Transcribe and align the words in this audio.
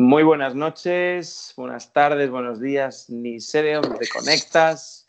Muy 0.00 0.22
buenas 0.22 0.54
noches, 0.54 1.52
buenas 1.56 1.92
tardes, 1.92 2.30
buenos 2.30 2.60
días, 2.60 3.10
ni 3.10 3.40
sé 3.40 3.62
de 3.62 3.74
dónde 3.74 3.98
te 3.98 4.08
conectas, 4.08 5.08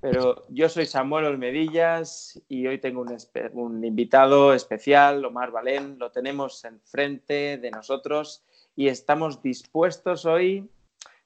pero 0.00 0.44
yo 0.48 0.68
soy 0.68 0.86
Samuel 0.86 1.24
Olmedillas 1.24 2.40
y 2.48 2.64
hoy 2.68 2.78
tengo 2.78 3.04
un, 3.52 3.84
invitado 3.84 4.54
especial, 4.54 5.24
Omar 5.24 5.50
Balén, 5.50 5.98
lo 5.98 6.12
tenemos 6.12 6.64
enfrente 6.64 7.58
de 7.58 7.72
nosotros 7.72 8.44
y 8.76 8.86
estamos 8.86 9.42
dispuestos 9.42 10.24
hoy 10.24 10.70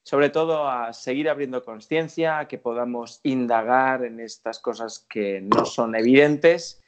sobre 0.05 0.31
todo 0.31 0.67
a 0.67 0.95
seguir 0.95 1.29
abriendo 1.29 1.65
conciencia, 1.65 2.39
a 2.39 2.49
que 2.49 2.59
podamos 2.59 3.21
indagar 3.23 4.05
en 4.05 4.21
estas 4.21 4.59
cosas 4.59 4.99
que 4.99 5.41
no 5.43 5.65
son 5.65 5.95
evidentes 5.95 6.82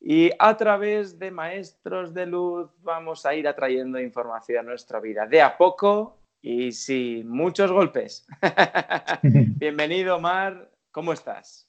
y 0.00 0.30
a 0.38 0.56
través 0.56 1.18
de 1.18 1.30
maestros 1.30 2.14
de 2.14 2.26
luz 2.26 2.70
vamos 2.82 3.26
a 3.26 3.34
ir 3.34 3.48
atrayendo 3.48 4.00
información 4.00 4.58
a 4.58 4.62
nuestra 4.62 5.00
vida 5.00 5.26
de 5.26 5.42
a 5.42 5.56
poco 5.56 6.18
y 6.42 6.72
sin 6.72 7.28
muchos 7.28 7.72
golpes. 7.72 8.26
Bienvenido, 9.22 10.16
Omar. 10.16 10.70
¿Cómo 10.92 11.12
estás? 11.12 11.66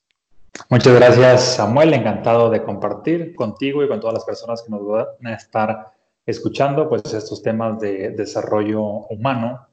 Muchas 0.69 0.95
gracias, 0.95 1.55
Samuel. 1.55 1.93
Encantado 1.93 2.49
de 2.49 2.63
compartir 2.63 3.33
contigo 3.35 3.83
y 3.83 3.87
con 3.87 3.99
todas 3.99 4.15
las 4.15 4.25
personas 4.25 4.61
que 4.61 4.71
nos 4.71 4.85
van 4.85 5.07
a 5.25 5.33
estar 5.33 5.93
escuchando 6.25 6.87
pues, 6.89 7.11
estos 7.13 7.41
temas 7.41 7.79
de 7.79 8.09
desarrollo 8.11 8.81
humano, 8.81 9.67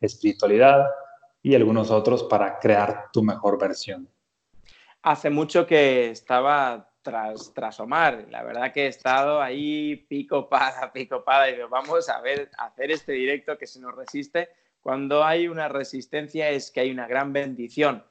espiritualidad 0.00 0.86
y 1.42 1.54
algunos 1.54 1.90
otros 1.90 2.24
para 2.24 2.58
crear 2.58 3.06
tu 3.12 3.22
mejor 3.22 3.58
versión. 3.58 4.08
Hace 5.02 5.30
mucho 5.30 5.66
que 5.66 6.10
estaba 6.10 6.90
tras, 7.04 7.52
tras 7.54 7.78
Omar. 7.78 8.26
La 8.30 8.42
verdad 8.42 8.72
que 8.72 8.86
he 8.86 8.88
estado 8.88 9.40
ahí 9.40 9.94
pico 10.08 10.48
pada, 10.48 10.92
pico 10.92 11.22
pada 11.22 11.48
y 11.48 11.56
vamos 11.70 12.08
a 12.08 12.20
ver, 12.20 12.50
hacer 12.58 12.90
este 12.90 13.12
directo 13.12 13.56
que 13.56 13.68
se 13.68 13.78
nos 13.78 13.94
resiste. 13.94 14.48
Cuando 14.82 15.22
hay 15.22 15.46
una 15.46 15.68
resistencia 15.68 16.50
es 16.50 16.72
que 16.72 16.80
hay 16.80 16.90
una 16.90 17.06
gran 17.06 17.32
bendición. 17.32 18.02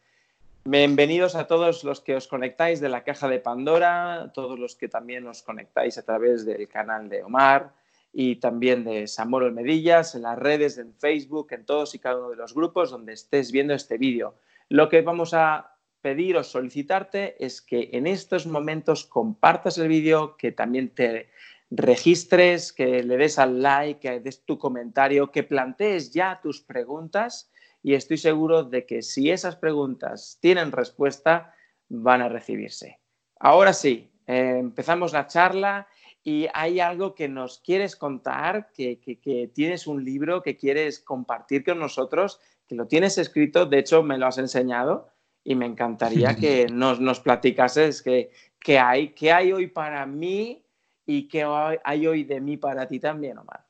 Bienvenidos 0.64 1.36
a 1.36 1.48
todos 1.48 1.84
los 1.84 2.00
que 2.00 2.16
os 2.16 2.28
conectáis 2.28 2.80
de 2.80 2.88
la 2.88 3.04
caja 3.04 3.28
de 3.28 3.40
Pandora, 3.40 4.32
todos 4.34 4.58
los 4.58 4.76
que 4.76 4.88
también 4.88 5.28
os 5.28 5.44
conectáis 5.44 5.98
a 5.98 6.04
través 6.04 6.46
del 6.46 6.70
canal 6.70 7.10
de 7.10 7.24
Omar 7.24 7.74
y 8.14 8.38
también 8.38 8.86
de 8.86 9.08
Samuel 9.08 9.52
Medillas, 9.52 10.16
en 10.16 10.22
las 10.22 10.40
redes, 10.40 10.78
en 10.78 10.94
Facebook, 10.94 11.48
en 11.52 11.66
todos 11.66 11.96
y 11.96 12.00
cada 12.00 12.20
uno 12.20 12.30
de 12.30 12.38
los 12.38 12.54
grupos 12.54 12.92
donde 12.92 13.14
estés 13.14 13.52
viendo 13.52 13.74
este 13.74 13.98
vídeo. 13.98 14.36
Lo 14.70 14.88
que 14.88 15.02
vamos 15.02 15.34
a 15.34 15.73
pedir 16.04 16.38
o 16.38 16.44
solicitarte 16.44 17.44
es 17.44 17.62
que 17.62 17.90
en 17.94 18.06
estos 18.06 18.46
momentos 18.46 19.06
compartas 19.06 19.78
el 19.78 19.88
vídeo, 19.88 20.36
que 20.38 20.52
también 20.52 20.90
te 20.90 21.30
registres, 21.72 22.74
que 22.74 23.02
le 23.02 23.18
des 23.18 23.40
al 23.40 23.62
like, 23.64 24.00
que 24.00 24.20
des 24.20 24.46
tu 24.46 24.60
comentario, 24.60 25.32
que 25.32 25.44
plantees 25.44 26.12
ya 26.12 26.40
tus 26.44 26.62
preguntas 26.62 27.50
y 27.82 27.96
estoy 27.96 28.18
seguro 28.18 28.64
de 28.64 28.86
que 28.86 29.02
si 29.02 29.32
esas 29.32 29.56
preguntas 29.56 30.38
tienen 30.42 30.72
respuesta, 30.72 31.56
van 31.90 32.22
a 32.22 32.30
recibirse. 32.30 33.00
Ahora 33.40 33.74
sí, 33.74 34.12
eh, 34.28 34.58
empezamos 34.60 35.14
la 35.14 35.28
charla 35.28 35.88
y 36.22 36.48
hay 36.54 36.80
algo 36.80 37.16
que 37.16 37.28
nos 37.28 37.60
quieres 37.60 37.96
contar, 37.96 38.72
que, 38.74 39.00
que, 39.00 39.52
tienes 39.54 39.88
un 39.88 40.04
libro 40.04 40.42
que 40.42 40.58
quieres 40.58 41.00
compartir 41.00 41.64
con 41.64 41.80
nosotros, 41.80 42.40
que 42.68 42.76
lo 42.76 42.88
tienes 42.88 43.18
escrito, 43.18 43.66
de 43.66 43.80
hecho 43.80 44.04
me 44.04 44.18
lo 44.18 44.28
has 44.28 44.38
enseñado 44.38 45.10
y 45.44 45.56
me 45.56 45.66
encantaría 45.66 46.36
que 46.40 46.68
nos, 46.68 47.00
nos 47.00 47.20
platicases 47.20 48.02
qué, 48.02 48.80
hay, 48.80 49.10
qué 49.10 49.32
hay 49.32 49.52
hoy 49.52 49.68
para 49.68 50.06
mí 50.06 50.64
y 51.06 51.28
qué 51.28 51.46
hay 51.84 52.08
hoy 52.08 52.24
de 52.24 52.40
mí 52.40 52.58
para 52.58 52.88
ti 52.88 53.00
también, 53.00 53.38
Omar. 53.38 53.66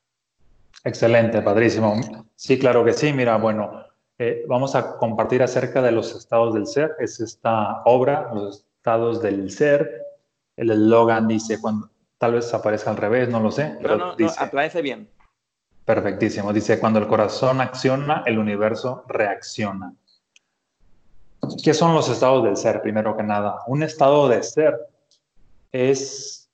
Excelente, 0.84 1.42
padrísimo. 1.42 1.96
Sí, 2.36 2.60
claro 2.60 2.84
que 2.84 2.94
sí. 2.94 3.14
Mira, 3.14 3.38
bueno, 3.38 3.86
eh, 4.18 4.44
vamos 4.48 4.76
a 4.76 4.98
compartir 4.98 5.42
acerca 5.42 5.82
de 5.82 5.92
los 5.92 6.14
estados 6.16 6.54
del 6.54 6.68
ser. 6.68 6.96
Es 7.00 7.20
esta 7.20 7.82
obra, 7.86 8.30
los 8.34 8.66
estados 8.78 9.22
del 9.22 9.50
ser. 9.50 10.02
El 10.58 10.72
eslogan 10.72 11.28
dice, 11.28 11.60
cuando, 11.62 11.90
tal 12.18 12.34
vez 12.34 12.54
aparezca 12.54 12.90
al 12.92 12.98
revés, 12.98 13.30
no 13.30 13.40
lo 13.40 13.52
sé. 13.52 13.78
Pero 13.82 13.96
no, 13.96 14.08
no, 14.08 14.16
dice, 14.16 14.82
bien. 14.82 15.10
Perfectísimo. 15.86 16.52
Dice, 16.54 16.80
cuando 16.80 17.00
el 17.00 17.08
corazón 17.08 17.62
acciona, 17.62 18.24
el 18.26 18.38
universo 18.38 19.06
reacciona. 19.08 19.94
¿Qué 21.64 21.74
son 21.74 21.94
los 21.94 22.10
estados 22.10 22.44
del 22.44 22.56
ser, 22.56 22.82
primero 22.82 23.18
que 23.18 23.24
nada? 23.24 23.60
Un 23.68 23.84
estado 23.84 24.30
de 24.30 24.44
ser 24.44 24.78
es 25.72 26.50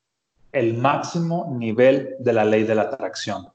el 0.52 0.78
máximo 0.78 1.54
nivel 1.56 2.16
de 2.20 2.34
la 2.34 2.44
ley 2.44 2.64
de 2.64 2.76
la 2.76 2.84
atracción. 2.84 3.50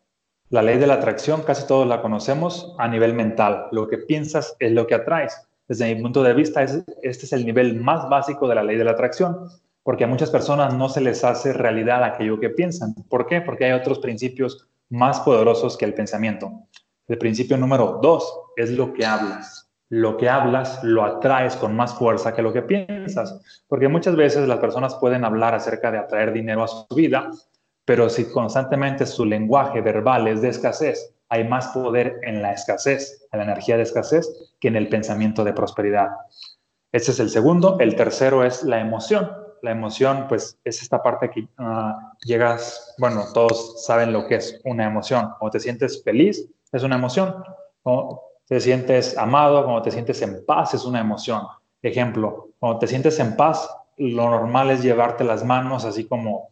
La 0.51 0.63
ley 0.63 0.79
de 0.79 0.87
la 0.87 0.95
atracción 0.95 1.43
casi 1.43 1.67
todos 1.67 1.89
la 1.89 2.03
conocemos 2.03 2.77
a 2.79 2.87
nivel 2.87 3.15
mental. 3.15 3.67
Lo 3.73 3.89
que 3.89 3.99
piensas 3.99 4.55
es 4.61 4.73
lo 4.73 4.87
que 4.87 4.95
atraes. 4.95 5.49
Desde 5.67 5.93
mi 5.93 6.01
punto 6.01 6.23
de 6.23 6.35
vista, 6.35 6.63
este 6.63 6.85
es 7.03 7.33
el 7.33 7.45
nivel 7.45 7.81
más 7.81 8.09
básico 8.09 8.47
de 8.47 8.55
la 8.55 8.63
ley 8.63 8.77
de 8.77 8.85
la 8.85 8.93
atracción, 8.93 9.49
porque 9.83 10.05
a 10.05 10.09
muchas 10.09 10.31
personas 10.31 10.75
no 10.75 10.89
se 10.89 11.01
les 11.01 11.25
hace 11.25 11.53
realidad 11.53 12.05
aquello 12.05 12.39
que 12.39 12.51
piensan. 12.51 12.95
¿Por 13.09 13.27
qué? 13.27 13.41
Porque 13.41 13.65
hay 13.65 13.73
otros 13.73 13.99
principios 13.99 14.69
más 14.91 15.21
poderosos 15.21 15.77
que 15.77 15.85
el 15.85 15.95
pensamiento. 15.95 16.53
El 17.09 17.19
principio 17.19 17.57
número 17.57 17.99
dos 18.01 18.41
es 18.57 18.71
lo 18.71 18.93
que 18.93 19.05
hablas 19.05 19.64
lo 19.95 20.17
que 20.17 20.29
hablas 20.29 20.83
lo 20.83 21.05
atraes 21.05 21.55
con 21.55 21.77
más 21.77 21.95
fuerza 21.95 22.35
que 22.35 22.43
lo 22.43 22.53
que 22.53 22.63
piensas. 22.63 23.41
Porque 23.69 23.87
muchas 23.87 24.17
veces 24.17 24.49
las 24.49 24.59
personas 24.59 24.97
pueden 24.97 25.25
hablar 25.25 25.55
acerca 25.55 25.93
de 25.93 25.99
atraer 25.99 26.33
dinero 26.33 26.65
a 26.65 26.69
su 26.69 26.87
vida, 26.97 27.31
pero 27.85 28.09
si 28.09 28.25
constantemente 28.25 29.07
su 29.07 29.25
lenguaje 29.25 29.81
verbal 29.83 30.27
es 30.27 30.43
de 30.43 30.49
escasez, 30.49 31.15
hay 31.29 31.47
más 31.47 31.69
poder 31.69 32.19
en 32.23 32.43
la 32.43 32.53
escasez, 32.53 33.29
en 33.31 33.39
la 33.39 33.45
energía 33.45 33.77
de 33.77 33.85
escasez, 33.85 34.57
que 34.59 34.67
en 34.67 34.75
el 34.75 34.89
pensamiento 34.89 35.45
de 35.45 35.53
prosperidad. 35.53 36.09
Ese 36.91 37.13
es 37.13 37.21
el 37.21 37.31
segundo. 37.31 37.77
El 37.79 37.95
tercero 37.95 38.43
es 38.43 38.65
la 38.65 38.81
emoción. 38.81 39.31
La 39.63 39.71
emoción, 39.71 40.27
pues, 40.29 40.59
es 40.65 40.83
esta 40.83 41.05
parte 41.05 41.31
que 41.31 41.47
ah, 41.59 42.13
llegas, 42.25 42.97
bueno, 42.99 43.27
todos 43.33 43.85
saben 43.87 44.13
lo 44.13 44.27
que 44.27 44.37
es 44.37 44.61
una 44.65 44.87
emoción. 44.87 45.31
O 45.39 45.51
te 45.51 45.61
sientes 45.61 46.03
feliz, 46.03 46.45
es 46.73 46.83
una 46.83 46.97
emoción. 46.97 47.45
O 47.85 48.34
te 48.47 48.61
sientes 48.61 49.17
amado, 49.17 49.65
cuando 49.65 49.83
te 49.83 49.91
sientes 49.91 50.21
en 50.23 50.45
paz, 50.45 50.75
es 50.75 50.85
una 50.85 51.01
emoción. 51.01 51.43
Ejemplo, 51.83 52.51
cuando 52.59 52.79
te 52.79 52.87
sientes 52.87 53.19
en 53.19 53.37
paz, 53.37 53.69
lo 53.97 54.29
normal 54.29 54.71
es 54.71 54.83
llevarte 54.83 55.25
las 55.25 55.45
manos 55.45 55.85
así 55.85 56.05
como 56.05 56.49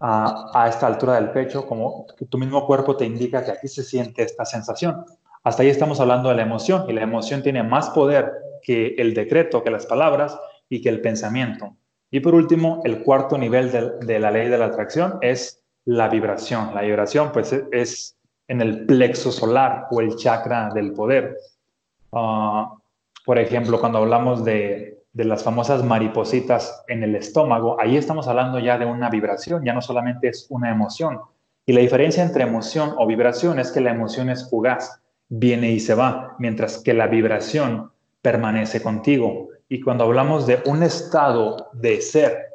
a, 0.00 0.66
esta 0.68 0.86
altura 0.86 1.14
del 1.14 1.30
pecho, 1.30 1.66
como 1.66 2.06
tu 2.28 2.38
mismo 2.38 2.66
cuerpo 2.66 2.96
te 2.96 3.04
indica 3.04 3.44
que 3.44 3.52
aquí 3.52 3.68
se 3.68 3.82
siente 3.82 4.22
esta 4.22 4.44
sensación. 4.44 5.04
Hasta 5.42 5.62
ahí 5.62 5.68
estamos 5.68 6.00
hablando 6.00 6.28
de 6.28 6.34
la 6.34 6.42
emoción 6.42 6.84
y 6.88 6.92
la 6.92 7.02
emoción 7.02 7.42
tiene 7.42 7.62
más 7.62 7.90
poder 7.90 8.32
que 8.62 8.94
el 8.98 9.14
decreto, 9.14 9.62
que 9.62 9.70
las 9.70 9.86
palabras 9.86 10.38
y 10.68 10.80
que 10.82 10.88
el 10.88 11.00
pensamiento. 11.00 11.76
Y 12.10 12.20
por 12.20 12.34
último, 12.34 12.82
el 12.84 13.02
cuarto 13.02 13.38
nivel 13.38 13.70
de, 13.70 13.90
de 14.00 14.18
la 14.18 14.30
ley 14.30 14.48
de 14.48 14.58
la 14.58 14.66
atracción 14.66 15.18
es 15.20 15.62
la 15.84 16.08
vibración. 16.08 16.74
La 16.74 16.82
vibración 16.82 17.30
pues 17.32 17.54
es 17.72 18.15
en 18.48 18.60
el 18.60 18.86
plexo 18.86 19.32
solar 19.32 19.86
o 19.90 20.00
el 20.00 20.16
chakra 20.16 20.70
del 20.72 20.92
poder. 20.92 21.36
Ah, 22.12 22.74
por 23.24 23.38
ejemplo, 23.38 23.80
cuando 23.80 23.98
hablamos 23.98 24.44
de, 24.44 25.02
de, 25.12 25.24
las 25.24 25.42
famosas 25.42 25.84
maripositas 25.84 26.84
en 26.86 27.02
el 27.02 27.16
estómago, 27.16 27.80
ahí 27.80 27.96
estamos 27.96 28.28
hablando 28.28 28.58
ya 28.58 28.78
de 28.78 28.86
una 28.86 29.10
vibración, 29.10 29.64
ya 29.64 29.72
no 29.72 29.82
solamente 29.82 30.28
es 30.28 30.46
una 30.48 30.70
emoción. 30.70 31.20
Y 31.64 31.72
la 31.72 31.80
diferencia 31.80 32.22
entre 32.22 32.44
emoción 32.44 32.94
o 32.96 33.06
vibración 33.06 33.58
es 33.58 33.72
que 33.72 33.80
la 33.80 33.90
emoción 33.90 34.30
es 34.30 34.48
fugaz, 34.48 35.00
viene 35.28 35.72
y 35.72 35.80
se 35.80 35.94
va, 35.94 36.36
mientras 36.38 36.78
que 36.78 36.94
la 36.94 37.08
vibración 37.08 37.90
permanece 38.22 38.80
contigo. 38.80 39.48
Y 39.68 39.80
cuando 39.80 40.04
hablamos 40.04 40.46
de 40.46 40.62
un 40.66 40.84
estado 40.84 41.70
de 41.72 42.00
ser, 42.00 42.50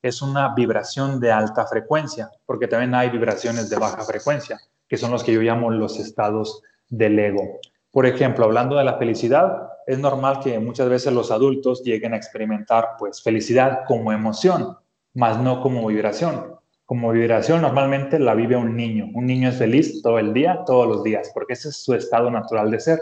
es 0.00 0.22
una 0.22 0.54
vibración 0.54 1.18
de 1.18 1.32
alta 1.32 1.66
frecuencia, 1.66 2.30
porque 2.46 2.68
también 2.68 2.94
hay 2.94 3.10
vibraciones 3.10 3.68
de 3.68 3.76
baja 3.76 4.04
frecuencia 4.04 4.60
que 4.88 4.96
son 4.96 5.10
los 5.10 5.24
que 5.24 5.32
yo 5.32 5.40
llamo 5.40 5.70
los 5.70 5.98
estados 5.98 6.62
del 6.88 7.18
ego. 7.18 7.60
Por 7.90 8.06
ejemplo, 8.06 8.44
hablando 8.44 8.76
de 8.76 8.84
la 8.84 8.98
felicidad, 8.98 9.68
es 9.86 9.98
normal 9.98 10.40
que 10.40 10.58
muchas 10.58 10.88
veces 10.88 11.12
los 11.12 11.30
adultos 11.30 11.82
lleguen 11.84 12.14
a 12.14 12.16
experimentar 12.16 12.90
pues 12.98 13.22
felicidad 13.22 13.80
como 13.86 14.12
emoción, 14.12 14.76
más 15.14 15.38
no 15.38 15.60
como 15.60 15.86
vibración. 15.86 16.54
Como 16.86 17.12
vibración 17.12 17.62
normalmente 17.62 18.18
la 18.18 18.34
vive 18.34 18.56
un 18.56 18.76
niño. 18.76 19.06
Un 19.14 19.26
niño 19.26 19.48
es 19.48 19.56
feliz 19.56 20.02
todo 20.02 20.18
el 20.18 20.34
día, 20.34 20.64
todos 20.66 20.86
los 20.86 21.02
días, 21.02 21.30
porque 21.32 21.54
ese 21.54 21.68
es 21.68 21.76
su 21.76 21.94
estado 21.94 22.30
natural 22.30 22.70
de 22.70 22.80
ser. 22.80 22.98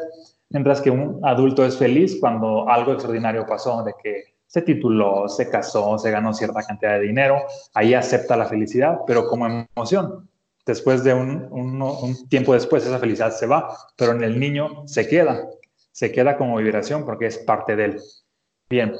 Mientras 0.50 0.80
que 0.80 0.90
un 0.90 1.20
adulto 1.24 1.64
es 1.64 1.76
feliz 1.78 2.18
cuando 2.20 2.68
algo 2.68 2.92
extraordinario 2.92 3.46
pasó, 3.46 3.82
de 3.82 3.94
que 4.02 4.34
se 4.46 4.60
tituló, 4.60 5.28
se 5.28 5.48
casó, 5.48 5.98
se 5.98 6.10
ganó 6.10 6.34
cierta 6.34 6.62
cantidad 6.62 6.98
de 6.98 7.06
dinero, 7.06 7.38
ahí 7.72 7.94
acepta 7.94 8.36
la 8.36 8.44
felicidad, 8.44 8.98
pero 9.06 9.26
como 9.26 9.46
emoción 9.46 10.28
después 10.64 11.04
de 11.04 11.14
un, 11.14 12.28
tiempo 12.28 12.54
después 12.54 12.84
esa 12.84 12.98
felicidad 12.98 13.32
se 13.32 13.46
va, 13.46 13.76
pero 13.96 14.12
en 14.12 14.22
el 14.22 14.38
niño 14.38 14.86
se 14.86 15.08
queda, 15.08 15.48
se 15.90 16.12
queda 16.12 16.36
como 16.36 16.56
vibración 16.56 17.04
porque 17.04 17.26
es 17.26 17.38
parte 17.38 17.76
de 17.76 17.84
él. 17.86 18.00
Bien, 18.68 18.94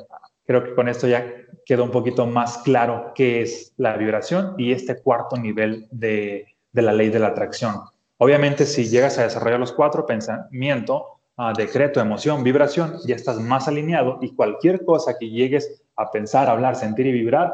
creo 0.47 0.64
que 0.64 0.75
con 0.75 0.88
esto 0.88 1.06
ya 1.06 1.25
quedó 1.64 1.85
un 1.85 1.91
poquito 1.91 2.26
más 2.26 2.59
claro 2.59 3.12
qué 3.14 3.43
es 3.43 3.73
la 3.76 3.97
vibración 3.97 4.55
y 4.59 4.73
este 4.73 5.00
cuarto 5.00 5.37
nivel 5.37 5.87
de, 5.91 6.47
de 6.73 6.82
la 6.82 6.93
ley 6.93 7.11
de 7.11 7.19
la 7.19 7.29
atracción. 7.29 7.76
Obviamente, 8.19 8.67
si 8.67 8.88
llegas 8.88 9.19
a 9.19 9.25
desarrollar 9.25 9.58
los 9.58 9.73
cuatro, 9.73 10.06
pensamiento, 10.06 11.19
uh, 11.38 11.53
decreto, 11.56 12.00
emoción, 12.00 12.44
vibración, 12.44 12.99
ya 13.06 13.17
estás 13.17 13.41
más 13.41 13.69
alineado 13.69 14.19
y 14.20 14.35
cualquier 14.35 14.85
cosa 14.85 15.17
que 15.19 15.29
llegues 15.29 15.82
a 15.97 16.11
pensar, 16.11 16.49
hablar, 16.49 16.76
sentir 16.76 17.06
y 17.06 17.12
vibrar, 17.12 17.53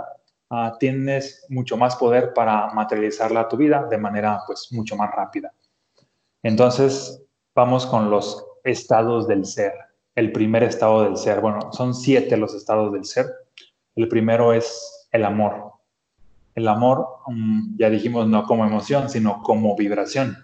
uh, 0.50 0.76
tienes 0.78 1.44
mucho 1.48 1.76
más 1.76 1.96
poder 1.96 2.32
para 2.34 2.72
materializarla 2.72 3.40
a 3.40 3.48
tu 3.48 3.56
vida 3.56 3.86
de 3.88 3.98
manera 3.98 4.40
pues 4.46 4.68
mucho 4.72 4.96
más 4.96 5.10
rápida. 5.14 5.52
Entonces, 6.42 7.22
vamos 7.54 7.86
con 7.86 8.10
los 8.10 8.44
estados 8.64 9.26
del 9.26 9.44
ser. 9.44 9.72
El 10.14 10.32
primer 10.32 10.62
estado 10.62 11.04
del 11.04 11.16
ser, 11.16 11.40
bueno, 11.40 11.72
son 11.72 11.94
siete 11.94 12.36
los 12.36 12.54
estados 12.54 12.92
del 12.92 13.04
ser. 13.04 13.26
El 13.94 14.08
primero 14.08 14.52
es 14.52 15.08
el 15.12 15.24
amor. 15.24 15.72
El 16.54 16.68
amor, 16.68 17.06
mm, 17.26 17.76
ya 17.78 17.90
dijimos, 17.90 18.26
no 18.26 18.44
como 18.44 18.64
emoción, 18.64 19.08
sino 19.08 19.42
como 19.42 19.76
vibración. 19.76 20.36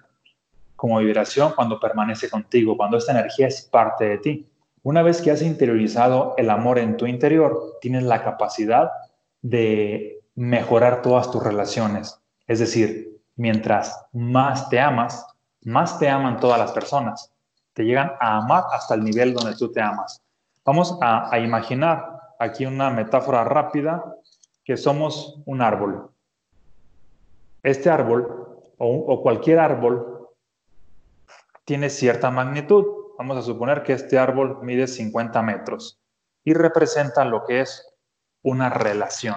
Como 0.77 0.99
vibración 0.99 1.53
cuando 1.55 1.81
permanece 1.81 2.29
contigo, 2.29 2.77
cuando 2.77 2.99
esta 2.99 3.13
energía 3.13 3.49
es 3.49 3.63
parte 3.63 4.05
de 4.05 4.19
ti. 4.19 4.47
Una 4.83 5.03
vez 5.03 5.23
que 5.23 5.31
has 5.31 5.43
interiorizado 5.43 6.35
el 6.37 6.51
amor 6.51 6.79
en 6.79 6.97
tu 6.97 7.07
interior, 7.07 7.79
tienes 7.81 8.03
la 8.03 8.23
capacidad 8.23 8.91
de 9.45 10.25
mejorar 10.35 11.03
todas 11.03 11.31
tus 11.31 11.43
relaciones. 11.43 12.19
Es 12.47 12.61
decir, 12.61 13.21
mientras 13.37 14.07
más 14.13 14.71
te 14.71 14.81
amas, 14.81 15.27
más 15.65 15.99
te 15.99 16.09
aman 16.09 16.41
todas 16.41 16.59
las 16.59 16.73
personas. 16.73 17.31
Te 17.75 17.85
llegan 17.85 18.13
a 18.21 18.39
amar 18.39 18.65
hasta 18.73 18.95
el 18.95 19.05
nivel 19.05 19.35
donde 19.35 19.55
tú 19.55 19.71
te 19.71 19.83
amas. 19.83 20.23
Vamos 20.65 20.99
a, 21.03 21.39
imaginar 21.39 22.21
aquí 22.39 22.65
una 22.65 22.89
metáfora 22.89 23.45
rápida 23.45 24.03
que 24.65 24.79
somos 24.79 25.43
un 25.45 25.61
árbol. 25.61 26.11
Este 27.63 27.91
árbol 27.91 28.63
o, 28.79 29.23
cualquier 29.23 29.59
árbol 29.59 30.31
tiene 31.67 31.91
cierta 31.91 32.31
magnitud. 32.31 32.87
Vamos 33.19 33.37
a 33.37 33.43
suponer 33.43 33.83
que 33.83 33.93
este 33.93 34.19
árbol 34.19 34.61
mide 34.63 34.87
50 34.87 35.43
metros 35.43 36.01
y 36.45 36.55
representa 36.55 37.27
lo 37.27 37.45
que 37.45 37.61
es 37.61 37.94
una 38.45 38.71
relación. 38.71 39.37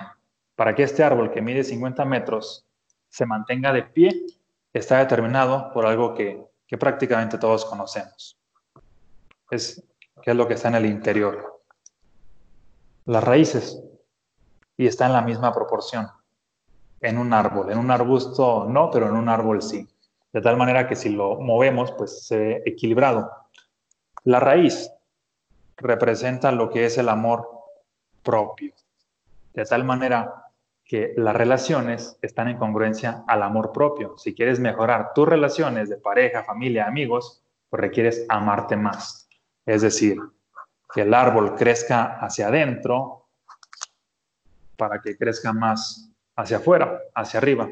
Para 0.55 0.75
que 0.75 0.83
este 0.83 1.03
árbol 1.03 1.31
que 1.31 1.41
mide 1.41 1.63
50 1.63 2.05
metros 2.05 2.67
se 3.09 3.25
mantenga 3.25 3.73
de 3.73 3.83
pie, 3.83 4.25
está 4.73 4.99
determinado 4.99 5.71
por 5.73 5.85
algo 5.85 6.13
que, 6.13 6.45
prácticamente 6.77 7.37
todos 7.37 7.65
conocemos. 7.65 8.37
Es 9.49 9.83
que 10.21 10.31
es 10.31 10.37
lo 10.37 10.47
que 10.47 10.53
está 10.53 10.67
en 10.67 10.75
el 10.75 10.85
interior. 10.85 11.63
Las 13.05 13.23
raíces. 13.23 13.81
Y 14.75 14.85
está 14.85 15.07
en 15.07 15.13
la 15.13 15.21
misma 15.21 15.53
proporción. 15.53 16.07
En 16.99 17.17
un 17.17 17.33
árbol. 17.33 17.71
En 17.71 17.77
un 17.77 17.89
arbusto 17.89 18.65
no, 18.69 18.91
pero 18.91 19.07
en 19.07 19.15
un 19.15 19.29
árbol 19.29 19.61
sí. 19.61 19.87
De 20.33 20.41
tal 20.41 20.57
manera 20.57 20.87
que 20.87 20.95
si 20.95 21.09
lo 21.09 21.39
movemos, 21.39 21.91
pues 21.93 22.27
se 22.27 22.37
ve 22.37 22.63
equilibrado. 22.65 23.31
La 24.25 24.39
raíz 24.39 24.91
representa 25.77 26.51
lo 26.51 26.69
que 26.69 26.85
es 26.85 26.97
el 26.97 27.07
amor 27.07 27.49
propio. 28.21 28.73
De 29.57 29.65
tal 29.65 29.83
manera 29.83 30.51
que 30.85 31.15
las 31.17 31.35
relaciones 31.35 32.19
están 32.21 32.47
en 32.47 32.59
congruencia 32.59 33.23
al 33.27 33.41
amor 33.41 33.71
propio. 33.71 34.15
Si 34.15 34.35
quieres 34.35 34.59
mejorar 34.59 35.13
tus 35.15 35.27
relaciones 35.27 35.89
de 35.89 35.97
pareja, 35.97 36.43
familia, 36.43 36.85
amigos, 36.85 37.43
pues 37.67 37.81
requieres 37.81 38.23
amarte 38.29 38.75
más. 38.75 39.27
Es 39.65 39.81
decir, 39.81 40.19
que 40.93 41.01
el 41.01 41.11
árbol 41.11 41.55
crezca 41.55 42.19
hacia 42.19 42.49
adentro 42.49 43.29
para 44.77 45.01
que 45.01 45.17
crezca 45.17 45.53
más 45.53 46.11
hacia 46.35 46.57
afuera, 46.57 47.01
hacia 47.15 47.39
arriba. 47.39 47.67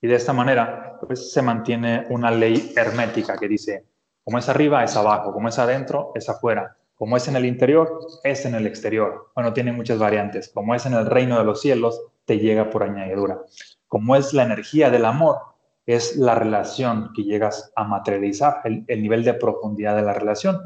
Y 0.00 0.08
de 0.08 0.16
esta 0.16 0.32
manera, 0.32 0.98
pues 0.98 1.32
se 1.32 1.42
mantiene 1.42 2.06
una 2.10 2.32
ley 2.32 2.72
hermética 2.76 3.38
que 3.38 3.46
dice, 3.46 3.86
como 4.24 4.38
es 4.38 4.48
arriba, 4.48 4.82
es 4.82 4.96
abajo, 4.96 5.32
como 5.32 5.46
es 5.46 5.60
adentro, 5.60 6.10
es 6.16 6.28
afuera, 6.28 6.76
como 7.00 7.16
es 7.16 7.26
en 7.28 7.36
el 7.36 7.46
interior, 7.46 7.98
es 8.24 8.44
en 8.44 8.54
el 8.54 8.66
exterior. 8.66 9.30
Bueno, 9.34 9.54
tiene 9.54 9.72
muchas 9.72 9.98
variantes. 9.98 10.50
Como 10.52 10.74
es 10.74 10.84
en 10.84 10.92
el 10.92 11.06
reino 11.06 11.38
de 11.38 11.44
los 11.46 11.62
cielos, 11.62 11.98
te 12.26 12.38
llega 12.38 12.68
por 12.68 12.82
añadidura. 12.82 13.40
Como 13.88 14.16
es 14.16 14.34
la 14.34 14.42
energía 14.42 14.90
del 14.90 15.06
amor, 15.06 15.38
es 15.86 16.16
la 16.16 16.34
relación 16.34 17.10
que 17.16 17.22
llegas 17.22 17.72
a 17.74 17.84
materializar, 17.84 18.60
el, 18.64 19.02
nivel 19.02 19.24
de 19.24 19.32
profundidad 19.32 19.96
de 19.96 20.02
la 20.02 20.12
relación. 20.12 20.60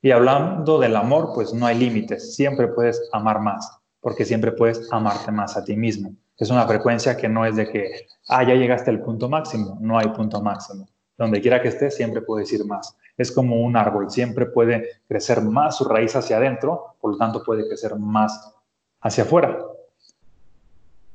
Y 0.00 0.12
hablando 0.12 0.78
del 0.78 0.94
amor, 0.94 1.32
pues 1.34 1.52
no 1.52 1.66
hay 1.66 1.76
límites, 1.76 2.36
siempre 2.36 2.68
puedes 2.68 3.08
amar 3.12 3.40
más, 3.40 3.68
porque 4.00 4.24
siempre 4.24 4.52
puedes 4.52 4.88
amarte 4.92 5.32
más 5.32 5.56
a 5.56 5.64
ti 5.64 5.74
mismo. 5.74 6.14
Es 6.38 6.50
una 6.50 6.68
frecuencia 6.68 7.16
que 7.16 7.28
no 7.28 7.44
es 7.44 7.56
de 7.56 7.68
que, 7.68 8.06
ah, 8.28 8.44
ya 8.44 8.54
llegaste 8.54 8.92
al 8.92 9.02
punto 9.02 9.28
máximo, 9.28 9.76
no 9.80 9.98
hay 9.98 10.06
punto 10.06 10.40
máximo. 10.40 10.86
Donde 11.18 11.40
quiera 11.40 11.60
que 11.60 11.66
estés, 11.66 11.96
siempre 11.96 12.22
puedes 12.22 12.52
ir 12.52 12.64
más. 12.64 12.96
Es 13.16 13.30
como 13.30 13.60
un 13.60 13.76
árbol, 13.76 14.10
siempre 14.10 14.46
puede 14.46 15.00
crecer 15.06 15.40
más 15.40 15.76
su 15.76 15.84
raíz 15.84 16.16
hacia 16.16 16.38
adentro, 16.38 16.96
por 17.00 17.12
lo 17.12 17.16
tanto 17.16 17.42
puede 17.44 17.66
crecer 17.66 17.96
más 17.96 18.54
hacia 19.00 19.24
afuera. 19.24 19.58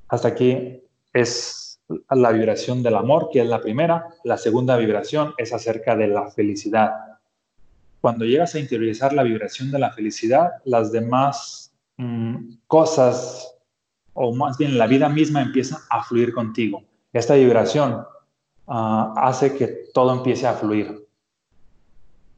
Hasta 0.07 0.29
aquí 0.29 0.81
es 1.13 1.79
la 2.09 2.31
vibración 2.31 2.83
del 2.83 2.95
amor, 2.95 3.29
que 3.31 3.41
es 3.41 3.47
la 3.47 3.61
primera. 3.61 4.07
La 4.23 4.37
segunda 4.37 4.77
vibración 4.77 5.33
es 5.37 5.53
acerca 5.53 5.95
de 5.95 6.07
la 6.07 6.29
felicidad. 6.31 6.91
Cuando 8.01 8.25
llegas 8.25 8.55
a 8.55 8.59
interiorizar 8.59 9.13
la 9.13 9.23
vibración 9.23 9.71
de 9.71 9.79
la 9.79 9.91
felicidad, 9.91 10.51
las 10.65 10.91
demás 10.91 11.73
mm, 11.97 12.53
cosas, 12.67 13.55
o 14.13 14.33
más 14.33 14.57
bien 14.57 14.77
la 14.77 14.87
vida 14.87 15.09
misma, 15.09 15.41
empieza 15.41 15.79
a 15.89 16.03
fluir 16.03 16.33
contigo. 16.33 16.83
Esta 17.11 17.35
vibración 17.35 18.05
ah, 18.67 19.13
hace 19.17 19.55
que 19.55 19.67
todo 19.93 20.13
empiece 20.13 20.47
a 20.47 20.53
fluir. 20.53 21.07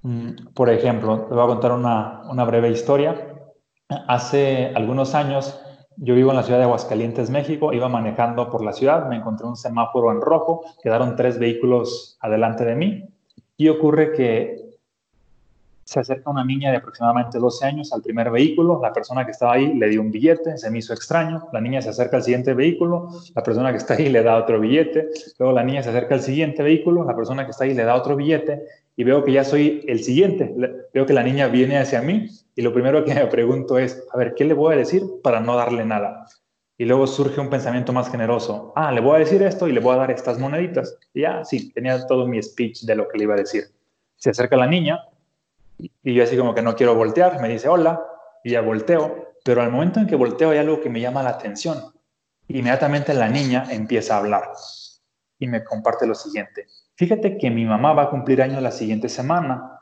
Mm, 0.04 0.54
por 0.54 0.70
ejemplo, 0.70 1.26
te 1.28 1.34
voy 1.34 1.44
a 1.44 1.48
contar 1.48 1.72
una, 1.72 2.22
una 2.30 2.44
breve 2.44 2.70
historia. 2.70 3.38
Hace 4.08 4.72
algunos 4.76 5.16
años 5.16 5.60
yo 5.98 6.16
vivo 6.16 6.32
en 6.32 6.38
la 6.38 6.44
ciudad 6.44 6.60
de 6.60 6.66
Aguascalientes, 6.66 7.30
México. 7.30 7.74
Iba 7.74 7.90
manejando 7.90 8.50
por 8.50 8.64
la 8.64 8.74
ciudad, 8.74 9.08
me 9.08 9.18
encontré 9.18 9.46
un 9.46 9.56
semáforo 9.56 10.12
en 10.12 10.22
rojo, 10.22 10.62
quedaron 10.82 11.16
tres 11.16 11.38
vehículos 11.38 12.18
adelante 12.22 12.66
de 12.66 12.76
mí 12.76 13.04
y 13.58 13.70
ocurre 13.70 14.14
que 14.14 14.72
se 15.92 16.00
acerca 16.00 16.30
una 16.30 16.46
niña 16.46 16.72
de 16.72 16.78
aproximadamente 16.78 17.38
12 17.38 17.66
años 17.66 17.92
al 17.92 18.02
primer 18.02 18.32
vehículo, 18.32 18.80
la 18.82 18.94
persona 18.94 19.26
que 19.26 19.32
estaba 19.32 19.54
ahí 19.54 19.74
le 19.74 19.90
dio 19.90 20.00
un 20.00 20.10
billete, 20.10 20.58
se 20.58 20.72
me 20.72 20.80
hizo 20.80 20.94
extraño, 20.94 21.50
la 21.52 21.60
niña 21.60 21.82
se 21.82 21.90
acerca 21.90 22.16
al 22.16 22.24
siguiente 22.24 22.54
vehículo, 22.54 23.10
la 23.36 23.44
persona 23.44 23.72
que 23.72 23.78
está 23.78 23.96
ahí 23.96 24.08
le 24.08 24.24
da 24.24 24.38
otro 24.38 24.58
billete, 24.60 25.10
luego 25.38 25.54
la 25.54 25.64
niña 25.64 25.84
se 25.84 25.90
acerca 25.90 26.16
al 26.16 26.22
siguiente 26.22 26.64
vehículo, 26.64 27.04
la 27.04 27.14
persona 27.14 27.44
que 27.44 27.52
está 27.52 27.66
ahí 27.66 27.74
le 27.74 27.84
da 27.84 27.96
otro 27.96 28.16
billete 28.16 28.64
y 28.96 29.04
veo 29.04 29.24
que 29.24 29.32
ya 29.32 29.44
soy 29.44 29.84
el 29.88 30.04
siguiente, 30.04 30.54
veo 30.94 31.06
que 31.06 31.14
la 31.14 31.24
niña 31.24 31.48
viene 31.48 31.78
hacia 31.78 32.02
mí 32.02 32.28
y 32.56 32.62
lo 32.62 32.74
primero 32.74 33.04
que 33.06 33.14
me 33.14 33.26
pregunto 33.28 33.78
es, 33.78 34.04
a 34.12 34.18
ver, 34.18 34.36
¿qué 34.36 34.46
le 34.46 34.54
voy 34.54 34.74
a 34.74 34.78
decir 34.78 35.04
para 35.24 35.40
no 35.40 35.56
darle 35.56 35.86
nada? 35.86 36.28
Y 36.78 36.86
luego 36.86 37.08
surge 37.08 37.40
un 37.40 37.50
pensamiento 37.50 37.94
más 37.94 38.10
generoso. 38.10 38.74
Ah, 38.76 38.92
le 38.92 39.02
voy 39.02 39.16
a 39.16 39.20
decir 39.20 39.42
esto 39.44 39.68
y 39.68 39.72
le 39.72 39.80
voy 39.80 39.94
a 39.94 40.00
dar 40.00 40.12
estas 40.12 40.40
moneditas. 40.40 40.98
Y 41.14 41.22
ya, 41.22 41.46
sí, 41.46 41.72
tenía 41.72 42.06
todo 42.08 42.28
mi 42.28 42.42
speech 42.42 42.82
de 42.82 42.96
lo 42.96 43.08
que 43.08 43.18
le 43.18 43.26
iba 43.26 43.36
a 43.36 43.38
decir. 43.38 43.66
Se 44.18 44.32
acerca 44.32 44.56
la 44.56 44.68
niña 44.68 45.00
y 45.78 46.14
yo 46.14 46.24
así 46.24 46.38
como 46.38 46.54
que 46.54 46.62
no 46.62 46.76
quiero 46.76 46.96
voltear, 46.96 47.40
me 47.40 47.50
dice 47.50 47.68
hola 47.68 48.02
y 48.44 48.52
ya 48.52 48.62
volteo. 48.62 49.34
Pero 49.44 49.62
al 49.62 49.72
momento 49.72 50.00
en 50.00 50.08
que 50.08 50.16
volteo 50.16 50.52
hay 50.52 50.58
algo 50.58 50.82
que 50.82 50.90
me 50.90 51.00
llama 51.00 51.24
la 51.24 51.30
atención. 51.30 51.78
Inmediatamente 52.48 53.14
la 53.14 53.30
niña 53.30 53.68
empieza 53.70 54.16
a 54.16 54.20
hablar 54.20 54.52
y 55.40 55.48
me 55.48 55.64
comparte 55.64 56.06
lo 56.06 56.16
siguiente. 56.16 56.68
Fíjate 56.96 57.38
que 57.38 57.50
mi 57.50 57.66
mamá 57.66 57.94
va 57.94 58.04
a 58.04 58.10
cumplir 58.10 58.42
años 58.42 58.62
la 58.62 58.72
siguiente 58.72 59.10
semana 59.10 59.80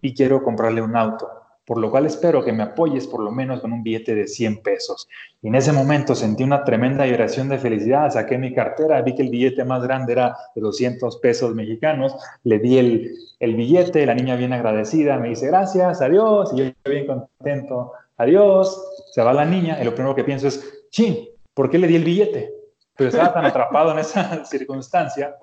y 0.00 0.14
quiero 0.14 0.42
comprarle 0.42 0.82
un 0.82 0.96
auto 0.96 1.42
por 1.64 1.78
lo 1.78 1.90
cual 1.90 2.06
espero 2.06 2.44
que 2.44 2.52
me 2.52 2.64
apoyes 2.64 3.06
por 3.06 3.22
lo 3.22 3.30
menos 3.30 3.60
con 3.60 3.72
un 3.72 3.82
billete 3.82 4.14
de 4.14 4.26
100 4.26 4.62
pesos. 4.62 5.08
Y 5.40 5.48
en 5.48 5.54
ese 5.54 5.72
momento 5.72 6.14
sentí 6.14 6.42
una 6.42 6.64
tremenda 6.64 7.04
vibración 7.04 7.48
de 7.48 7.58
felicidad, 7.58 8.10
saqué 8.10 8.36
mi 8.36 8.52
cartera, 8.52 9.00
vi 9.02 9.14
que 9.14 9.22
el 9.22 9.30
billete 9.30 9.64
más 9.64 9.82
grande 9.82 10.12
era 10.12 10.36
de 10.54 10.60
200 10.60 11.16
pesos 11.18 11.54
mexicanos, 11.54 12.14
le 12.44 12.58
di 12.58 12.78
el, 12.78 13.16
el 13.38 13.54
billete, 13.54 14.04
la 14.06 14.14
niña 14.14 14.36
bien 14.36 14.52
agradecida, 14.52 15.18
me 15.18 15.28
dice 15.28 15.46
gracias, 15.46 16.02
adiós, 16.02 16.52
y 16.52 16.58
yo 16.58 16.72
bien 16.84 17.06
contento, 17.06 17.92
adiós, 18.16 19.04
se 19.12 19.22
va 19.22 19.32
la 19.32 19.44
niña, 19.44 19.78
y 19.80 19.84
lo 19.84 19.94
primero 19.94 20.14
que 20.14 20.24
pienso 20.24 20.48
es, 20.48 20.84
chin, 20.90 21.28
¿por 21.54 21.70
qué 21.70 21.78
le 21.78 21.86
di 21.86 21.96
el 21.96 22.04
billete? 22.04 22.52
Pero 22.96 23.08
estaba 23.08 23.32
tan 23.32 23.44
atrapado 23.46 23.92
en 23.92 24.00
esa 24.00 24.44
circunstancia 24.44 25.36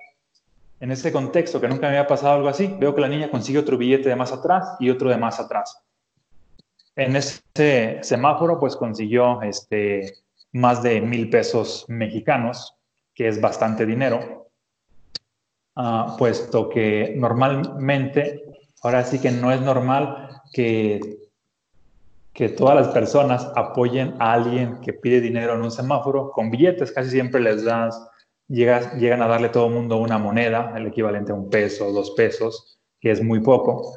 en 0.80 0.90
ese 0.90 1.12
contexto 1.12 1.60
que 1.60 1.68
nunca 1.68 1.82
me 1.82 1.98
había 1.98 2.06
pasado 2.06 2.34
algo 2.34 2.48
así, 2.48 2.74
veo 2.78 2.94
que 2.94 3.02
la 3.02 3.08
niña 3.08 3.30
consigue 3.30 3.58
otro 3.58 3.76
billete 3.76 4.08
de 4.08 4.16
más 4.16 4.32
atrás 4.32 4.76
y 4.80 4.88
otro 4.88 5.10
de 5.10 5.18
más 5.18 5.38
atrás. 5.38 5.82
En 6.96 7.16
ese 7.16 8.00
semáforo, 8.02 8.58
pues 8.58 8.76
consiguió 8.76 9.42
este, 9.42 10.14
más 10.52 10.82
de 10.82 11.02
mil 11.02 11.28
pesos 11.28 11.84
mexicanos, 11.88 12.76
que 13.14 13.28
es 13.28 13.40
bastante 13.40 13.84
dinero, 13.84 14.48
ah, 15.76 16.16
puesto 16.18 16.70
que 16.70 17.14
normalmente, 17.16 18.42
ahora 18.82 19.04
sí 19.04 19.20
que 19.20 19.30
no 19.30 19.52
es 19.52 19.60
normal 19.60 20.40
que, 20.52 21.00
que 22.32 22.48
todas 22.48 22.74
las 22.74 22.88
personas 22.88 23.52
apoyen 23.54 24.14
a 24.18 24.32
alguien 24.32 24.80
que 24.80 24.94
pide 24.94 25.20
dinero 25.20 25.54
en 25.54 25.60
un 25.60 25.70
semáforo 25.70 26.30
con 26.30 26.50
billetes, 26.50 26.90
casi 26.90 27.10
siempre 27.10 27.40
les 27.40 27.64
das 27.64 28.09
llegan 28.50 29.22
a 29.22 29.28
darle 29.28 29.48
todo 29.48 29.68
el 29.68 29.74
mundo 29.74 29.96
una 29.96 30.18
moneda, 30.18 30.74
el 30.76 30.88
equivalente 30.88 31.32
a 31.32 31.36
un 31.36 31.48
peso, 31.48 31.92
dos 31.92 32.10
pesos, 32.12 32.78
que 33.00 33.10
es 33.10 33.22
muy 33.22 33.40
poco. 33.40 33.96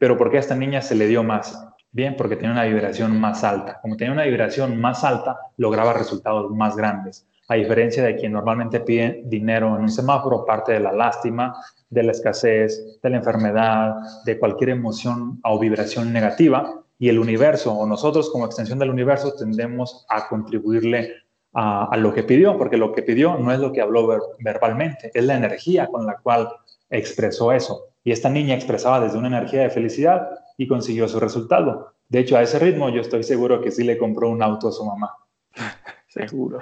pero 0.00 0.16
¿por 0.16 0.30
qué 0.30 0.38
a 0.38 0.40
esta 0.40 0.56
niña 0.56 0.80
se 0.80 0.94
le 0.94 1.06
dio 1.06 1.22
más? 1.22 1.68
Bien, 1.90 2.16
porque 2.16 2.36
tenía 2.36 2.52
una 2.52 2.64
vibración 2.64 3.20
más 3.20 3.44
alta. 3.44 3.78
Como 3.82 3.96
tenía 3.96 4.12
una 4.12 4.24
vibración 4.24 4.80
más 4.80 5.04
alta, 5.04 5.38
lograba 5.58 5.92
resultados 5.92 6.50
más 6.50 6.74
grandes. 6.74 7.26
A 7.48 7.54
diferencia 7.54 8.02
de 8.02 8.16
quien 8.16 8.32
normalmente 8.32 8.80
pide 8.80 9.22
dinero 9.26 9.76
en 9.76 9.82
un 9.82 9.90
semáforo, 9.90 10.46
parte 10.46 10.72
de 10.72 10.80
la 10.80 10.92
lástima, 10.92 11.54
de 11.90 12.02
la 12.02 12.12
escasez, 12.12 12.98
de 13.02 13.10
la 13.10 13.18
enfermedad, 13.18 13.96
de 14.24 14.38
cualquier 14.38 14.70
emoción 14.70 15.38
o 15.44 15.58
vibración 15.58 16.12
negativa, 16.14 16.82
y 16.98 17.08
el 17.08 17.18
universo 17.18 17.74
o 17.74 17.86
nosotros 17.86 18.30
como 18.30 18.46
extensión 18.46 18.78
del 18.78 18.90
universo 18.90 19.34
tendemos 19.34 20.06
a 20.08 20.28
contribuirle 20.28 21.12
a, 21.54 21.96
lo 21.96 22.14
que 22.14 22.22
pidió, 22.22 22.56
porque 22.56 22.76
lo 22.76 22.92
que 22.92 23.02
pidió 23.02 23.36
no 23.36 23.52
es 23.52 23.58
lo 23.58 23.72
que 23.72 23.80
habló 23.80 24.08
verbalmente, 24.38 25.10
es 25.12 25.24
la 25.24 25.36
energía 25.36 25.86
con 25.86 26.06
la 26.06 26.16
cual 26.16 26.48
expresó 26.88 27.52
eso. 27.52 27.88
Y 28.04 28.12
esta 28.12 28.28
niña 28.28 28.54
expresaba 28.54 29.00
desde 29.00 29.18
una 29.18 29.28
energía 29.28 29.62
de 29.62 29.70
felicidad 29.70 30.28
y 30.56 30.66
consiguió 30.66 31.08
su 31.08 31.20
resultado. 31.20 31.94
De 32.08 32.20
hecho, 32.20 32.36
a 32.36 32.42
ese 32.42 32.58
ritmo 32.58 32.88
yo 32.90 33.00
estoy 33.00 33.22
seguro 33.22 33.60
que 33.60 33.70
sí 33.70 33.84
le 33.84 33.98
compró 33.98 34.28
un 34.28 34.42
auto 34.42 34.68
a 34.68 34.72
su 34.72 34.84
mamá. 34.84 35.16
Seguro. 36.08 36.60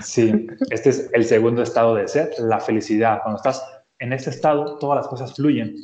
Sí, 0.00 0.46
este 0.70 0.88
es 0.88 1.10
el 1.12 1.26
segundo 1.26 1.62
estado 1.62 1.94
de 1.94 2.08
ser, 2.08 2.30
la 2.38 2.60
felicidad. 2.60 3.20
Cuando 3.22 3.36
estás 3.36 3.62
en 3.98 4.14
este 4.14 4.30
estado, 4.30 4.78
todas 4.78 4.96
las 4.96 5.06
cosas 5.06 5.34
fluyen. 5.34 5.76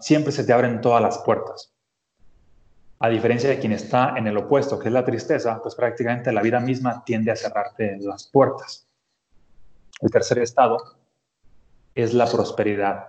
siempre 0.00 0.32
se 0.32 0.42
te 0.42 0.52
abren 0.52 0.80
todas 0.80 1.00
las 1.00 1.18
puertas. 1.18 1.72
A 3.02 3.08
diferencia 3.08 3.48
de 3.48 3.58
quien 3.58 3.72
está 3.72 4.14
en 4.16 4.26
el 4.26 4.36
opuesto, 4.36 4.78
que 4.78 4.88
es 4.88 4.92
la 4.92 5.04
tristeza, 5.04 5.60
pues 5.62 5.74
prácticamente 5.74 6.32
la 6.32 6.42
vida 6.42 6.60
misma 6.60 7.02
tiende 7.02 7.30
a 7.30 7.36
cerrarte 7.36 7.96
las 7.98 8.26
puertas. 8.26 8.86
El 10.00 10.10
tercer 10.10 10.38
estado 10.38 10.76
es 11.94 12.12
la 12.12 12.26
prosperidad. 12.26 13.06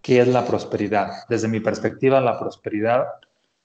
¿Qué 0.00 0.20
es 0.20 0.28
la 0.28 0.46
prosperidad? 0.46 1.26
Desde 1.28 1.48
mi 1.48 1.60
perspectiva, 1.60 2.18
la 2.20 2.38
prosperidad 2.38 3.06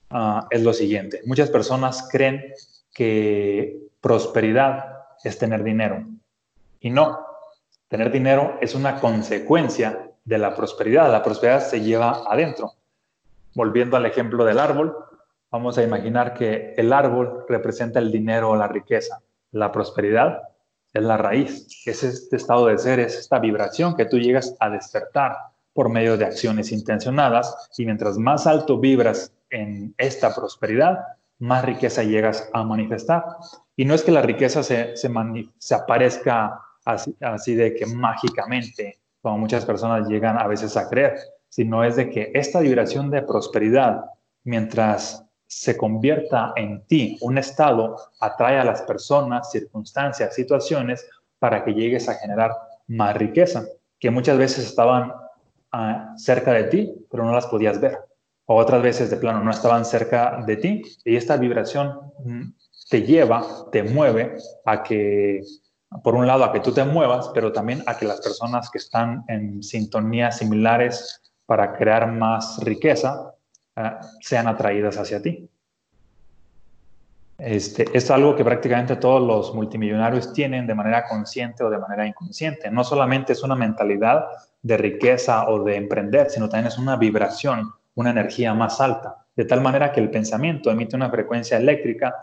ah, 0.09 0.45
es 0.49 0.61
lo 0.61 0.73
siguiente. 0.73 1.21
Muchas 1.25 1.49
personas 1.49 2.07
creen 2.11 2.53
que 2.93 3.87
prosperidad 4.01 5.03
es 5.23 5.37
tener 5.37 5.63
dinero. 5.63 6.05
Y 6.81 6.89
no, 6.89 7.25
tener 7.87 8.11
dinero 8.11 8.57
es 8.59 8.75
una 8.75 8.99
consecuencia 8.99 10.11
de 10.25 10.37
la 10.37 10.53
prosperidad. 10.53 11.09
La 11.09 11.23
prosperidad 11.23 11.65
se 11.65 11.79
lleva 11.79 12.23
adentro. 12.27 12.73
Volviendo 13.55 13.95
al 13.95 14.05
ejemplo 14.05 14.43
del 14.43 14.59
árbol, 14.59 14.95
vamos 15.51 15.77
a 15.77 15.84
imaginar 15.84 16.34
que 16.34 16.74
el 16.77 16.93
árbol 16.93 17.46
representa 17.48 18.00
el 18.00 18.12
dinero 18.12 18.51
o 18.51 18.55
la 18.55 18.67
riqueza. 18.67 19.22
La 19.51 19.72
prosperidad 19.72 20.41
es 20.93 21.03
la 21.03 21.17
raíz, 21.17 21.67
es 21.86 22.03
este 22.03 22.38
estado 22.38 22.67
de 22.67 22.77
ser, 22.77 23.00
es 23.00 23.17
esta 23.17 23.39
vibración 23.39 23.96
que 23.96 24.05
tú 24.05 24.17
llegas 24.17 24.55
a 24.60 24.70
despertar 24.70 25.36
por 25.74 25.89
medio 25.89 26.17
de 26.17 26.25
acciones 26.25 26.72
intencionadas 26.72 27.70
y 27.77 27.86
mientras 27.86 28.17
más 28.17 28.48
alto 28.48 28.79
vibras 28.79 29.34
en 29.50 29.93
esta 29.98 30.34
prosperidad, 30.34 31.00
más 31.39 31.65
riqueza 31.65 32.03
llegas 32.03 32.50
a 32.53 32.63
manifestar. 32.63 33.24
Y 33.75 33.86
no 33.86 33.93
es 33.93 34.03
que 34.03 34.12
la 34.12 34.22
riqueza 34.22 34.63
se, 34.63 34.96
se, 34.96 35.75
aparezca 35.75 36.62
así, 36.86 37.15
así 37.22 37.55
de 37.55 37.74
que 37.74 37.86
mágicamente, 37.86 39.00
como 39.22 39.39
muchas 39.39 39.65
personas 39.65 40.08
llegan 40.08 40.38
a 40.38 40.48
veces 40.48 40.77
a 40.77 40.89
creer, 40.89 41.15
sino 41.50 41.84
es 41.84 41.96
de 41.96 42.10
que 42.10 42.31
esta 42.34 42.60
vibración 42.60 43.10
de 43.10 43.22
prosperidad, 43.22 44.05
mientras 44.43 45.25
se 45.51 45.75
convierta 45.75 46.53
en 46.55 46.81
ti 46.88 47.17
un 47.20 47.38
estado, 47.38 47.98
atrae 48.22 48.58
a 48.58 48.63
las 48.63 48.84
personas, 48.84 49.51
circunstancias, 49.51 50.34
situaciones 50.34 51.05
para 51.39 51.65
que 51.65 51.74
llegues 51.74 52.08
a 52.08 52.15
generar 52.15 52.51
más 52.88 53.17
riqueza, 53.17 53.65
que 54.00 54.10
muchas 54.10 54.38
veces 54.38 54.65
estaban 54.65 55.12
ah, 55.74 56.13
cerca 56.15 56.53
de 56.53 56.63
ti, 56.63 57.05
pero 57.12 57.25
no 57.25 57.34
las 57.34 57.48
podías 57.48 57.81
ver. 57.81 58.00
O 58.46 58.55
otras 58.55 58.81
veces 58.81 59.10
de 59.10 59.17
plano 59.17 59.43
no 59.43 59.51
estaban 59.51 59.84
cerca 59.84 60.41
de 60.48 60.55
ti. 60.55 60.81
Y 61.03 61.17
esta 61.17 61.36
vibración 61.36 62.00
mm, 62.24 62.53
te 62.89 63.01
lleva, 63.01 63.46
te 63.74 63.84
mueve 63.84 64.38
a 64.65 64.81
que, 64.81 65.41
por 66.01 66.15
un 66.15 66.27
lado, 66.27 66.46
a 66.46 66.53
que 66.53 66.62
tú 66.62 66.72
te 66.72 66.86
muevas, 66.86 67.29
pero 67.34 67.51
también 67.51 67.84
a 67.88 67.98
que 67.98 68.05
las 68.05 68.22
personas 68.22 68.70
que 68.70 68.77
están 68.77 69.25
en 69.27 69.62
sintonías 69.62 70.38
similares 70.38 71.22
para 71.46 71.75
crear 71.75 72.10
más 72.10 72.58
riqueza 72.63 73.30
sean 74.19 74.47
atraídas 74.47 74.97
hacia 74.97 75.21
ti. 75.21 75.50
Este, 77.38 77.85
es 77.91 78.11
algo 78.11 78.35
que 78.35 78.43
prácticamente 78.43 78.97
todos 78.97 79.25
los 79.25 79.55
multimillonarios 79.55 80.31
tienen 80.31 80.67
de 80.67 80.75
manera 80.75 81.07
consciente 81.07 81.63
o 81.63 81.69
de 81.69 81.79
manera 81.79 82.05
inconsciente. 82.05 82.69
No 82.69 82.83
solamente 82.83 83.33
es 83.33 83.41
una 83.41 83.55
mentalidad 83.55 84.25
de 84.61 84.77
riqueza 84.77 85.50
o 85.50 85.63
de 85.63 85.75
emprender, 85.75 86.29
sino 86.29 86.47
también 86.47 86.67
es 86.67 86.77
una 86.77 86.97
vibración 86.97 87.71
una 87.95 88.11
energía 88.11 88.53
más 88.53 88.79
alta, 88.79 89.25
de 89.35 89.45
tal 89.45 89.61
manera 89.61 89.91
que 89.91 90.00
el 90.00 90.09
pensamiento 90.09 90.71
emite 90.71 90.95
una 90.95 91.09
frecuencia 91.09 91.57
eléctrica, 91.57 92.15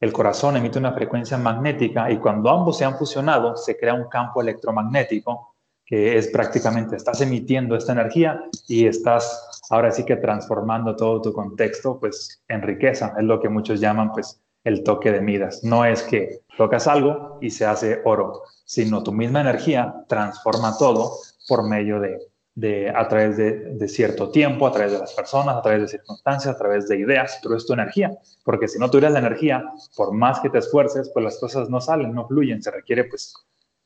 el 0.00 0.12
corazón 0.12 0.56
emite 0.56 0.78
una 0.78 0.92
frecuencia 0.92 1.38
magnética 1.38 2.10
y 2.10 2.18
cuando 2.18 2.50
ambos 2.50 2.78
se 2.78 2.84
han 2.84 2.96
fusionado 2.96 3.56
se 3.56 3.76
crea 3.76 3.94
un 3.94 4.08
campo 4.08 4.40
electromagnético 4.40 5.51
es 5.92 6.28
prácticamente, 6.28 6.96
estás 6.96 7.20
emitiendo 7.20 7.76
esta 7.76 7.92
energía 7.92 8.42
y 8.68 8.86
estás 8.86 9.66
ahora 9.70 9.90
sí 9.90 10.04
que 10.04 10.16
transformando 10.16 10.96
todo 10.96 11.20
tu 11.20 11.32
contexto 11.32 11.98
pues 11.98 12.42
en 12.48 12.62
riqueza, 12.62 13.14
es 13.18 13.24
lo 13.24 13.40
que 13.40 13.48
muchos 13.48 13.80
llaman 13.80 14.12
pues 14.12 14.40
el 14.64 14.82
toque 14.84 15.12
de 15.12 15.20
Midas. 15.20 15.62
No 15.64 15.84
es 15.84 16.02
que 16.02 16.40
tocas 16.56 16.86
algo 16.86 17.38
y 17.40 17.50
se 17.50 17.66
hace 17.66 18.00
oro, 18.04 18.42
sino 18.64 19.02
tu 19.02 19.12
misma 19.12 19.40
energía 19.40 20.04
transforma 20.08 20.76
todo 20.78 21.12
por 21.48 21.68
medio 21.68 22.00
de 22.00 22.18
de, 22.54 22.90
a 22.90 23.08
través 23.08 23.36
de, 23.36 23.88
cierto 23.88 24.30
tiempo, 24.30 24.66
a 24.66 24.72
través 24.72 24.92
de 24.92 24.98
las 24.98 25.12
personas, 25.14 25.56
a 25.56 25.62
través 25.62 25.82
de 25.82 25.88
circunstancias, 25.88 26.54
a 26.54 26.58
través 26.58 26.88
de 26.88 26.98
ideas, 26.98 27.38
pero 27.42 27.56
es 27.56 27.66
tu 27.66 27.72
energía, 27.72 28.10
porque 28.44 28.68
si 28.68 28.78
no 28.78 28.90
tuvieras 28.90 29.12
la 29.12 29.20
energía, 29.20 29.64
por 29.96 30.12
más 30.12 30.40
que 30.40 30.50
te 30.50 30.58
esfuerces, 30.58 31.10
pues 31.12 31.24
las 31.24 31.38
cosas 31.38 31.70
no 31.70 31.80
salen, 31.80 32.14
no 32.14 32.26
fluyen, 32.26 32.62
se 32.62 32.70
requiere 32.70 33.04
pues 33.04 33.34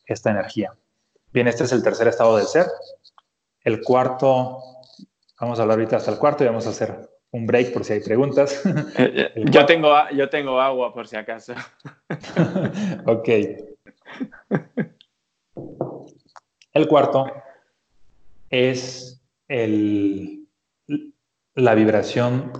esta 0.06 0.30
energía. 0.30 0.72
Bien, 1.36 1.48
este 1.48 1.64
es 1.64 1.72
el 1.72 1.82
tercer 1.82 2.08
estado 2.08 2.38
del 2.38 2.46
ser. 2.46 2.64
El 3.62 3.82
cuarto, 3.82 4.58
vamos 5.38 5.58
a 5.58 5.62
hablar 5.62 5.76
ahorita 5.76 5.96
hasta 5.98 6.10
el 6.10 6.16
cuarto 6.16 6.42
y 6.42 6.46
vamos 6.46 6.66
a 6.66 6.70
hacer 6.70 7.10
un 7.30 7.46
break 7.46 7.74
por 7.74 7.84
si 7.84 7.92
hay 7.92 8.00
preguntas. 8.00 8.64
Eh, 8.64 9.32
eh, 9.36 9.44
yo, 9.50 9.66
tengo, 9.66 9.94
yo 10.14 10.30
tengo 10.30 10.58
agua 10.58 10.94
por 10.94 11.06
si 11.06 11.16
acaso. 11.16 11.52
ok. 13.04 13.28
El 16.72 16.88
cuarto 16.88 17.30
es 18.48 19.22
la 21.54 21.74
vibración 21.74 22.50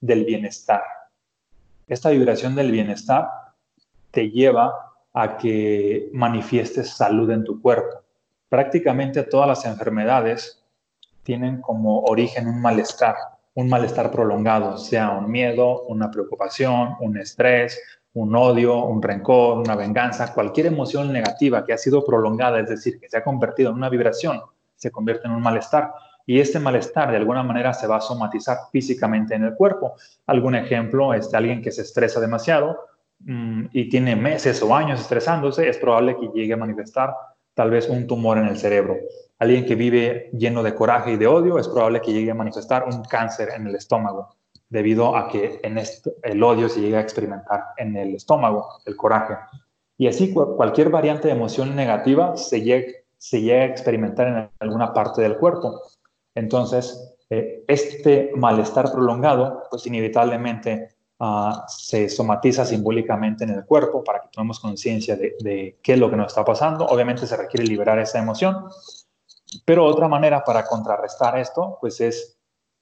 del 0.00 0.26
bienestar. 0.26 0.82
Esta 1.86 2.10
vibración 2.10 2.54
del 2.54 2.72
bienestar 2.72 3.26
te 4.10 4.28
lleva 4.28 4.74
a 5.14 5.38
que 5.38 6.10
manifiestes 6.12 6.90
salud 6.90 7.30
en 7.30 7.44
tu 7.44 7.62
cuerpo. 7.62 8.04
Prácticamente 8.48 9.22
todas 9.24 9.46
las 9.46 9.64
enfermedades 9.66 10.64
tienen 11.22 11.60
como 11.60 12.00
origen 12.04 12.46
un 12.46 12.62
malestar, 12.62 13.14
un 13.54 13.68
malestar 13.68 14.10
prolongado, 14.10 14.78
sea 14.78 15.10
un 15.10 15.30
miedo, 15.30 15.82
una 15.82 16.10
preocupación, 16.10 16.96
un 17.00 17.18
estrés, 17.18 17.78
un 18.14 18.34
odio, 18.34 18.84
un 18.84 19.02
rencor, 19.02 19.58
una 19.58 19.76
venganza, 19.76 20.32
cualquier 20.32 20.66
emoción 20.66 21.12
negativa 21.12 21.64
que 21.66 21.72
ha 21.72 21.78
sido 21.78 22.04
prolongada, 22.04 22.58
es 22.60 22.68
decir, 22.68 22.98
que 22.98 23.08
se 23.08 23.18
ha 23.18 23.24
convertido 23.24 23.70
en 23.70 23.76
una 23.76 23.90
vibración, 23.90 24.40
se 24.74 24.90
convierte 24.90 25.26
en 25.26 25.34
un 25.34 25.42
malestar. 25.42 25.92
Y 26.24 26.40
este 26.40 26.58
malestar 26.58 27.10
de 27.10 27.16
alguna 27.16 27.42
manera 27.42 27.72
se 27.72 27.86
va 27.86 27.96
a 27.96 28.00
somatizar 28.00 28.58
físicamente 28.72 29.34
en 29.34 29.44
el 29.44 29.54
cuerpo. 29.54 29.94
Algún 30.26 30.54
ejemplo 30.54 31.14
es 31.14 31.30
de 31.30 31.36
alguien 31.38 31.62
que 31.62 31.72
se 31.72 31.82
estresa 31.82 32.20
demasiado 32.20 32.78
mm, 33.20 33.66
y 33.72 33.88
tiene 33.88 34.16
meses 34.16 34.62
o 34.62 34.74
años 34.74 35.00
estresándose, 35.00 35.68
es 35.68 35.78
probable 35.78 36.16
que 36.18 36.28
llegue 36.34 36.54
a 36.54 36.56
manifestar 36.56 37.14
tal 37.58 37.72
vez 37.72 37.88
un 37.88 38.06
tumor 38.06 38.38
en 38.38 38.46
el 38.46 38.56
cerebro. 38.56 38.98
Alguien 39.40 39.66
que 39.66 39.74
vive 39.74 40.30
lleno 40.32 40.62
de 40.62 40.76
coraje 40.76 41.14
y 41.14 41.16
de 41.16 41.26
odio, 41.26 41.58
es 41.58 41.66
probable 41.66 42.00
que 42.00 42.12
llegue 42.12 42.30
a 42.30 42.34
manifestar 42.34 42.84
un 42.84 43.02
cáncer 43.02 43.48
en 43.52 43.66
el 43.66 43.74
estómago, 43.74 44.28
debido 44.68 45.16
a 45.16 45.26
que 45.26 45.58
en 45.64 45.76
el 45.76 46.42
odio 46.44 46.68
se 46.68 46.80
llega 46.80 46.98
a 46.98 47.02
experimentar 47.02 47.64
en 47.76 47.96
el 47.96 48.14
estómago, 48.14 48.78
el 48.86 48.94
coraje. 48.94 49.34
Y 49.96 50.06
así 50.06 50.32
cualquier 50.32 50.90
variante 50.90 51.26
de 51.26 51.34
emoción 51.34 51.74
negativa 51.74 52.36
se, 52.36 52.62
llega, 52.62 52.92
a 53.62 53.64
experimentar 53.64 54.28
en 54.28 54.50
alguna 54.60 54.92
parte 54.92 55.20
del 55.22 55.36
cuerpo. 55.36 55.82
Entonces, 56.36 57.12
eh, 57.28 57.64
este 57.66 58.30
malestar 58.36 58.92
prolongado, 58.92 59.64
pues 59.68 59.84
inevitablemente 59.84 60.90
ah, 61.20 61.64
se 61.68 62.08
somatiza 62.08 62.64
simbólicamente 62.64 63.44
en 63.44 63.50
el 63.50 63.64
cuerpo 63.64 64.04
para 64.04 64.20
que 64.20 64.28
tomemos 64.28 64.60
conciencia 64.60 65.16
de, 65.16 65.78
qué 65.82 65.92
es 65.94 65.98
lo 65.98 66.10
que 66.10 66.16
nos 66.16 66.28
está 66.28 66.44
pasando. 66.44 66.86
Obviamente 66.86 67.26
se 67.26 67.36
requiere 67.36 67.66
liberar 67.66 67.98
esa 67.98 68.18
emoción, 68.18 68.64
pero 69.64 69.84
otra 69.84 70.08
manera 70.08 70.44
para 70.44 70.64
contrarrestar 70.64 71.38
esto, 71.38 71.78
pues 71.80 72.00
es 72.00 72.38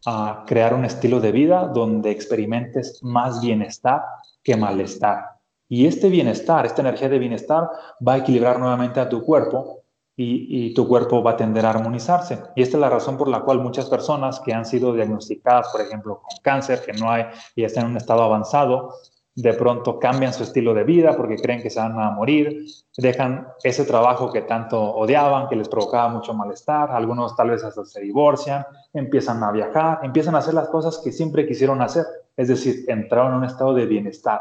ah, 0.06 0.44
crear 0.46 0.74
un 0.74 0.84
estilo 0.84 1.20
de 1.20 1.32
vida 1.32 1.66
donde 1.66 2.10
experimentes 2.10 3.02
más 3.02 3.40
bienestar 3.40 4.02
que 4.42 4.56
malestar. 4.56 5.36
Y 5.68 5.86
este 5.86 6.08
bienestar, 6.08 6.64
esta 6.64 6.82
energía 6.82 7.08
de 7.08 7.18
bienestar 7.18 7.68
va 8.06 8.14
a 8.14 8.18
equilibrar 8.18 8.60
nuevamente 8.60 9.00
a 9.00 9.08
tu 9.08 9.24
cuerpo 9.24 9.82
y, 10.18 10.72
tu 10.72 10.88
cuerpo 10.88 11.22
va 11.22 11.32
a 11.32 11.36
tender 11.36 11.66
a 11.66 11.70
armonizarse. 11.70 12.42
Y 12.54 12.62
esta 12.62 12.78
es 12.78 12.80
la 12.80 12.88
razón 12.88 13.18
por 13.18 13.28
la 13.28 13.40
cual 13.40 13.60
muchas 13.60 13.86
personas 13.86 14.40
que 14.40 14.54
han 14.54 14.64
sido 14.64 14.94
diagnosticadas, 14.94 15.68
por 15.68 15.82
ejemplo, 15.82 16.22
con 16.22 16.38
cáncer, 16.42 16.82
que 16.84 16.94
no 16.94 17.10
hay 17.10 17.26
y 17.54 17.64
están 17.64 17.84
en 17.84 17.90
un 17.90 17.96
estado 17.98 18.22
avanzado, 18.22 18.94
de 19.34 19.52
pronto 19.52 19.98
cambian 19.98 20.32
su 20.32 20.44
estilo 20.44 20.72
de 20.72 20.84
vida 20.84 21.14
porque 21.14 21.36
creen 21.36 21.60
que 21.60 21.68
se 21.68 21.78
van 21.78 22.00
a 22.00 22.10
morir, 22.10 22.64
dejan 22.96 23.46
ese 23.62 23.84
trabajo 23.84 24.32
que 24.32 24.40
tanto 24.40 24.82
odiaban, 24.82 25.48
que 25.48 25.56
les 25.56 25.68
provocaba 25.68 26.08
mucho 26.08 26.32
malestar, 26.32 26.90
algunos 26.90 27.36
tal 27.36 27.50
vez 27.50 27.62
hasta 27.62 27.84
se 27.84 28.00
divorcian, 28.00 28.64
empiezan 28.94 29.42
a 29.44 29.52
viajar, 29.52 30.00
empiezan 30.02 30.34
a 30.34 30.38
hacer 30.38 30.54
las 30.54 30.68
cosas 30.68 30.98
que 31.04 31.12
siempre 31.12 31.46
quisieron 31.46 31.82
hacer, 31.82 32.06
es 32.34 32.48
decir, 32.48 32.86
entraron 32.88 33.32
en 33.32 33.38
un 33.38 33.44
estado 33.44 33.74
de 33.74 33.84
bienestar, 33.84 34.40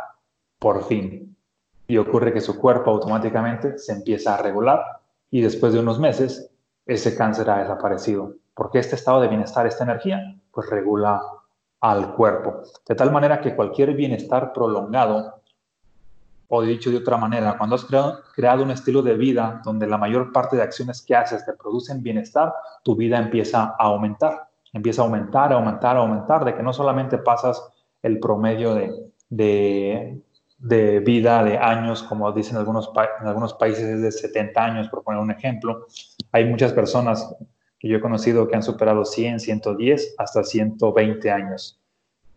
por 0.58 0.86
fin. 0.86 1.36
Y 1.88 1.98
ocurre 1.98 2.32
que 2.32 2.41
su 2.41 2.58
cuerpo 2.58 2.91
automáticamente 2.91 3.77
se 3.77 3.91
empieza 3.91 4.36
a 4.36 4.41
regular 4.41 4.82
y 5.32 5.41
después 5.41 5.74
de 5.74 5.79
unos 5.79 6.00
meses 6.00 6.51
ese 6.86 7.15
cáncer 7.15 7.50
ha 7.50 7.60
desaparecido, 7.60 8.36
porque 8.53 8.79
este 8.79 8.96
estado 8.96 9.22
de 9.22 9.27
bienestar, 9.27 9.65
esta 9.65 9.84
energía, 9.84 10.39
pues 10.51 10.70
regula 10.70 11.22
al 11.82 12.13
cuerpo. 12.15 12.62
De 12.88 12.96
tal 12.96 13.12
manera 13.12 13.41
que 13.41 13.55
cualquier 13.55 13.94
bienestar 13.94 14.53
prolongado, 14.53 15.41
o 16.48 16.62
dicho 16.62 16.91
de 16.91 16.98
otra 16.98 17.17
manera, 17.17 17.58
cuando 17.58 17.75
has 17.75 17.86
creado, 17.86 18.63
un 18.63 18.72
estilo 18.72 19.01
de 19.01 19.15
vida 19.15 19.62
donde 19.63 19.88
la 19.88 19.98
mayor 19.98 20.32
parte 20.32 20.55
de 20.55 20.62
acciones 20.62 21.01
que 21.01 21.15
haces 21.15 21.46
te 21.46 21.53
producen 21.53 22.03
bienestar, 22.03 22.53
tu 22.84 22.96
vida 22.96 23.17
empieza 23.17 23.75
a 23.79 23.86
aumentar, 23.86 24.48
empieza 24.72 25.01
a 25.01 25.05
aumentar, 25.05 25.51
a 25.51 25.55
aumentar, 25.55 25.98
a 25.98 26.00
aumentar, 26.00 26.46
de 26.46 26.55
que 26.55 26.63
no 26.63 26.72
solamente 26.72 27.17
pasas 27.17 27.62
el 28.03 28.20
promedio 28.20 28.75
de, 28.75 29.12
de, 29.29 30.22
vida 30.67 31.43
de 31.43 31.57
años, 31.57 32.03
como 32.03 32.31
dicen 32.31 32.57
algunos, 32.57 32.91
en 33.22 33.27
algunos 33.27 33.53
países 33.53 33.84
es 33.84 34.01
de 34.01 34.12
70 34.12 34.63
años, 34.63 34.89
por 34.89 35.03
poner 35.03 35.22
un 35.22 35.31
ejemplo. 35.31 35.86
Hay 36.31 36.45
muchas 36.45 36.74
personas 36.74 37.36
yo 37.88 37.98
he 37.98 38.01
conocido 38.01 38.48
que 38.48 38.55
han 38.55 38.63
superado 38.63 39.05
100, 39.05 39.39
110 39.39 40.15
hasta 40.17 40.43
120 40.43 41.31
años. 41.31 41.79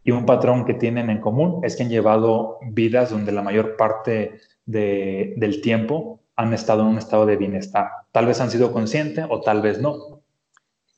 Y 0.04 0.10
un 0.10 0.26
patrón 0.26 0.64
que 0.64 0.74
tienen 0.74 1.10
en 1.10 1.20
común 1.20 1.60
es 1.64 1.76
que 1.76 1.82
han 1.82 1.88
llevado 1.88 2.58
vidas 2.62 3.10
donde 3.10 3.32
la 3.32 3.42
mayor 3.42 3.76
parte 3.76 4.40
del 4.64 5.60
tiempo 5.62 6.20
han 6.36 6.52
estado 6.52 6.82
en 6.82 6.88
un 6.88 6.98
estado 6.98 7.26
de 7.26 7.36
bienestar. 7.36 7.90
Tal 8.12 8.26
vez 8.26 8.40
han 8.40 8.50
sido 8.50 8.72
conscientes 8.72 9.26
o 9.28 9.40
tal 9.40 9.62
vez 9.62 9.80
no. 9.80 10.20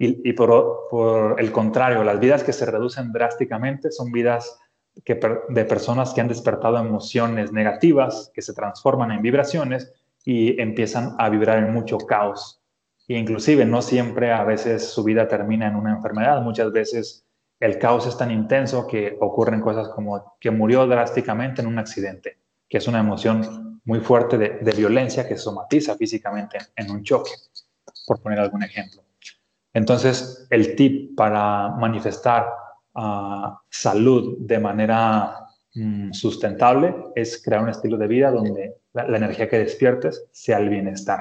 Y, 0.03 0.33
por, 0.33 0.89
por, 0.91 1.39
el 1.39 1.53
contrario, 1.53 2.03
las 2.05 2.19
vidas 2.19 2.43
que 2.43 2.55
se 2.55 2.65
reducen 2.65 3.13
drásticamente 3.13 3.91
son 3.91 4.11
vidas 4.11 4.59
que, 5.05 5.21
de 5.49 5.65
personas 5.65 6.13
que 6.13 6.21
han 6.21 6.29
despertado 6.29 6.79
emociones 6.79 7.53
negativas, 7.53 8.31
que 8.35 8.43
se 8.43 8.53
transforman 8.53 9.13
en 9.13 9.23
vibraciones 9.23 9.93
y 10.25 10.61
empiezan 10.61 11.15
a 11.19 11.29
vibrar 11.29 11.59
en 11.59 11.73
mucho 11.73 11.99
caos, 11.99 12.61
inclusive 13.09 13.65
no 13.65 13.83
siempre 13.83 14.33
a 14.33 14.45
veces 14.45 14.89
su 14.89 15.03
vida 15.03 15.27
termina 15.27 15.67
en 15.67 15.77
una 15.77 15.93
enfermedad, 15.93 16.43
muchas 16.43 16.71
veces 16.73 17.25
el 17.59 17.79
caos 17.79 18.07
es 18.07 18.17
tan 18.17 18.31
intenso 18.31 18.87
que 18.87 19.17
ocurren 19.21 19.61
cosas 19.61 19.89
como 19.89 20.37
que 20.41 20.51
murió 20.51 20.87
drásticamente 20.87 21.61
en 21.61 21.69
un 21.69 21.79
accidente, 21.79 22.39
que 22.69 22.79
es 22.79 22.87
una 22.89 23.01
emoción 23.01 23.81
muy 23.85 24.01
fuerte 24.01 24.39
de, 24.39 24.73
violencia 24.73 25.27
que 25.29 25.37
somatiza 25.37 25.97
físicamente 25.97 26.59
en 26.77 26.91
un 26.91 27.03
choque, 27.03 27.33
por 28.07 28.21
poner 28.21 28.39
algún 28.39 28.63
ejemplo. 28.63 29.03
Entonces, 29.73 30.47
el 30.51 30.75
tip 30.75 31.17
para 31.17 31.71
manifestar 31.71 32.47
salud 33.71 34.39
de 34.41 34.59
manera 34.59 35.47
mm, 35.75 36.13
sustentable 36.13 36.95
es 37.15 37.43
crear 37.43 37.63
un 37.63 37.69
estilo 37.69 37.97
de 37.97 38.07
vida 38.07 38.31
donde 38.31 38.77
la 38.93 39.17
energía 39.17 39.49
que 39.49 39.59
despiertes 39.59 40.27
sea 40.33 40.59
el 40.59 40.69
bienestar. 40.69 41.21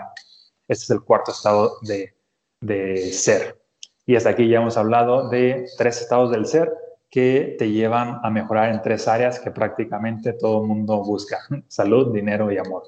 Este 0.67 0.83
es 0.83 0.89
el 0.91 1.01
cuarto 1.01 1.31
estado 1.31 1.77
de, 1.81 3.11
ser. 3.11 3.59
Y 4.05 4.15
hasta 4.15 4.29
aquí 4.29 4.47
ya 4.47 4.59
hemos 4.59 4.77
hablado 4.77 5.29
de 5.29 5.65
tres 5.77 6.01
estados 6.01 6.31
del 6.31 6.45
ser 6.45 6.71
que 7.09 7.55
te 7.57 7.71
llevan 7.71 8.19
a 8.23 8.29
mejorar 8.29 8.69
en 8.69 8.81
tres 8.81 9.07
áreas 9.07 9.39
que 9.39 9.49
prácticamente 9.49 10.33
todo 10.33 10.61
el 10.61 10.67
mundo 10.67 11.03
busca, 11.03 11.39
salud, 11.67 12.13
dinero 12.13 12.51
y 12.51 12.57
amor. 12.57 12.83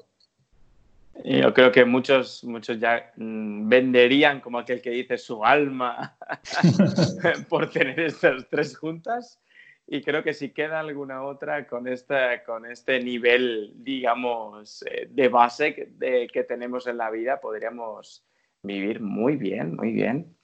Yo 1.24 1.52
creo 1.52 1.70
que 1.70 1.84
muchos, 1.84 2.42
muchos 2.42 2.80
ya 2.80 3.12
mm, 3.16 3.68
venderían 3.68 4.40
como 4.40 4.58
aquel 4.58 4.80
que 4.80 4.90
dice 4.90 5.18
su 5.18 5.44
alma 5.44 6.16
por 7.48 7.70
tener 7.70 8.00
estas 8.00 8.48
tres 8.48 8.76
juntas 8.76 9.38
y 9.86 10.00
creo 10.00 10.22
que 10.22 10.32
si 10.32 10.50
queda 10.50 10.80
alguna 10.80 11.22
otra 11.22 11.66
con, 11.66 11.86
esta, 11.86 12.42
con 12.44 12.64
este 12.66 13.00
nivel, 13.00 13.72
digamos, 13.76 14.82
eh, 14.90 15.08
de 15.10 15.28
base 15.28 15.74
que, 15.74 16.28
que 16.32 16.44
tenemos 16.44 16.86
en 16.86 16.96
la 16.96 17.10
vida, 17.10 17.40
podríamos 17.40 18.24
vivir 18.62 19.00
muy 19.00 19.36
bien, 19.36 19.76
muy 19.76 19.92
bien. 19.92 20.34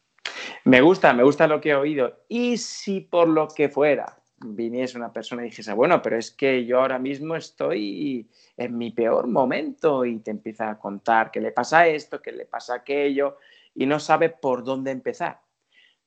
Me 0.64 0.80
gusta, 0.80 1.12
me 1.12 1.22
gusta 1.22 1.46
lo 1.46 1.60
que 1.60 1.70
he 1.70 1.74
oído. 1.74 2.24
Y 2.28 2.58
si 2.58 3.00
por 3.00 3.28
lo 3.28 3.48
que 3.48 3.68
fuera 3.68 4.18
viniese 4.40 4.96
una 4.96 5.12
persona 5.12 5.42
y 5.42 5.46
dijese, 5.46 5.72
bueno, 5.72 6.00
pero 6.02 6.16
es 6.16 6.30
que 6.30 6.64
yo 6.64 6.80
ahora 6.80 6.98
mismo 6.98 7.36
estoy 7.36 8.28
en 8.56 8.78
mi 8.78 8.90
peor 8.90 9.26
momento 9.26 10.04
y 10.04 10.18
te 10.18 10.30
empieza 10.30 10.70
a 10.70 10.78
contar 10.78 11.30
que 11.30 11.40
le 11.40 11.52
pasa 11.52 11.86
esto, 11.86 12.22
que 12.22 12.32
le 12.32 12.46
pasa 12.46 12.74
aquello 12.74 13.38
y 13.74 13.86
no 13.86 13.98
sabe 13.98 14.30
por 14.30 14.64
dónde 14.64 14.90
empezar. 14.90 15.40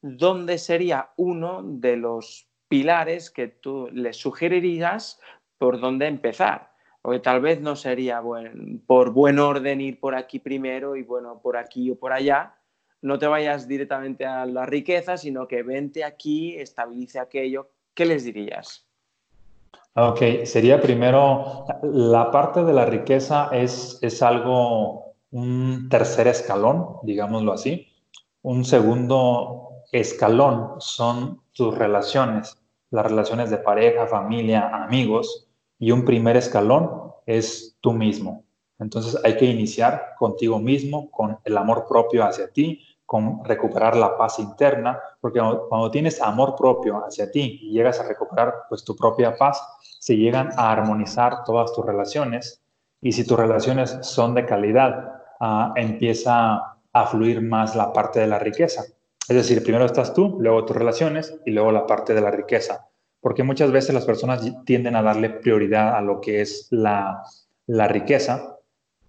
¿Dónde 0.02 0.58
sería 0.58 1.12
uno 1.18 1.62
de 1.64 1.98
los 1.98 2.52
pilares 2.72 3.30
que 3.30 3.50
tú 3.50 3.90
le 3.92 4.14
sugerirías 4.14 5.20
por 5.58 5.82
dónde 5.82 6.08
empezar. 6.08 6.72
Porque 7.02 7.20
tal 7.20 7.42
vez 7.42 7.60
no 7.60 7.76
sería 7.76 8.24
por 8.88 9.12
buen 9.12 9.40
orden 9.40 9.82
ir 9.82 10.00
por 10.00 10.16
aquí 10.16 10.40
primero 10.40 10.96
y 10.96 11.04
bueno, 11.04 11.42
por 11.42 11.58
aquí 11.58 11.92
o 11.92 12.00
por 12.00 12.14
allá. 12.14 12.56
No 13.02 13.20
te 13.20 13.28
vayas 13.28 13.68
directamente 13.68 14.26
a 14.26 14.46
la 14.46 14.66
riqueza, 14.66 15.18
sino 15.18 15.50
que 15.50 15.64
vente 15.64 16.06
aquí, 16.06 16.56
estabilice 16.56 17.20
aquello. 17.20 17.70
¿Qué 17.94 18.06
les 18.06 18.24
dirías? 18.24 18.88
Ok, 19.96 20.46
sería 20.46 20.82
primero, 20.82 21.66
la 21.84 22.32
parte 22.32 22.64
de 22.64 22.74
la 22.74 22.86
riqueza 22.86 23.50
es, 23.52 24.00
es 24.02 24.22
algo, 24.22 25.16
un 25.32 25.90
tercer 25.90 26.28
escalón, 26.28 26.98
digámoslo 27.04 27.54
así. 27.54 27.88
Un 28.42 28.64
segundo 28.64 29.84
escalón 29.92 30.76
son 30.80 31.42
tus 31.54 31.78
relaciones 31.78 32.62
las 32.92 33.06
relaciones 33.06 33.50
de 33.50 33.58
pareja, 33.58 34.06
familia, 34.06 34.70
amigos, 34.70 35.48
y 35.80 35.92
un 35.92 36.06
primer 36.06 36.38
escalón 36.38 37.14
es 37.26 37.78
tú 37.82 37.94
mismo. 37.94 38.44
Entonces 38.78 39.18
hay 39.24 39.38
que 39.38 39.46
iniciar 39.46 40.14
contigo 40.20 40.60
mismo, 40.60 41.10
con 41.10 41.40
el 41.44 41.58
amor 41.58 41.86
propio 41.88 42.24
hacia 42.24 42.52
ti, 42.52 42.82
recuperar 43.44 43.96
la 43.96 44.18
paz 44.18 44.40
interna, 44.40 45.00
porque 45.20 45.40
cuando, 45.70 45.92
tienes 45.92 46.22
amor 46.22 46.56
propio 46.56 47.04
hacia 47.06 47.32
ti 47.32 47.60
y 47.64 47.72
llegas 47.72 48.00
a 48.00 48.08
recuperar 48.08 48.64
pues 48.70 48.84
tu 48.84 48.96
propia 48.96 49.36
paz, 49.36 49.62
se 50.00 50.16
llegan 50.16 50.50
a 50.58 50.72
armonizar 50.72 51.44
todas 51.44 51.74
tus 51.74 51.86
relaciones 51.86 52.62
y 53.02 53.12
si 53.12 53.26
tus 53.26 53.38
relaciones 53.38 53.98
son 54.02 54.34
de 54.34 54.46
calidad, 54.46 55.22
ah, 55.40 55.74
empieza 55.76 56.78
a 56.94 57.06
fluir 57.08 57.42
más 57.42 57.76
la 57.76 57.92
parte 57.94 58.20
de 58.20 58.28
la 58.28 58.40
riqueza. 58.40 58.84
Es 59.28 59.36
decir, 59.36 59.64
primero 59.64 59.86
estás 59.86 60.14
tú, 60.14 60.38
luego 60.40 60.66
tus 60.66 60.76
relaciones 60.76 61.34
y 61.46 61.52
luego 61.52 61.72
la 61.72 61.86
parte 61.86 62.14
de 62.14 62.22
la 62.22 62.32
riqueza. 62.32 62.88
Porque 63.22 63.44
muchas 63.44 63.72
veces 63.72 63.94
las 63.94 64.06
personas 64.06 64.42
tienden 64.66 64.96
a 64.96 65.04
darle 65.04 65.30
prioridad 65.30 65.96
a 65.96 66.02
lo 66.02 66.20
que 66.22 66.42
es 66.42 66.68
la, 66.72 67.24
riqueza 67.68 68.58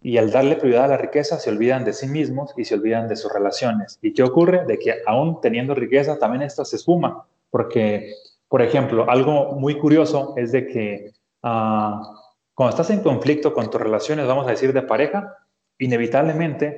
y 0.02 0.18
al 0.18 0.30
darle 0.30 0.56
prioridad 0.56 0.84
a 0.84 0.88
la 0.88 0.96
riqueza 0.96 1.38
se 1.38 1.50
olvidan 1.50 1.84
de 1.84 1.92
sí 1.92 2.06
mismos 2.06 2.52
y 2.56 2.64
se 2.64 2.74
olvidan 2.74 3.08
de 3.08 3.16
sus 3.16 3.32
relaciones. 3.32 3.98
¿Y 4.02 4.12
qué 4.12 4.22
ocurre? 4.22 4.64
De 4.66 4.78
que 4.78 4.96
aún 5.06 5.40
teniendo 5.40 5.74
riqueza 5.74 6.18
también 6.18 6.42
esto 6.42 6.64
se 6.64 6.76
esfuma. 6.76 7.26
Porque, 7.50 8.14
por 8.48 8.62
ejemplo, 8.62 9.08
algo 9.08 9.52
muy 9.52 9.78
curioso 9.78 10.34
es 10.36 10.52
de 10.52 10.66
que 10.66 11.12
ah, 11.42 12.02
cuando 12.54 12.70
estás 12.70 12.90
en 12.90 13.00
conflicto 13.00 13.54
con 13.54 13.70
tus 13.70 13.80
relaciones, 13.80 14.26
vamos 14.26 14.46
a 14.46 14.50
decir 14.50 14.72
de 14.72 14.82
pareja, 14.82 15.36
inevitablemente 15.78 16.76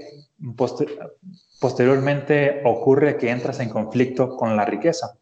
posteriormente 1.60 2.60
ocurre 2.64 3.16
que 3.16 3.30
entras 3.30 3.60
en 3.60 3.70
conflicto 3.70 4.36
con 4.36 4.56
la 4.56 4.64
riqueza. 4.64 5.18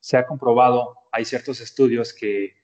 Se 0.00 0.16
ha 0.16 0.26
comprobado, 0.26 0.94
hay 1.12 1.24
ciertos 1.24 1.60
estudios 1.60 2.14
que, 2.14 2.54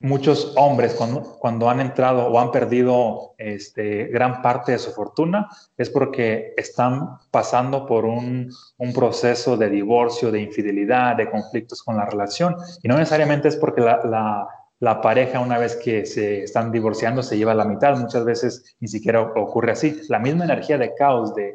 muchos 0.00 0.52
hombres 0.56 0.94
cuando, 0.94 1.70
han 1.70 1.80
entrado 1.80 2.26
o 2.26 2.38
han 2.38 2.50
perdido 2.50 3.34
este, 3.38 4.04
gran 4.06 4.42
parte 4.42 4.72
de 4.72 4.78
su 4.78 4.92
fortuna 4.92 5.48
es 5.76 5.90
porque 5.90 6.54
están 6.56 7.18
pasando 7.30 7.86
por 7.86 8.04
un, 8.04 8.52
proceso 8.94 9.56
de 9.56 9.70
divorcio, 9.70 10.30
de 10.30 10.40
infidelidad, 10.40 11.16
de 11.16 11.30
conflictos 11.30 11.82
con 11.82 11.96
la 11.96 12.06
relación. 12.06 12.56
Y 12.82 12.88
no 12.88 12.96
necesariamente 12.96 13.48
es 13.48 13.56
porque 13.56 13.80
la 13.80 15.00
pareja 15.00 15.40
una 15.40 15.58
vez 15.58 15.76
que 15.76 16.06
se 16.06 16.44
están 16.44 16.70
divorciando 16.70 17.22
se 17.22 17.36
lleva 17.36 17.54
la 17.54 17.64
mitad, 17.64 17.98
muchas 17.98 18.24
veces 18.24 18.76
ni 18.80 18.88
siquiera 18.88 19.20
ocurre 19.22 19.72
así. 19.72 20.00
La 20.08 20.18
misma 20.18 20.44
energía 20.44 20.78
de 20.78 20.94
caos 20.94 21.34
de, 21.34 21.54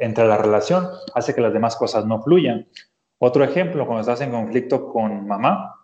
entre 0.00 0.26
la 0.26 0.38
relación 0.38 0.88
hace 1.14 1.34
que 1.34 1.40
las 1.40 1.52
demás 1.52 1.76
cosas 1.76 2.04
no 2.04 2.22
fluyan. 2.22 2.66
Otro 3.18 3.44
ejemplo, 3.44 3.86
cuando 3.86 4.02
estás 4.02 4.20
en 4.20 4.30
conflicto 4.30 4.92
con 4.92 5.26
mamá, 5.26 5.75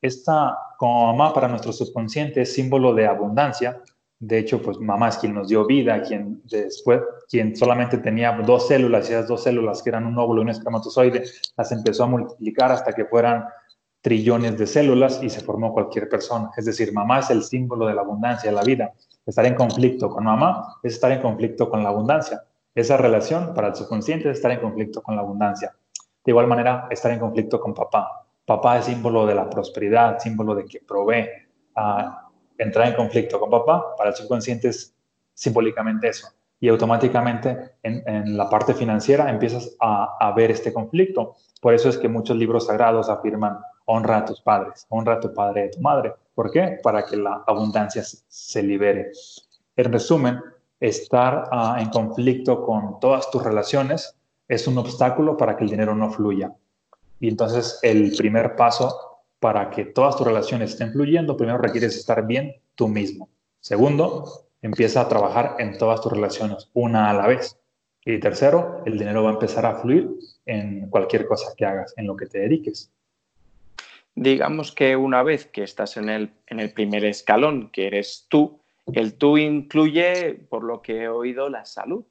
esta 0.00 0.56
como 0.76 1.06
mamá 1.06 1.32
para 1.32 1.48
nuestro 1.48 1.72
subconsciente 1.72 2.42
es 2.42 2.54
símbolo 2.54 2.94
de 2.94 3.06
abundancia. 3.06 3.82
De 4.18 4.38
hecho, 4.38 4.60
pues 4.60 4.78
mamá 4.78 5.08
es 5.08 5.16
quien 5.16 5.34
nos 5.34 5.48
dio 5.48 5.66
vida, 5.66 6.02
quien 6.02 6.42
después, 6.44 7.00
quien 7.28 7.56
solamente 7.56 7.98
tenía 7.98 8.32
dos 8.32 8.68
células, 8.68 9.08
y 9.08 9.12
esas 9.12 9.28
dos 9.28 9.42
células 9.42 9.82
que 9.82 9.90
eran 9.90 10.06
un 10.06 10.18
óvulo 10.18 10.42
y 10.42 10.44
un 10.44 10.50
espermatozoide, 10.50 11.24
las 11.56 11.72
empezó 11.72 12.04
a 12.04 12.06
multiplicar 12.06 12.70
hasta 12.72 12.92
que 12.92 13.06
fueran 13.06 13.44
trillones 14.02 14.58
de 14.58 14.66
células 14.66 15.22
y 15.22 15.30
se 15.30 15.40
formó 15.40 15.72
cualquier 15.72 16.08
persona. 16.08 16.50
Es 16.56 16.64
decir, 16.64 16.92
mamá 16.92 17.20
es 17.20 17.30
el 17.30 17.42
símbolo 17.42 17.86
de 17.86 17.94
la 17.94 18.02
abundancia, 18.02 18.50
de 18.50 18.56
la 18.56 18.62
vida. 18.62 18.92
Estar 19.26 19.46
en 19.46 19.54
conflicto 19.54 20.08
con 20.10 20.24
mamá 20.24 20.76
es 20.82 20.94
estar 20.94 21.12
en 21.12 21.20
conflicto 21.20 21.70
con 21.70 21.82
la 21.82 21.90
abundancia. 21.90 22.42
Esa 22.74 22.96
relación 22.96 23.52
para 23.54 23.68
el 23.68 23.74
subconsciente 23.74 24.30
es 24.30 24.36
estar 24.38 24.50
en 24.52 24.60
conflicto 24.60 25.02
con 25.02 25.16
la 25.16 25.22
abundancia. 25.22 25.74
De 26.24 26.32
igual 26.32 26.46
manera, 26.46 26.86
estar 26.90 27.10
en 27.10 27.18
conflicto 27.18 27.60
con 27.60 27.74
papá. 27.74 28.26
Papá 28.50 28.78
es 28.78 28.86
símbolo 28.86 29.26
de 29.26 29.34
la 29.36 29.48
prosperidad, 29.48 30.18
símbolo 30.18 30.56
de 30.56 30.64
que 30.64 30.80
provee. 30.80 31.24
Ah, 31.76 32.28
entrar 32.58 32.88
en 32.88 32.96
conflicto 32.96 33.38
con 33.38 33.48
papá, 33.48 33.94
para 33.96 34.10
el 34.10 34.16
subconsciente 34.16 34.66
es 34.70 34.92
simbólicamente 35.32 36.08
eso. 36.08 36.26
Y 36.58 36.68
automáticamente 36.68 37.76
en, 37.84 38.36
la 38.36 38.50
parte 38.50 38.74
financiera 38.74 39.30
empiezas 39.30 39.76
a, 39.78 40.32
ver 40.34 40.50
este 40.50 40.72
conflicto. 40.72 41.36
Por 41.60 41.74
eso 41.74 41.88
es 41.88 41.96
que 41.96 42.08
muchos 42.08 42.36
libros 42.36 42.66
sagrados 42.66 43.08
afirman, 43.08 43.56
honra 43.84 44.16
a 44.16 44.24
tus 44.24 44.40
padres, 44.40 44.84
honra 44.88 45.14
a 45.14 45.20
tu 45.20 45.32
padre 45.32 45.66
y 45.66 45.68
a 45.68 45.70
tu 45.70 45.80
madre. 45.80 46.12
¿Por 46.34 46.50
qué? 46.50 46.80
Para 46.82 47.04
que 47.04 47.18
la 47.18 47.44
abundancia 47.46 48.02
se 48.02 48.62
libere. 48.64 49.12
En 49.76 49.92
resumen, 49.92 50.40
estar 50.80 51.44
ah, 51.52 51.76
en 51.78 51.88
conflicto 51.90 52.66
con 52.66 52.98
todas 52.98 53.30
tus 53.30 53.44
relaciones 53.44 54.18
es 54.48 54.66
un 54.66 54.76
obstáculo 54.76 55.36
para 55.36 55.56
que 55.56 55.62
el 55.62 55.70
dinero 55.70 55.94
no 55.94 56.10
fluya. 56.10 56.52
Y 57.20 57.28
entonces 57.28 57.78
el 57.82 58.12
primer 58.16 58.56
paso 58.56 59.20
para 59.38 59.70
que 59.70 59.84
todas 59.84 60.16
tus 60.16 60.26
relaciones 60.26 60.72
estén 60.72 60.92
fluyendo, 60.92 61.36
primero 61.36 61.58
requieres 61.58 61.96
estar 61.96 62.26
bien 62.26 62.56
tú 62.74 62.88
mismo. 62.88 63.28
Segundo, 63.60 64.48
empieza 64.62 65.02
a 65.02 65.08
trabajar 65.08 65.56
en 65.58 65.78
todas 65.78 66.00
tus 66.00 66.12
relaciones, 66.12 66.70
una 66.74 67.10
a 67.10 67.14
la 67.14 67.26
vez. 67.26 67.58
Y 68.04 68.18
tercero, 68.18 68.82
el 68.86 68.98
dinero 68.98 69.22
va 69.22 69.30
a 69.30 69.34
empezar 69.34 69.66
a 69.66 69.76
fluir 69.76 70.10
en 70.46 70.88
cualquier 70.88 71.26
cosa 71.26 71.52
que 71.56 71.66
hagas, 71.66 71.94
en 71.96 72.06
lo 72.06 72.16
que 72.16 72.26
te 72.26 72.38
dediques. 72.40 72.90
Digamos 74.14 74.72
que 74.72 74.96
una 74.96 75.22
vez 75.22 75.46
que 75.46 75.62
estás 75.62 75.96
en 75.96 76.08
el, 76.08 76.32
en 76.46 76.60
el 76.60 76.72
primer 76.72 77.04
escalón, 77.04 77.70
que 77.70 77.86
eres 77.86 78.26
tú, 78.28 78.60
el 78.92 79.14
tú 79.14 79.38
incluye, 79.38 80.34
por 80.48 80.64
lo 80.64 80.82
que 80.82 81.02
he 81.02 81.08
oído, 81.08 81.48
la 81.48 81.64
salud. 81.64 82.04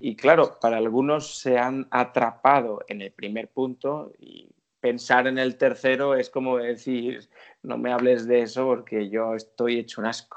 Y 0.00 0.16
claro, 0.16 0.58
para 0.60 0.76
algunos 0.76 1.38
se 1.38 1.58
han 1.58 1.86
atrapado 1.90 2.80
en 2.88 3.00
el 3.00 3.12
primer 3.12 3.48
punto 3.48 4.12
y 4.18 4.48
pensar 4.84 5.26
en 5.26 5.38
el 5.38 5.56
tercero 5.56 6.14
es 6.14 6.28
como 6.28 6.58
decir, 6.58 7.26
no 7.62 7.78
me 7.78 7.90
hables 7.90 8.26
de 8.26 8.42
eso 8.42 8.66
porque 8.66 9.08
yo 9.08 9.34
estoy 9.34 9.78
hecho 9.78 10.02
un 10.02 10.06
asco. 10.06 10.36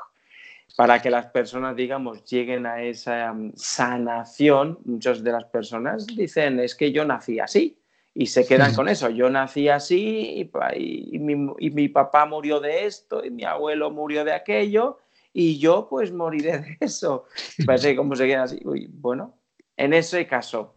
Para 0.77 1.01
que 1.01 1.09
las 1.09 1.25
personas, 1.27 1.75
digamos, 1.75 2.23
lleguen 2.23 2.65
a 2.65 2.81
esa 2.81 3.33
mm, 3.33 3.53
sanación, 3.55 4.79
muchas 4.85 5.21
de 5.21 5.33
las 5.33 5.43
personas 5.45 6.07
dicen, 6.07 6.61
es 6.61 6.75
que 6.75 6.93
yo 6.93 7.03
nací 7.03 7.39
así. 7.39 7.77
Y 8.13 8.27
se 8.27 8.47
quedan 8.47 8.73
con 8.73 8.87
eso. 8.87 9.09
Yo 9.09 9.29
nací 9.29 9.67
así 9.67 10.49
y, 10.73 11.19
mi, 11.19 11.87
papá 11.89 12.25
murió 12.25 12.59
de 12.59 12.85
esto 12.85 13.23
y 13.23 13.29
mi 13.29 13.43
abuelo 13.43 13.91
murió 13.91 14.23
de 14.23 14.33
aquello 14.33 14.97
y 15.33 15.59
yo 15.59 15.87
pues 15.89 16.11
moriré 16.11 16.59
de 16.59 16.77
eso. 16.79 17.25
Parece 17.65 17.95
como 17.95 18.15
se 18.15 18.25
queda 18.25 18.43
así. 18.43 18.59
bueno, 18.63 19.36
en 19.77 19.93
ese 19.93 20.27
caso, 20.27 20.75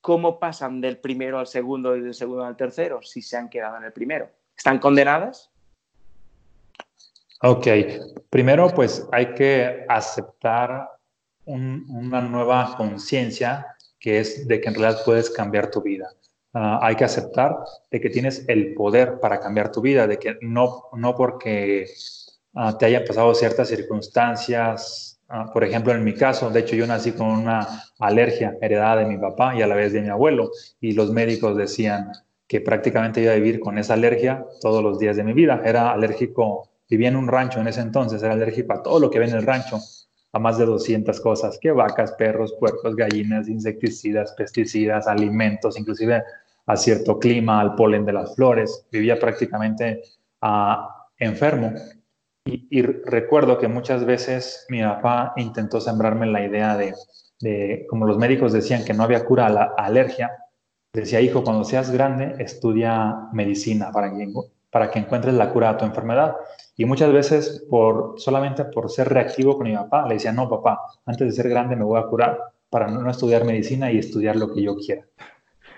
¿cómo 0.00 0.38
pasan 0.38 0.80
del 0.80 0.98
primero 0.98 1.38
al 1.38 1.46
segundo 1.46 1.94
y 1.96 2.00
del 2.00 2.14
segundo 2.14 2.44
al 2.44 2.56
tercero 2.56 3.02
si 3.02 3.22
se 3.22 3.36
han 3.36 3.48
quedado 3.48 3.76
en 3.76 3.84
el 3.84 3.92
primero? 3.92 4.30
¿Están 4.56 4.78
condenadas? 4.78 5.50
Ok, 7.42 7.66
primero 8.30 8.68
pues 8.70 9.06
hay 9.12 9.34
que 9.34 9.84
aceptar 9.88 10.90
una 11.44 12.20
nueva 12.20 12.74
conciencia 12.76 13.66
que 14.00 14.20
es 14.20 14.48
de 14.48 14.60
que 14.60 14.68
en 14.68 14.74
realidad 14.74 15.02
puedes 15.04 15.30
cambiar 15.30 15.70
tu 15.70 15.82
vida. 15.82 16.08
Ah, 16.54 16.80
hay 16.82 16.96
que 16.96 17.04
aceptar 17.04 17.56
de 17.90 18.00
que 18.00 18.10
tienes 18.10 18.44
el 18.48 18.74
poder 18.74 19.20
para 19.20 19.38
cambiar 19.38 19.70
tu 19.70 19.80
vida, 19.80 20.06
de 20.06 20.18
que 20.18 20.38
no, 20.40 20.88
no 20.92 21.14
porque 21.14 21.86
ah, 22.54 22.76
te 22.76 22.86
hayan 22.86 23.04
pasado 23.04 23.34
ciertas 23.34 23.68
circunstancias 23.68 25.17
Por 25.52 25.62
ejemplo, 25.62 25.92
en 25.92 26.04
mi 26.04 26.14
caso, 26.14 26.48
de 26.48 26.60
hecho 26.60 26.74
yo 26.74 26.86
nací 26.86 27.12
con 27.12 27.26
una 27.26 27.66
alergia 27.98 28.56
heredada 28.62 29.02
de 29.02 29.06
mi 29.06 29.18
papá 29.18 29.54
y 29.54 29.60
a 29.60 29.66
la 29.66 29.74
vez 29.74 29.92
de 29.92 30.00
mi 30.00 30.08
abuelo 30.08 30.50
y 30.80 30.92
los 30.92 31.10
médicos 31.12 31.54
decían 31.54 32.12
que 32.46 32.62
prácticamente 32.62 33.20
iba 33.20 33.32
a 33.32 33.36
vivir 33.36 33.60
con 33.60 33.76
esa 33.76 33.92
alergia 33.92 34.46
todos 34.62 34.82
los 34.82 34.98
días 34.98 35.16
de 35.16 35.24
mi 35.24 35.34
vida. 35.34 35.60
Era 35.66 35.92
alérgico, 35.92 36.70
vivía 36.88 37.08
en 37.08 37.16
un 37.16 37.28
rancho 37.28 37.60
en 37.60 37.68
ese 37.68 37.82
entonces, 37.82 38.22
era 38.22 38.32
alérgico 38.32 38.72
a 38.72 38.82
todo 38.82 39.00
lo 39.00 39.10
que 39.10 39.18
ve 39.18 39.26
en 39.26 39.34
el 39.34 39.42
rancho, 39.44 39.78
a 40.32 40.38
más 40.38 40.56
de 40.56 40.64
200 40.64 41.20
cosas, 41.20 41.58
que 41.60 41.72
vacas, 41.72 42.12
perros, 42.12 42.54
puercos, 42.58 42.96
gallinas, 42.96 43.48
insecticidas, 43.48 44.32
pesticidas, 44.32 45.06
alimentos, 45.06 45.78
inclusive 45.78 46.22
a 46.64 46.76
cierto 46.76 47.18
clima, 47.18 47.60
al 47.60 47.74
polen 47.74 48.06
de 48.06 48.14
las 48.14 48.34
flores. 48.34 48.86
Vivía 48.90 49.18
prácticamente 49.18 50.00
ah, 50.40 51.06
enfermo 51.18 51.74
y, 52.48 52.82
recuerdo 52.82 53.58
que 53.58 53.68
muchas 53.68 54.04
veces 54.04 54.66
mi 54.68 54.82
papá 54.82 55.32
intentó 55.36 55.80
sembrarme 55.80 56.26
la 56.26 56.44
idea 56.44 56.76
de, 56.76 57.86
como 57.88 58.06
los 58.06 58.18
médicos 58.18 58.52
decían 58.52 58.84
que 58.84 58.94
no 58.94 59.02
había 59.02 59.24
cura 59.24 59.46
a 59.46 59.50
la 59.50 59.74
alergia, 59.76 60.30
decía, 60.92 61.20
hijo, 61.20 61.44
cuando 61.44 61.64
seas 61.64 61.90
grande, 61.90 62.36
estudia 62.38 63.28
medicina 63.32 63.90
para 63.92 64.10
que, 64.10 64.32
para 64.70 64.90
que 64.90 64.98
encuentres 64.98 65.34
la 65.34 65.52
cura 65.52 65.70
a 65.70 65.76
tu 65.76 65.84
enfermedad. 65.84 66.36
Y 66.76 66.84
muchas 66.84 67.12
veces, 67.12 67.66
por, 67.68 68.14
solamente 68.16 68.64
por 68.64 68.90
ser 68.90 69.08
reactivo 69.08 69.56
con 69.56 69.68
mi 69.68 69.74
papá, 69.74 70.06
le 70.06 70.14
decía, 70.14 70.32
no, 70.32 70.48
papá, 70.48 70.80
antes 71.06 71.28
de 71.28 71.32
ser 71.32 71.48
grande 71.48 71.76
me 71.76 71.84
voy 71.84 72.00
a 72.00 72.06
curar 72.06 72.38
para 72.70 72.88
no 72.88 73.10
estudiar 73.10 73.44
medicina 73.44 73.90
y 73.90 73.98
estudiar 73.98 74.36
lo 74.36 74.52
que 74.52 74.62
yo 74.62 74.76
quiera. 74.76 75.04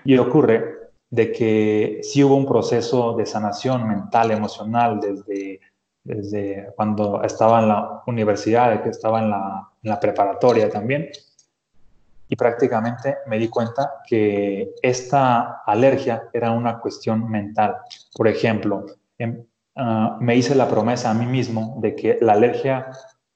Y 0.03 0.17
ocurre 0.17 0.81
de 1.09 1.31
que 1.31 1.99
sí 2.03 2.23
hubo 2.23 2.35
un 2.35 2.45
proceso 2.45 3.13
de 3.15 3.25
sanación 3.25 3.87
mental, 3.87 4.31
emocional, 4.31 4.99
desde 4.99 5.59
desde 6.03 6.71
cuando 6.75 7.21
estaba 7.23 7.61
en 7.61 7.67
la 7.67 8.03
universidad, 8.07 8.81
que 8.81 8.89
estaba 8.89 9.19
en 9.21 9.29
la, 9.29 9.99
preparatoria 9.99 10.69
también. 10.69 11.09
Y 12.27 12.35
prácticamente 12.35 13.17
me 13.27 13.37
di 13.37 13.49
cuenta 13.49 14.01
que 14.07 14.73
esta 14.81 15.63
alergia 15.65 16.29
era 16.31 16.51
una 16.51 16.79
cuestión 16.79 17.29
mental. 17.29 17.77
Por 18.15 18.27
ejemplo, 18.27 18.85
em, 19.17 19.43
ah, 19.75 20.17
me 20.19 20.35
hice 20.35 20.55
la 20.55 20.67
promesa 20.67 21.11
a 21.11 21.13
mí 21.13 21.25
mismo 21.25 21.77
de 21.81 21.95
que 21.95 22.17
la 22.21 22.33
alergia, 22.33 22.89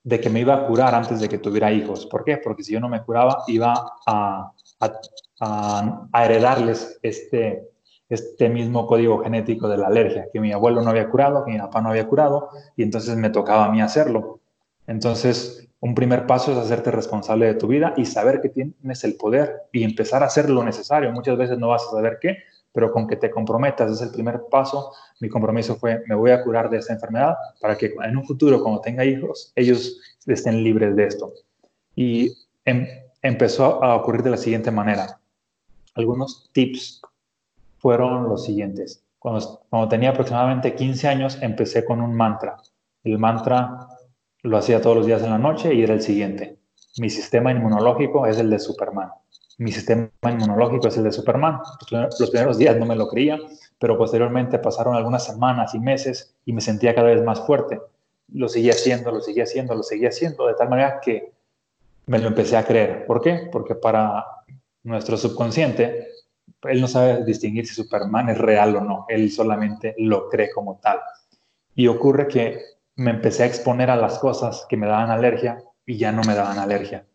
de 0.04 0.20
que 0.22 0.30
me 0.30 0.40
iba 0.40 0.56
a 0.56 0.66
curar 0.68 0.96
antes 0.96 1.20
de 1.20 1.28
que 1.28 1.40
tuviera 1.40 1.72
hijos. 1.72 2.06
¿Por 2.06 2.24
qué? 2.24 2.38
Porque 2.38 2.64
si 2.64 2.72
yo 2.74 2.80
no 2.80 2.88
me 2.88 3.04
curaba, 3.04 3.44
iba 3.48 3.74
a, 4.08 4.52
a 5.42 6.26
heredarles 6.26 6.98
este, 7.02 7.75
este 8.10 8.50
mismo 8.50 8.86
código 8.86 9.24
genético 9.24 9.68
de 9.68 9.78
la 9.78 9.88
alergia, 9.88 10.28
que 10.32 10.40
mi 10.40 10.52
abuelo 10.52 10.82
no 10.82 10.92
había 10.92 11.10
curado, 11.10 11.44
que 11.44 11.52
mi 11.52 11.58
papá 11.58 11.82
no 11.82 11.90
había 11.90 12.08
curado, 12.08 12.50
y 12.76 12.84
entonces 12.84 13.16
me 13.18 13.30
tocaba 13.30 13.66
a 13.66 13.72
mí 13.72 13.82
hacerlo. 13.82 14.40
Entonces, 14.88 15.68
un 15.80 15.96
primer 15.96 16.26
paso 16.28 16.52
es 16.52 16.58
hacerte 16.58 16.92
responsable 16.92 17.48
de 17.48 17.56
tu 17.56 17.68
vida 17.68 17.94
y 17.98 18.06
saber 18.06 18.42
que 18.42 18.50
tienes 18.50 19.04
el 19.04 19.16
poder 19.16 19.64
y 19.72 19.84
empezar 19.84 20.24
a 20.24 20.28
hacer 20.28 20.50
lo 20.50 20.64
necesario. 20.64 21.12
Muchas 21.12 21.38
veces 21.38 21.58
no 21.58 21.70
vas 21.70 21.84
a 21.88 21.92
saber 21.92 22.18
qué, 22.22 22.38
pero 22.72 22.92
con 22.92 23.08
que 23.08 23.16
te 23.16 23.32
comprometas 23.32 23.92
es 23.92 24.02
el 24.02 24.12
primer 24.12 24.44
paso. 24.50 24.92
Mi 25.20 25.30
compromiso 25.30 25.76
fue, 25.76 26.04
me 26.08 26.16
voy 26.16 26.32
a 26.32 26.44
curar 26.44 26.70
de 26.70 26.78
esta 26.78 26.94
enfermedad 26.94 27.36
para 27.62 27.78
que 27.78 27.94
en 28.04 28.18
un 28.18 28.26
futuro, 28.26 28.62
cuando 28.62 28.82
tenga 28.82 29.06
hijos, 29.06 29.52
ellos 29.56 30.00
estén 30.26 30.64
libres 30.64 30.96
de 30.96 31.06
esto. 31.06 31.34
Y 31.96 32.36
em, 32.66 32.88
empezó 33.22 33.84
a 33.84 33.96
ocurrir 33.96 34.24
de 34.24 34.32
la 34.32 34.38
siguiente 34.38 34.72
manera. 34.72 35.20
Algunos 35.94 36.50
tips 36.52 37.02
fueron 37.86 38.28
los 38.28 38.46
siguientes. 38.46 39.06
Cuando, 39.20 39.62
cuando, 39.70 39.88
tenía 39.90 40.10
aproximadamente 40.10 40.74
15 40.74 41.08
años, 41.08 41.38
empecé 41.40 41.86
con 41.86 42.02
un 42.02 42.16
mantra. 42.16 42.58
El 43.04 43.20
mantra 43.20 43.90
lo 44.42 44.58
hacía 44.58 44.82
todos 44.82 44.98
los 44.98 45.06
días 45.06 45.22
en 45.22 45.30
la 45.30 45.38
noche 45.38 45.72
y 45.72 45.84
era 45.84 45.94
el 45.94 46.02
siguiente. 46.02 46.58
Mi 46.98 47.12
sistema 47.12 47.52
inmunológico 47.52 48.26
es 48.26 48.40
el 48.40 48.50
de 48.50 48.58
Superman. 48.58 49.12
Mi 49.60 49.72
sistema 49.72 50.10
inmunológico 50.24 50.88
es 50.88 50.98
el 50.98 51.04
de 51.04 51.12
Superman. 51.12 51.60
Los 51.92 52.32
primeros 52.32 52.58
días 52.58 52.76
no 52.76 52.88
me 52.88 52.96
lo 52.96 53.08
creía, 53.08 53.38
pero 53.78 54.00
posteriormente 54.00 54.58
pasaron 54.58 54.96
algunas 54.96 55.24
semanas 55.24 55.76
y 55.76 55.80
meses 55.80 56.36
y 56.44 56.54
me 56.54 56.62
sentía 56.62 56.96
cada 56.96 57.10
vez 57.10 57.24
más 57.24 57.40
fuerte. 57.46 57.80
Lo 58.34 58.50
seguía 58.50 58.72
haciendo, 58.72 59.12
lo 59.12 59.22
seguía 59.22 59.44
haciendo, 59.44 59.76
lo 59.76 59.84
seguía 59.84 60.10
haciendo, 60.10 60.48
de 60.48 60.56
tal 60.56 60.70
manera 60.70 61.00
que 61.02 61.34
me 62.08 62.18
lo 62.18 62.30
empecé 62.30 62.58
a 62.58 62.66
creer. 62.66 63.06
¿Por 63.06 63.22
qué? 63.22 63.48
Porque 63.52 63.76
para 63.76 64.26
nuestro 64.82 65.18
subconsciente 65.18 66.15
él 66.68 66.82
no 66.82 66.88
sabe 66.88 67.24
distinguir 67.26 67.68
si 67.68 67.74
Superman 67.74 68.30
es 68.30 68.38
real 68.38 68.76
o 68.76 68.82
no, 68.82 69.06
él 69.10 69.32
solamente 69.32 69.96
lo 69.98 70.30
cree 70.30 70.52
como 70.52 70.80
tal. 70.80 71.00
Y 71.76 71.88
ocurre 71.88 72.28
que 72.28 72.60
me 72.96 73.12
empecé 73.12 73.44
a 73.44 73.48
exponer 73.48 73.90
a 73.90 73.96
las 73.96 74.20
cosas 74.20 74.66
que 74.70 74.78
me 74.78 74.88
daban 74.88 75.12
alergia 75.12 75.64
y 75.86 75.98
ya 75.98 76.12
no 76.12 76.24
me 76.24 76.36
daban 76.36 76.60
alergia. 76.60 77.06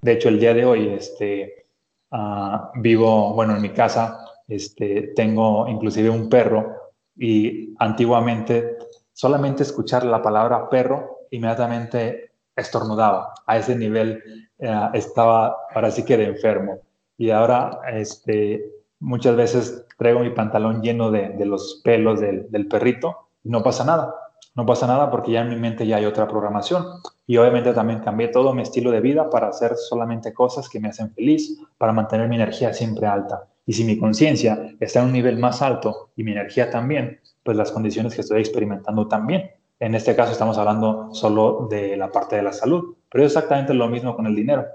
De 0.00 0.12
hecho, 0.12 0.28
el 0.28 0.40
día 0.40 0.54
de 0.54 0.64
hoy 0.64 0.88
este, 0.88 1.66
ah, 2.10 2.72
vivo, 2.74 3.34
bueno, 3.34 3.54
en 3.54 3.62
mi 3.62 3.70
casa 3.70 4.18
este, 4.48 5.12
tengo 5.14 5.68
inclusive 5.68 6.10
un 6.10 6.28
perro 6.28 6.92
y 7.16 7.74
antiguamente 7.78 8.78
solamente 9.12 9.62
escuchar 9.62 10.04
la 10.04 10.20
palabra 10.20 10.68
perro, 10.68 11.26
inmediatamente 11.30 12.32
estornudaba. 12.56 13.34
A 13.46 13.58
ese 13.58 13.76
nivel 13.76 14.22
eh, 14.58 14.88
estaba 14.94 15.56
ahora 15.74 15.90
sí 15.90 16.04
que 16.04 16.16
de 16.16 16.24
enfermo. 16.24 16.80
Y 17.16 17.30
ahora 17.30 17.80
este, 17.92 18.81
muchas 19.02 19.36
veces 19.36 19.84
traigo 19.98 20.20
mi 20.20 20.30
pantalón 20.30 20.80
lleno 20.80 21.10
de, 21.10 21.44
los 21.44 21.80
pelos 21.84 22.20
del, 22.20 22.50
del 22.50 22.68
perrito 22.68 23.28
y 23.44 23.50
no 23.50 23.62
pasa 23.62 23.84
nada. 23.84 24.14
No 24.54 24.66
pasa 24.66 24.86
nada 24.86 25.10
porque 25.10 25.32
ya 25.32 25.40
en 25.40 25.48
mi 25.48 25.56
mente 25.56 25.86
ya 25.86 25.96
hay 25.96 26.04
otra 26.04 26.28
programación. 26.28 26.84
Y 27.26 27.36
obviamente 27.36 27.72
también 27.72 28.00
cambié 28.00 28.28
todo 28.28 28.54
mi 28.54 28.62
estilo 28.62 28.90
de 28.90 29.00
vida 29.00 29.30
para 29.30 29.48
hacer 29.48 29.76
solamente 29.76 30.32
cosas 30.32 30.68
que 30.68 30.78
me 30.78 30.88
hacen 30.88 31.12
feliz, 31.14 31.58
para 31.78 31.92
mantener 31.92 32.28
mi 32.28 32.36
energía 32.36 32.72
siempre 32.72 33.06
alta. 33.06 33.48
Y 33.66 33.72
si 33.72 33.84
mi 33.84 33.98
conciencia 33.98 34.74
está 34.80 35.00
en 35.00 35.06
un 35.06 35.12
nivel 35.12 35.38
más 35.38 35.62
alto 35.62 36.10
y 36.16 36.24
mi 36.24 36.32
energía 36.32 36.70
también, 36.70 37.20
pues 37.42 37.56
las 37.56 37.72
condiciones 37.72 38.14
que 38.14 38.20
estoy 38.20 38.40
experimentando 38.40 39.08
también. 39.08 39.50
En 39.80 39.94
este 39.94 40.14
caso 40.14 40.32
estamos 40.32 40.58
hablando 40.58 41.12
solo 41.12 41.66
de 41.70 41.96
la 41.96 42.12
parte 42.12 42.36
de 42.36 42.42
la 42.42 42.52
salud, 42.52 42.96
pero 43.10 43.24
es 43.24 43.32
exactamente 43.32 43.74
lo 43.74 43.88
mismo 43.88 44.14
con 44.14 44.26
el 44.26 44.36
dinero. 44.36 44.66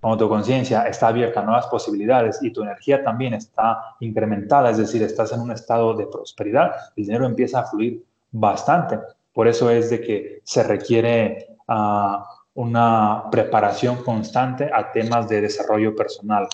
Cuando 0.00 0.24
tu 0.24 0.28
conciencia 0.28 0.82
está 0.82 1.08
abierta 1.08 1.40
a 1.40 1.44
nuevas 1.44 1.66
posibilidades 1.66 2.38
y 2.42 2.52
tu 2.52 2.62
energía 2.62 3.02
también 3.02 3.34
está 3.34 3.96
incrementada, 4.00 4.70
es 4.70 4.78
decir, 4.78 5.02
estás 5.02 5.32
en 5.32 5.40
un 5.40 5.50
estado 5.50 5.94
de 5.94 6.06
prosperidad, 6.06 6.72
el 6.96 7.04
dinero 7.04 7.26
empieza 7.26 7.60
a 7.60 7.64
fluir 7.64 8.04
bastante. 8.30 8.98
Por 9.32 9.48
eso 9.48 9.70
es 9.70 9.90
de 9.90 10.00
que 10.00 10.40
se 10.44 10.62
requiere 10.62 11.56
ah, 11.66 12.24
una 12.54 13.24
preparación 13.30 13.96
constante 14.04 14.70
a 14.72 14.92
temas 14.92 15.28
de 15.28 15.40
desarrollo 15.40 15.94
personal, 15.96 16.48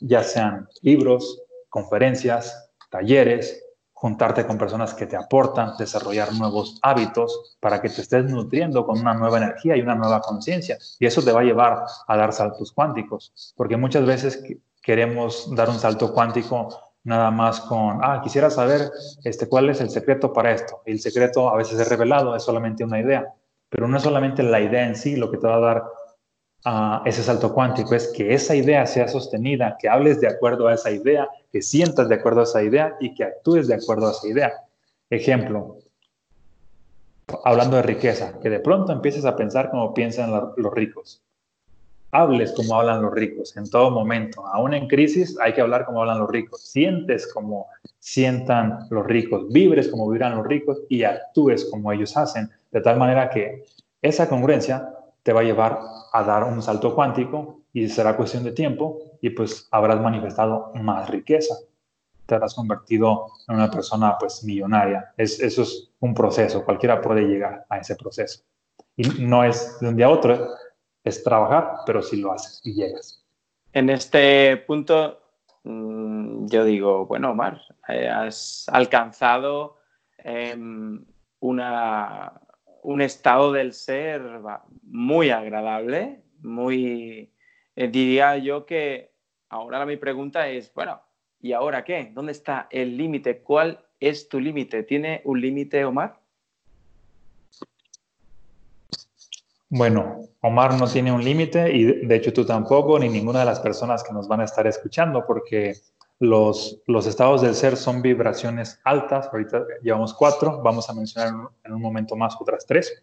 ya 0.00 0.22
sean 0.22 0.68
libros, 0.82 1.42
conferencias, 1.70 2.70
talleres, 2.90 3.63
juntarte 4.04 4.44
con 4.46 4.58
personas 4.58 4.92
que 4.92 5.06
te 5.06 5.16
aportan, 5.16 5.78
desarrollar 5.78 6.30
nuevos 6.34 6.78
hábitos 6.82 7.56
para 7.58 7.80
que 7.80 7.88
te 7.88 8.02
estés 8.02 8.26
nutriendo 8.26 8.84
con 8.84 9.00
una 9.00 9.14
nueva 9.14 9.38
energía 9.38 9.78
y 9.78 9.80
una 9.80 9.94
nueva 9.94 10.20
conciencia. 10.20 10.76
Y 10.98 11.06
eso 11.06 11.22
te 11.22 11.32
va 11.32 11.40
a 11.40 11.42
llevar 11.42 11.86
a 12.06 12.14
dar 12.14 12.34
saltos 12.34 12.70
cuánticos, 12.70 13.32
porque 13.56 13.78
muchas 13.78 14.04
veces 14.04 14.44
queremos 14.82 15.48
dar 15.54 15.70
un 15.70 15.78
salto 15.78 16.12
cuántico 16.12 16.68
nada 17.02 17.30
más 17.30 17.62
con, 17.62 18.00
ah, 18.02 18.20
quisiera 18.22 18.50
saber 18.50 18.90
este, 19.24 19.48
cuál 19.48 19.70
es 19.70 19.80
el 19.80 19.88
secreto 19.88 20.34
para 20.34 20.52
esto. 20.52 20.82
Y 20.84 20.92
el 20.92 21.00
secreto 21.00 21.48
a 21.48 21.56
veces 21.56 21.80
es 21.80 21.88
revelado, 21.88 22.36
es 22.36 22.42
solamente 22.42 22.84
una 22.84 23.00
idea, 23.00 23.32
pero 23.70 23.88
no 23.88 23.96
es 23.96 24.02
solamente 24.02 24.42
la 24.42 24.60
idea 24.60 24.86
en 24.86 24.96
sí 24.96 25.16
lo 25.16 25.30
que 25.30 25.38
te 25.38 25.46
va 25.46 25.54
a 25.54 25.60
dar 25.60 25.84
ese 27.04 27.22
salto 27.22 27.52
cuántico, 27.52 27.94
es 27.94 28.08
que 28.08 28.32
esa 28.32 28.54
idea 28.54 28.86
sea 28.86 29.06
sostenida, 29.08 29.76
que 29.78 29.88
hables 29.88 30.20
de 30.20 30.28
acuerdo 30.28 30.66
a 30.66 30.74
esa 30.74 30.90
idea, 30.90 31.28
que 31.52 31.60
sientas 31.60 32.08
de 32.08 32.14
acuerdo 32.14 32.40
a 32.40 32.44
esa 32.44 32.62
idea 32.62 32.96
y 33.00 33.14
que 33.14 33.24
actúes 33.24 33.68
de 33.68 33.74
acuerdo 33.74 34.08
a 34.08 34.12
esa 34.12 34.26
idea. 34.28 34.52
Ejemplo, 35.10 35.78
hablando 37.44 37.76
de 37.76 37.82
riqueza, 37.82 38.38
que 38.40 38.48
de 38.48 38.60
pronto 38.60 38.92
empieces 38.92 39.24
a 39.24 39.36
pensar 39.36 39.70
como 39.70 39.92
piensan 39.92 40.30
los 40.56 40.72
ricos 40.72 41.22
hables 42.14 42.52
como 42.52 42.76
hablan 42.78 43.02
los 43.02 43.12
ricos 43.12 43.56
en 43.56 43.68
todo 43.68 43.90
momento. 43.90 44.46
Aún 44.46 44.72
en 44.72 44.86
crisis 44.86 45.36
hay 45.42 45.52
que 45.52 45.60
hablar 45.60 45.84
como 45.84 46.00
hablan 46.00 46.20
los 46.20 46.30
ricos. 46.30 46.62
Sientes 46.62 47.26
como 47.32 47.66
sientan 47.98 48.86
los 48.90 49.04
ricos, 49.04 49.48
vibres 49.48 49.88
como 49.88 50.08
vibran 50.08 50.36
los 50.36 50.46
ricos 50.46 50.78
y 50.88 51.02
actúes 51.02 51.64
como 51.64 51.90
ellos 51.92 52.16
hacen, 52.16 52.48
de 52.70 52.80
tal 52.80 52.98
manera 52.98 53.30
que 53.30 53.64
esa 54.00 54.28
congruencia 54.28 54.93
te 55.24 55.32
va 55.32 55.40
a 55.40 55.44
llevar 55.44 55.80
a 56.12 56.22
dar 56.22 56.44
un 56.44 56.62
salto 56.62 56.94
cuántico 56.94 57.62
y 57.72 57.88
será 57.88 58.16
cuestión 58.16 58.44
de 58.44 58.52
tiempo 58.52 59.18
y 59.20 59.30
pues 59.30 59.66
habrás 59.72 60.00
manifestado 60.00 60.70
más 60.74 61.10
riqueza. 61.10 61.56
Te 62.26 62.34
habrás 62.36 62.54
convertido 62.54 63.26
en 63.48 63.56
una 63.56 63.70
persona 63.70 64.16
pues 64.18 64.44
millonaria. 64.44 65.12
Es, 65.16 65.40
eso 65.40 65.62
es 65.62 65.90
un 66.00 66.14
proceso, 66.14 66.64
cualquiera 66.64 67.00
puede 67.00 67.22
llegar 67.22 67.66
a 67.68 67.78
ese 67.78 67.96
proceso. 67.96 68.44
Y 68.96 69.02
no 69.24 69.42
es 69.42 69.80
de 69.80 69.88
un 69.88 69.96
día 69.96 70.06
a 70.06 70.10
otro, 70.10 70.46
es 71.02 71.24
trabajar, 71.24 71.78
pero 71.86 72.02
si 72.02 72.18
lo 72.18 72.32
haces 72.32 72.60
y 72.62 72.74
llegas. 72.74 73.24
En 73.72 73.88
este 73.90 74.58
punto, 74.58 75.20
mm, 75.64 76.46
yo 76.46 76.64
digo, 76.64 77.06
bueno, 77.06 77.30
Omar, 77.30 77.60
eh, 77.88 78.08
has 78.08 78.66
alcanzado 78.68 79.78
em, 80.18 81.04
una, 81.40 82.40
un 82.84 83.00
estado 83.00 83.50
del 83.50 83.72
ser 83.72 84.22
muy 84.82 85.30
agradable, 85.30 86.20
muy, 86.42 87.32
eh, 87.76 87.88
diría 87.88 88.36
yo 88.36 88.66
que 88.66 89.10
ahora 89.48 89.86
mi 89.86 89.96
pregunta 89.96 90.48
es, 90.48 90.72
bueno, 90.74 91.00
¿y 91.40 91.52
ahora 91.52 91.82
qué? 91.82 92.10
¿Dónde 92.12 92.32
está 92.32 92.68
el 92.70 92.96
límite? 92.96 93.38
¿Cuál 93.38 93.82
es 94.00 94.28
tu 94.28 94.38
límite? 94.38 94.82
¿Tiene 94.82 95.22
un 95.24 95.40
límite, 95.40 95.82
Omar? 95.86 96.20
Bueno, 99.70 100.20
Omar 100.42 100.78
no 100.78 100.86
tiene 100.86 101.10
un 101.10 101.24
límite 101.24 101.74
y 101.74 101.84
de 102.06 102.16
hecho 102.16 102.34
tú 102.34 102.44
tampoco, 102.44 102.98
ni 102.98 103.08
ninguna 103.08 103.40
de 103.40 103.46
las 103.46 103.60
personas 103.60 104.04
que 104.04 104.12
nos 104.12 104.28
van 104.28 104.42
a 104.42 104.44
estar 104.44 104.66
escuchando, 104.66 105.24
porque 105.26 105.74
los, 106.20 106.80
estados 107.06 107.42
del 107.42 107.54
ser 107.54 107.76
son 107.76 108.02
vibraciones 108.02 108.80
altas. 108.84 109.28
Ahorita 109.32 109.64
llevamos 109.82 110.14
cuatro, 110.14 110.62
vamos 110.62 110.88
a 110.88 110.94
mencionar 110.94 111.50
en 111.64 111.72
un 111.72 111.82
momento 111.82 112.16
más 112.16 112.36
otras 112.40 112.66
tres. 112.66 113.02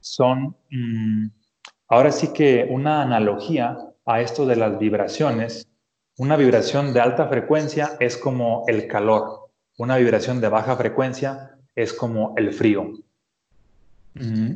Son, 0.00 0.56
mm, 0.70 1.26
ahora 1.88 2.12
sí 2.12 2.32
que 2.32 2.66
una 2.70 3.02
analogía 3.02 3.78
a 4.06 4.20
esto 4.20 4.46
de 4.46 4.56
las 4.56 4.78
vibraciones. 4.78 5.68
Una 6.16 6.36
vibración 6.36 6.92
de 6.92 7.00
alta 7.00 7.26
frecuencia 7.28 7.96
es 7.98 8.16
como 8.16 8.64
el 8.68 8.86
calor. 8.86 9.50
Una 9.78 9.96
vibración 9.96 10.40
de 10.40 10.48
baja 10.48 10.76
frecuencia 10.76 11.58
es 11.74 11.92
como 11.92 12.34
el 12.36 12.52
frío. 12.52 12.92
Mm, 14.14 14.54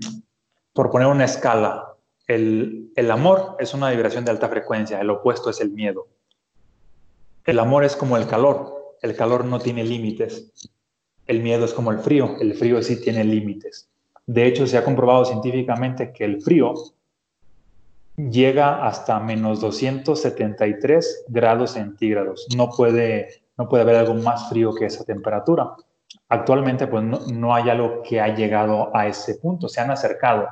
por 0.72 0.90
poner 0.90 1.08
una 1.08 1.24
escala, 1.24 1.88
el, 2.28 3.10
amor 3.10 3.56
es 3.58 3.74
una 3.74 3.90
vibración 3.90 4.24
de 4.24 4.30
alta 4.30 4.48
frecuencia, 4.48 5.00
el 5.00 5.10
opuesto 5.10 5.50
es 5.50 5.60
el 5.60 5.70
miedo. 5.70 6.06
El 7.48 7.60
amor 7.60 7.82
es 7.82 7.96
como 7.96 8.18
el 8.18 8.26
calor, 8.26 8.96
el 9.00 9.16
calor 9.16 9.46
no 9.46 9.58
tiene 9.58 9.82
límites. 9.82 10.52
El 11.26 11.42
miedo 11.42 11.64
es 11.64 11.72
como 11.72 11.90
el 11.90 11.98
frío, 12.00 12.36
el 12.38 12.52
frío 12.52 12.82
sí 12.82 13.00
tiene 13.00 13.24
límites. 13.24 13.88
De 14.26 14.46
hecho, 14.46 14.66
se 14.66 14.76
ha 14.76 14.84
comprobado 14.84 15.24
científicamente 15.24 16.12
que 16.12 16.26
el 16.26 16.42
frío 16.42 16.74
llega 18.16 18.86
hasta 18.86 19.18
menos 19.18 19.62
273 19.62 21.24
grados 21.28 21.70
centígrados. 21.70 22.46
No 22.54 22.68
puede, 22.68 23.40
no 23.56 23.66
puede 23.66 23.82
haber 23.84 23.96
algo 23.96 24.12
más 24.12 24.50
frío 24.50 24.74
que 24.74 24.84
esa 24.84 25.06
temperatura. 25.06 25.74
Actualmente, 26.28 26.86
pues 26.86 27.02
no, 27.02 27.20
no 27.32 27.54
hay 27.54 27.70
algo 27.70 28.02
que 28.02 28.20
ha 28.20 28.28
llegado 28.34 28.94
a 28.94 29.06
ese 29.06 29.36
punto. 29.36 29.70
Se 29.70 29.80
han 29.80 29.90
acercado, 29.90 30.48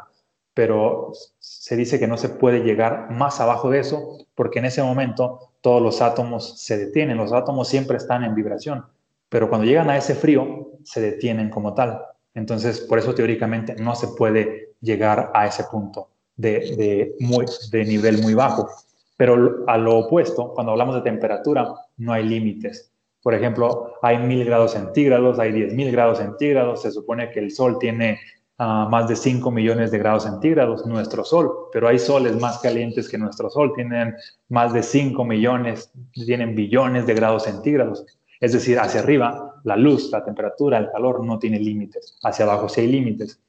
pero 0.54 1.12
se 1.38 1.76
dice 1.76 1.98
que 1.98 2.06
no 2.06 2.16
se 2.16 2.30
puede 2.30 2.60
llegar 2.60 3.10
más 3.10 3.38
abajo 3.38 3.68
de 3.68 3.80
eso 3.80 4.16
porque 4.34 4.60
en 4.60 4.64
ese 4.64 4.82
momento 4.82 5.50
todos 5.66 5.82
los 5.82 6.00
átomos 6.00 6.60
se 6.60 6.78
detienen, 6.78 7.16
los 7.16 7.32
átomos 7.32 7.66
siempre 7.66 7.96
están 7.96 8.22
en 8.22 8.36
vibración, 8.36 8.84
pero 9.28 9.48
cuando 9.48 9.66
llegan 9.66 9.90
a 9.90 9.96
ese 9.96 10.14
frío 10.14 10.70
se 10.84 11.00
detienen 11.00 11.50
como 11.50 11.74
tal. 11.74 12.02
Entonces, 12.34 12.82
por 12.82 13.00
eso 13.00 13.16
teóricamente 13.16 13.74
no 13.74 13.96
se 13.96 14.06
puede 14.16 14.76
llegar 14.80 15.32
a 15.34 15.44
ese 15.44 15.64
punto 15.64 16.10
de, 16.36 17.12
de 17.18 17.84
nivel 17.84 18.22
muy 18.22 18.34
bajo. 18.34 18.68
Pero 19.16 19.64
a 19.66 19.76
lo 19.76 19.98
opuesto, 19.98 20.52
cuando 20.54 20.70
hablamos 20.70 20.94
de 20.94 21.00
temperatura, 21.00 21.74
no 21.96 22.12
hay 22.12 22.22
límites. 22.22 22.92
Por 23.20 23.34
ejemplo, 23.34 23.94
hay 24.02 24.18
mil 24.18 24.44
grados 24.44 24.70
centígrados, 24.70 25.40
hay 25.40 25.50
diez 25.50 25.74
mil 25.74 25.90
grados 25.90 26.18
centígrados, 26.18 26.82
se 26.82 26.92
supone 26.92 27.32
que 27.32 27.40
el 27.40 27.50
Sol 27.50 27.80
tiene 27.80 28.20
más 28.58 29.08
de 29.08 29.16
5 29.16 29.50
millones 29.50 29.90
de 29.90 29.98
grados 29.98 30.24
centígrados, 30.24 30.86
nuestro 30.86 31.24
Sol, 31.24 31.50
pero 31.72 31.88
hay 31.88 31.98
soles 31.98 32.40
más 32.40 32.58
calientes 32.58 33.08
que 33.08 33.18
nuestro 33.18 33.50
Sol, 33.50 33.72
tienen 33.74 34.14
más 34.48 34.72
de 34.72 34.82
5 34.82 35.24
millones, 35.24 35.92
tienen 36.12 36.54
billones 36.54 37.06
de 37.06 37.14
grados 37.14 37.44
centígrados. 37.44 38.06
Es 38.40 38.52
decir, 38.52 38.78
hacia 38.78 39.00
arriba, 39.00 39.60
la 39.64 39.76
luz, 39.76 40.10
la 40.10 40.24
temperatura, 40.24 40.78
el 40.78 40.90
calor 40.90 41.24
no 41.24 41.38
tiene 41.38 41.58
límites, 41.58 42.18
hacia 42.22 42.44
abajo 42.44 42.68
sí 42.68 42.82
hay 42.82 42.88
límites. 42.88 43.40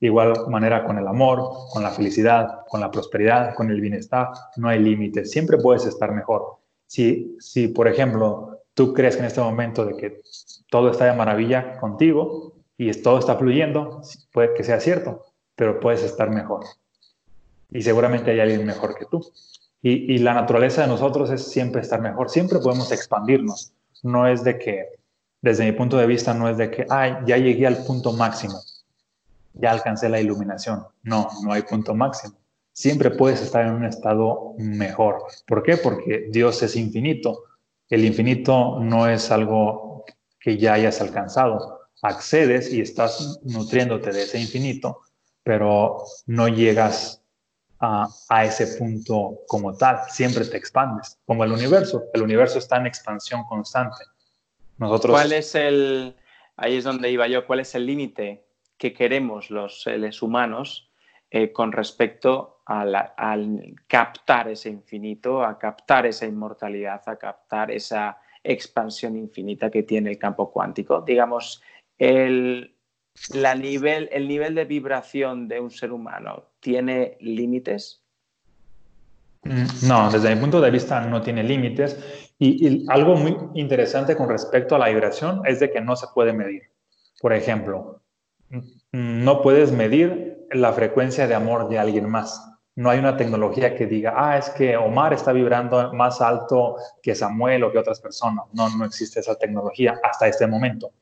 Igual 0.00 0.32
manera 0.48 0.84
con 0.84 0.96
el 0.98 1.06
amor, 1.06 1.50
con 1.72 1.82
la 1.82 1.90
felicidad, 1.90 2.60
con 2.68 2.80
la 2.80 2.90
prosperidad, 2.90 3.54
con 3.54 3.70
el 3.70 3.80
bienestar, 3.80 4.28
no 4.56 4.68
hay 4.68 4.78
límites, 4.78 5.30
siempre 5.30 5.58
puedes 5.58 5.86
estar 5.86 6.12
mejor. 6.12 6.58
Si, 6.86 7.36
si, 7.40 7.68
por 7.68 7.88
ejemplo, 7.88 8.60
tú 8.74 8.94
crees 8.94 9.16
que 9.16 9.20
en 9.20 9.26
este 9.26 9.40
momento 9.40 9.84
de 9.84 9.96
que 9.96 10.20
todo 10.70 10.90
está 10.90 11.06
de 11.06 11.14
maravilla 11.14 11.78
contigo, 11.78 12.57
y 12.78 12.92
todo 12.92 13.18
está 13.18 13.36
fluyendo, 13.36 14.00
puede 14.32 14.54
que 14.54 14.62
sea 14.62 14.80
cierto, 14.80 15.26
pero 15.56 15.80
puedes 15.80 16.04
estar 16.04 16.30
mejor. 16.30 16.64
Y 17.70 17.82
seguramente 17.82 18.30
hay 18.30 18.38
alguien 18.38 18.64
mejor 18.64 18.94
que 18.94 19.04
tú. 19.04 19.30
Y, 19.82 20.14
y, 20.14 20.18
la 20.18 20.32
naturaleza 20.32 20.82
de 20.82 20.88
nosotros 20.88 21.30
es 21.30 21.50
siempre 21.50 21.82
estar 21.82 22.00
mejor, 22.00 22.30
siempre 22.30 22.60
podemos 22.60 22.90
expandirnos. 22.92 23.72
No 24.02 24.26
es 24.26 24.44
de 24.44 24.58
que, 24.58 24.86
desde 25.42 25.64
mi 25.64 25.72
punto 25.72 25.96
de 25.96 26.06
vista, 26.06 26.32
no 26.34 26.48
es 26.48 26.56
de 26.56 26.70
que, 26.70 26.86
ay, 26.88 27.16
ya 27.26 27.36
llegué 27.36 27.66
al 27.66 27.84
punto 27.84 28.12
máximo, 28.12 28.60
ya 29.54 29.72
alcancé 29.72 30.08
la 30.08 30.20
iluminación. 30.20 30.84
No, 31.02 31.28
no 31.44 31.52
hay 31.52 31.62
punto 31.62 31.94
máximo. 31.94 32.34
Siempre 32.72 33.10
puedes 33.10 33.42
estar 33.42 33.66
en 33.66 33.72
un 33.72 33.84
estado 33.84 34.54
mejor. 34.58 35.24
¿Por 35.46 35.64
qué? 35.64 35.76
Porque 35.76 36.28
Dios 36.30 36.62
es 36.62 36.76
infinito. 36.76 37.42
El 37.90 38.04
infinito 38.04 38.78
no 38.80 39.08
es 39.08 39.32
algo 39.32 40.04
que 40.38 40.58
ya 40.58 40.74
hayas 40.74 41.00
alcanzado 41.00 41.77
accedes 42.02 42.72
y 42.72 42.80
estás 42.80 43.40
nutriéndote 43.42 44.12
de 44.12 44.22
ese 44.22 44.40
infinito, 44.40 45.02
pero 45.42 46.04
no 46.26 46.48
llegas 46.48 47.22
a, 47.80 48.08
a, 48.28 48.44
ese 48.44 48.78
punto 48.78 49.40
como 49.46 49.76
tal, 49.76 50.00
siempre 50.08 50.44
te 50.44 50.56
expandes, 50.56 51.18
como 51.24 51.44
el 51.44 51.52
universo, 51.52 52.04
el 52.12 52.22
universo 52.22 52.58
está 52.58 52.76
en 52.76 52.86
expansión 52.86 53.44
constante. 53.44 54.04
Nosotros... 54.78 55.14
¿Cuál 55.14 55.32
es 55.32 55.54
el, 55.54 56.16
ahí 56.56 56.76
es 56.76 56.84
donde 56.84 57.10
iba 57.10 57.26
yo, 57.28 57.46
cuál 57.46 57.60
es 57.60 57.74
el 57.74 57.86
límite 57.86 58.46
que 58.76 58.92
queremos 58.92 59.50
los 59.50 59.82
seres 59.82 60.22
humanos 60.22 60.90
eh, 61.30 61.52
con 61.52 61.72
respecto 61.72 62.62
al 62.64 63.76
captar 63.86 64.48
ese 64.48 64.68
infinito, 64.68 65.42
a 65.42 65.58
captar 65.58 66.06
esa 66.06 66.26
inmortalidad, 66.26 67.02
a 67.06 67.16
captar 67.16 67.70
esa 67.70 68.18
expansión 68.42 69.16
infinita 69.16 69.70
que 69.70 69.82
tiene 69.82 70.10
el 70.10 70.18
campo 70.18 70.50
cuántico. 70.50 71.00
Digamos, 71.00 71.62
el, 71.98 72.74
la 73.32 73.54
nivel, 73.54 74.08
el 74.12 74.28
nivel 74.28 74.54
de 74.54 74.64
vibración 74.64 75.48
de 75.48 75.60
un 75.60 75.70
ser 75.70 75.92
humano 75.92 76.44
tiene 76.60 77.16
límites? 77.20 78.02
Mm, 79.44 79.86
no, 79.86 80.10
desde 80.10 80.34
mi 80.34 80.40
punto 80.40 80.60
de 80.60 80.70
vista 80.70 81.00
no 81.00 81.20
tiene 81.22 81.42
límites. 81.42 82.32
Y, 82.38 82.88
algo 82.88 83.16
muy 83.16 83.36
interesante 83.54 84.16
con 84.16 84.28
respecto 84.28 84.76
a 84.76 84.78
la 84.78 84.88
vibración 84.88 85.42
es 85.44 85.60
de 85.60 85.70
que 85.70 85.80
no 85.80 85.96
se 85.96 86.06
puede 86.14 86.32
medir. 86.32 86.62
Por 87.20 87.32
ejemplo, 87.32 88.00
mm, 88.50 88.60
no 88.92 89.42
puedes 89.42 89.72
medir 89.72 90.46
la 90.50 90.72
frecuencia 90.72 91.26
de 91.26 91.34
amor 91.34 91.68
de 91.68 91.78
alguien 91.78 92.08
más. 92.08 92.44
No 92.76 92.90
hay 92.90 93.00
una 93.00 93.16
tecnología 93.16 93.74
que 93.74 93.86
diga, 93.86 94.14
ah, 94.16 94.38
es 94.38 94.50
que 94.50 94.76
Omar 94.76 95.12
está 95.12 95.32
vibrando 95.32 95.92
más 95.92 96.20
alto 96.20 96.76
que 97.02 97.14
Samuel 97.14 97.64
o 97.64 97.72
que 97.72 97.78
otras 97.78 98.00
personas. 98.00 98.44
No, 98.52 98.68
no 98.76 98.84
existe 98.84 99.18
esa 99.18 99.34
tecnología 99.36 99.98
hasta 100.04 100.28
este 100.28 100.46
momento. 100.46 100.92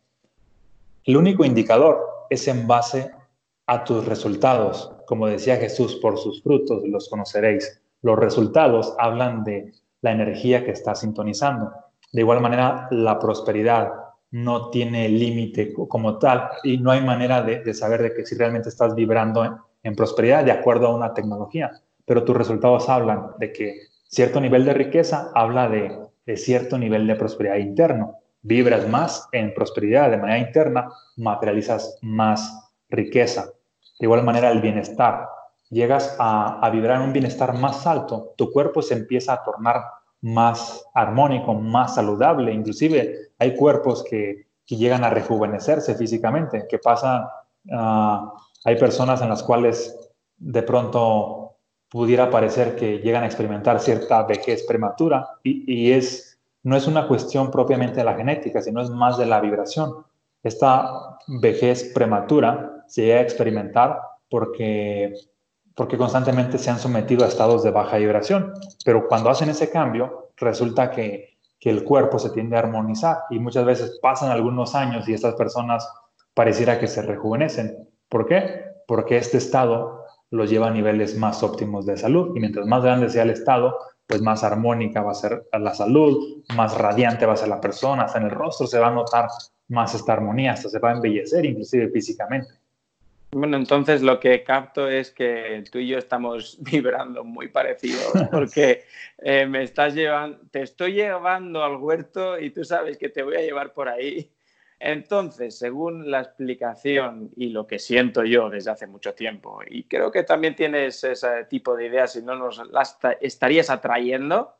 El 1.06 1.16
único 1.16 1.44
indicador 1.44 2.04
es 2.30 2.48
en 2.48 2.66
base 2.66 3.12
a 3.66 3.84
tus 3.84 4.04
resultados. 4.06 4.92
Como 5.06 5.28
decía 5.28 5.56
Jesús, 5.56 5.94
por 6.02 6.18
sus 6.18 6.42
frutos 6.42 6.82
los 6.84 7.08
conoceréis. 7.08 7.80
Los 8.02 8.18
resultados 8.18 8.92
hablan 8.98 9.44
de 9.44 9.72
la 10.00 10.10
energía 10.10 10.64
que 10.64 10.72
estás 10.72 11.00
sintonizando. 11.00 11.70
De 12.12 12.22
igual 12.22 12.40
manera, 12.40 12.88
la 12.90 13.20
prosperidad 13.20 13.92
no 14.32 14.70
tiene 14.70 15.08
límite 15.08 15.72
como 15.72 16.18
tal 16.18 16.48
y 16.64 16.78
no 16.78 16.90
hay 16.90 17.02
manera 17.02 17.40
de, 17.40 17.72
saber 17.72 18.02
de 18.02 18.12
que 18.12 18.26
si 18.26 18.34
realmente 18.34 18.68
estás 18.68 18.92
vibrando 18.96 19.60
en, 19.84 19.94
prosperidad 19.94 20.44
de 20.44 20.50
acuerdo 20.50 20.88
a 20.88 20.96
una 20.96 21.14
tecnología. 21.14 21.70
Pero 22.04 22.24
tus 22.24 22.36
resultados 22.36 22.88
hablan 22.88 23.28
de 23.38 23.52
que 23.52 23.78
cierto 24.08 24.40
nivel 24.40 24.64
de 24.64 24.74
riqueza 24.74 25.30
habla 25.36 25.68
de, 25.68 25.96
de 26.26 26.36
cierto 26.36 26.76
nivel 26.78 27.06
de 27.06 27.14
prosperidad 27.14 27.58
interno 27.58 28.18
vibras 28.46 28.88
más 28.88 29.28
en 29.32 29.52
prosperidad 29.52 30.10
de 30.10 30.18
manera 30.18 30.38
interna, 30.38 30.88
materializas 31.16 31.98
más 32.00 32.70
riqueza. 32.88 33.46
De 33.98 34.06
igual 34.06 34.22
manera, 34.22 34.50
el 34.50 34.60
bienestar. 34.60 35.28
Llegas 35.68 36.14
a, 36.20 36.68
vibrar 36.70 36.98
en 36.98 37.08
un 37.08 37.12
bienestar 37.12 37.54
más 37.54 37.86
alto, 37.88 38.34
tu 38.36 38.52
cuerpo 38.52 38.82
se 38.82 38.94
empieza 38.94 39.32
a 39.32 39.42
tornar 39.42 39.82
más 40.20 40.86
armónico, 40.94 41.54
más 41.54 41.96
saludable. 41.96 42.52
Inclusive 42.52 43.32
hay 43.38 43.56
cuerpos 43.56 44.04
que, 44.08 44.46
llegan 44.68 45.04
a 45.04 45.10
rejuvenecerse 45.10 45.94
físicamente, 45.94 46.66
que 46.68 46.78
pasan, 46.78 47.24
ah, 47.72 48.32
hay 48.64 48.76
personas 48.76 49.22
en 49.22 49.28
las 49.28 49.44
cuales 49.44 49.96
de 50.38 50.62
pronto 50.62 51.56
pudiera 51.88 52.30
parecer 52.30 52.74
que 52.74 52.98
llegan 52.98 53.22
a 53.22 53.26
experimentar 53.26 53.78
cierta 53.78 54.24
vejez 54.24 54.64
prematura 54.64 55.28
y 55.44 55.92
es 55.92 56.35
no 56.66 56.76
es 56.76 56.88
una 56.88 57.06
cuestión 57.06 57.52
propiamente 57.52 57.98
de 57.98 58.04
la 58.04 58.16
genética, 58.16 58.60
sino 58.60 58.82
es 58.82 58.90
más 58.90 59.16
de 59.16 59.24
la 59.24 59.38
vibración. 59.38 60.04
Esta 60.42 61.16
vejez 61.28 61.92
prematura 61.94 62.82
se 62.88 63.02
llega 63.02 63.20
a 63.20 63.22
experimentar 63.22 64.00
porque, 64.28 65.14
porque 65.76 65.96
constantemente 65.96 66.58
se 66.58 66.68
han 66.68 66.80
sometido 66.80 67.24
a 67.24 67.28
estados 67.28 67.62
de 67.62 67.70
baja 67.70 67.98
vibración, 67.98 68.52
pero 68.84 69.06
cuando 69.06 69.30
hacen 69.30 69.48
ese 69.48 69.70
cambio, 69.70 70.30
resulta 70.38 70.90
que, 70.90 71.38
que 71.60 71.70
el 71.70 71.84
cuerpo 71.84 72.18
se 72.18 72.30
tiende 72.30 72.56
a 72.56 72.60
armonizar 72.60 73.18
y 73.30 73.38
muchas 73.38 73.64
veces 73.64 74.00
pasan 74.02 74.32
algunos 74.32 74.74
años 74.74 75.08
y 75.08 75.14
estas 75.14 75.36
personas 75.36 75.88
pareciera 76.34 76.80
que 76.80 76.88
se 76.88 77.00
rejuvenecen. 77.02 77.88
¿Por 78.08 78.26
qué? 78.26 78.64
Porque 78.88 79.18
este 79.18 79.38
estado 79.38 80.02
los 80.30 80.50
lleva 80.50 80.66
a 80.66 80.72
niveles 80.72 81.16
más 81.16 81.44
óptimos 81.44 81.86
de 81.86 81.96
salud 81.96 82.34
y 82.34 82.40
mientras 82.40 82.66
más 82.66 82.82
grande 82.82 83.08
sea 83.08 83.22
el 83.22 83.30
estado, 83.30 83.76
pues 84.06 84.22
más 84.22 84.44
armónica 84.44 85.02
va 85.02 85.12
a 85.12 85.14
ser 85.14 85.46
la 85.52 85.74
salud, 85.74 86.42
más 86.54 86.76
radiante 86.76 87.26
va 87.26 87.32
a 87.32 87.36
ser 87.36 87.48
la 87.48 87.60
persona, 87.60 88.04
hasta 88.04 88.18
en 88.18 88.26
el 88.26 88.30
rostro 88.30 88.66
se 88.66 88.78
va 88.78 88.88
a 88.88 88.92
notar 88.92 89.28
más 89.68 89.94
esta 89.94 90.12
armonía, 90.12 90.52
hasta 90.52 90.68
se 90.68 90.78
va 90.78 90.90
a 90.90 90.94
embellecer 90.94 91.44
inclusive 91.44 91.88
físicamente. 91.88 92.54
Bueno, 93.32 93.56
entonces 93.56 94.02
lo 94.02 94.20
que 94.20 94.44
capto 94.44 94.88
es 94.88 95.10
que 95.10 95.64
tú 95.70 95.78
y 95.78 95.88
yo 95.88 95.98
estamos 95.98 96.58
vibrando 96.62 97.24
muy 97.24 97.48
parecidos, 97.48 98.12
porque 98.30 98.84
eh, 99.18 99.46
me 99.46 99.62
estás 99.62 99.94
llevando, 99.94 100.38
te 100.50 100.62
estoy 100.62 100.94
llevando 100.94 101.64
al 101.64 101.76
huerto 101.76 102.38
y 102.38 102.50
tú 102.50 102.64
sabes 102.64 102.96
que 102.98 103.08
te 103.08 103.22
voy 103.22 103.36
a 103.36 103.42
llevar 103.42 103.72
por 103.72 103.88
ahí 103.88 104.30
entonces, 104.78 105.58
según 105.58 106.10
la 106.10 106.20
explicación 106.20 107.30
y 107.36 107.48
lo 107.48 107.66
que 107.66 107.78
siento 107.78 108.24
yo 108.24 108.50
desde 108.50 108.70
hace 108.70 108.86
mucho 108.86 109.14
tiempo, 109.14 109.60
y 109.66 109.84
creo 109.84 110.10
que 110.10 110.22
también 110.22 110.54
tienes 110.54 111.02
ese 111.02 111.44
tipo 111.44 111.76
de 111.76 111.86
ideas 111.86 112.16
y 112.16 112.22
no 112.22 112.36
nos 112.36 112.58
las 112.70 112.98
estarías 113.20 113.70
atrayendo, 113.70 114.54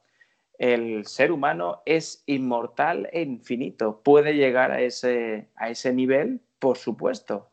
el 0.59 1.07
ser 1.07 1.33
humano 1.33 1.83
es 1.85 2.23
inmortal 2.27 3.09
e 3.13 3.23
infinito. 3.23 4.01
¿Puede 4.03 4.35
llegar 4.35 4.71
a 4.71 4.81
ese, 4.81 5.49
a 5.55 5.69
ese 5.69 5.93
nivel? 5.93 6.41
Por 6.59 6.79
supuesto. 6.79 7.51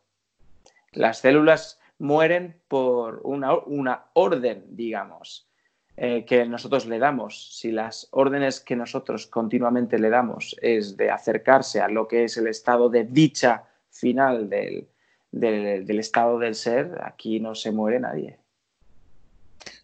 Las 0.93 1.19
células 1.19 1.81
mueren 1.97 2.61
por 2.69 3.19
una, 3.25 3.55
una 3.55 4.05
orden, 4.13 4.63
digamos. 4.69 5.49
Eh, 5.95 6.25
que 6.25 6.43
nosotros 6.45 6.87
le 6.87 6.97
damos, 6.97 7.55
si 7.55 7.71
las 7.71 8.07
órdenes 8.09 8.59
que 8.59 8.75
nosotros 8.75 9.27
continuamente 9.27 9.99
le 9.99 10.09
damos 10.09 10.55
es 10.59 10.97
de 10.97 11.11
acercarse 11.11 11.81
a 11.81 11.87
lo 11.87 12.07
que 12.07 12.23
es 12.23 12.35
el 12.37 12.47
estado 12.47 12.89
de 12.89 13.03
dicha 13.03 13.65
final 13.91 14.49
del, 14.49 14.87
del, 15.31 15.99
estado 15.99 16.39
del 16.39 16.55
ser, 16.55 16.99
aquí 17.03 17.39
no 17.39 17.53
se 17.53 17.71
muere 17.71 17.99
nadie. 17.99 18.39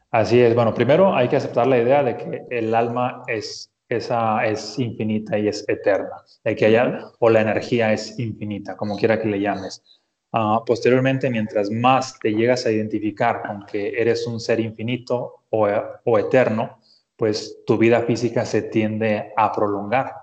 Así 0.10 0.42
es. 0.42 0.56
Bueno, 0.56 0.74
primero 0.74 1.16
hay 1.16 1.28
que 1.28 1.36
aceptar 1.36 1.68
la 1.68 1.78
idea 1.78 2.02
de 2.02 2.18
que 2.18 2.46
el 2.50 2.74
alma 2.74 3.22
es, 3.28 3.72
esa, 3.88 4.44
es 4.48 4.80
infinita 4.80 5.38
y 5.38 5.48
es 5.48 5.64
eterna, 5.70 6.24
de 6.44 6.56
que 6.56 6.66
haya, 6.66 7.12
o 7.20 7.30
la 7.30 7.42
energía 7.42 7.94
es 7.94 8.18
infinita, 8.18 8.76
como 8.76 8.98
quiera 8.98 9.22
que 9.22 9.28
le 9.28 9.40
llames. 9.40 9.84
Ah, 10.32 10.62
posteriormente, 10.66 11.30
mientras 11.30 11.72
más 11.72 12.20
te 12.20 12.32
llegas 12.34 12.66
a 12.66 12.72
identificar 12.72 13.42
con 13.42 13.66
que 13.66 14.00
eres 14.00 14.28
un 14.28 14.40
ser 14.40 14.60
infinito 14.60 15.44
o, 15.50 15.68
o, 16.06 16.20
eterno, 16.20 16.80
pues 17.16 17.64
tu 17.66 17.78
vida 17.78 18.04
física 18.04 18.46
se 18.46 18.62
tiende 18.64 19.34
a 19.36 19.52
prolongar. 19.52 20.14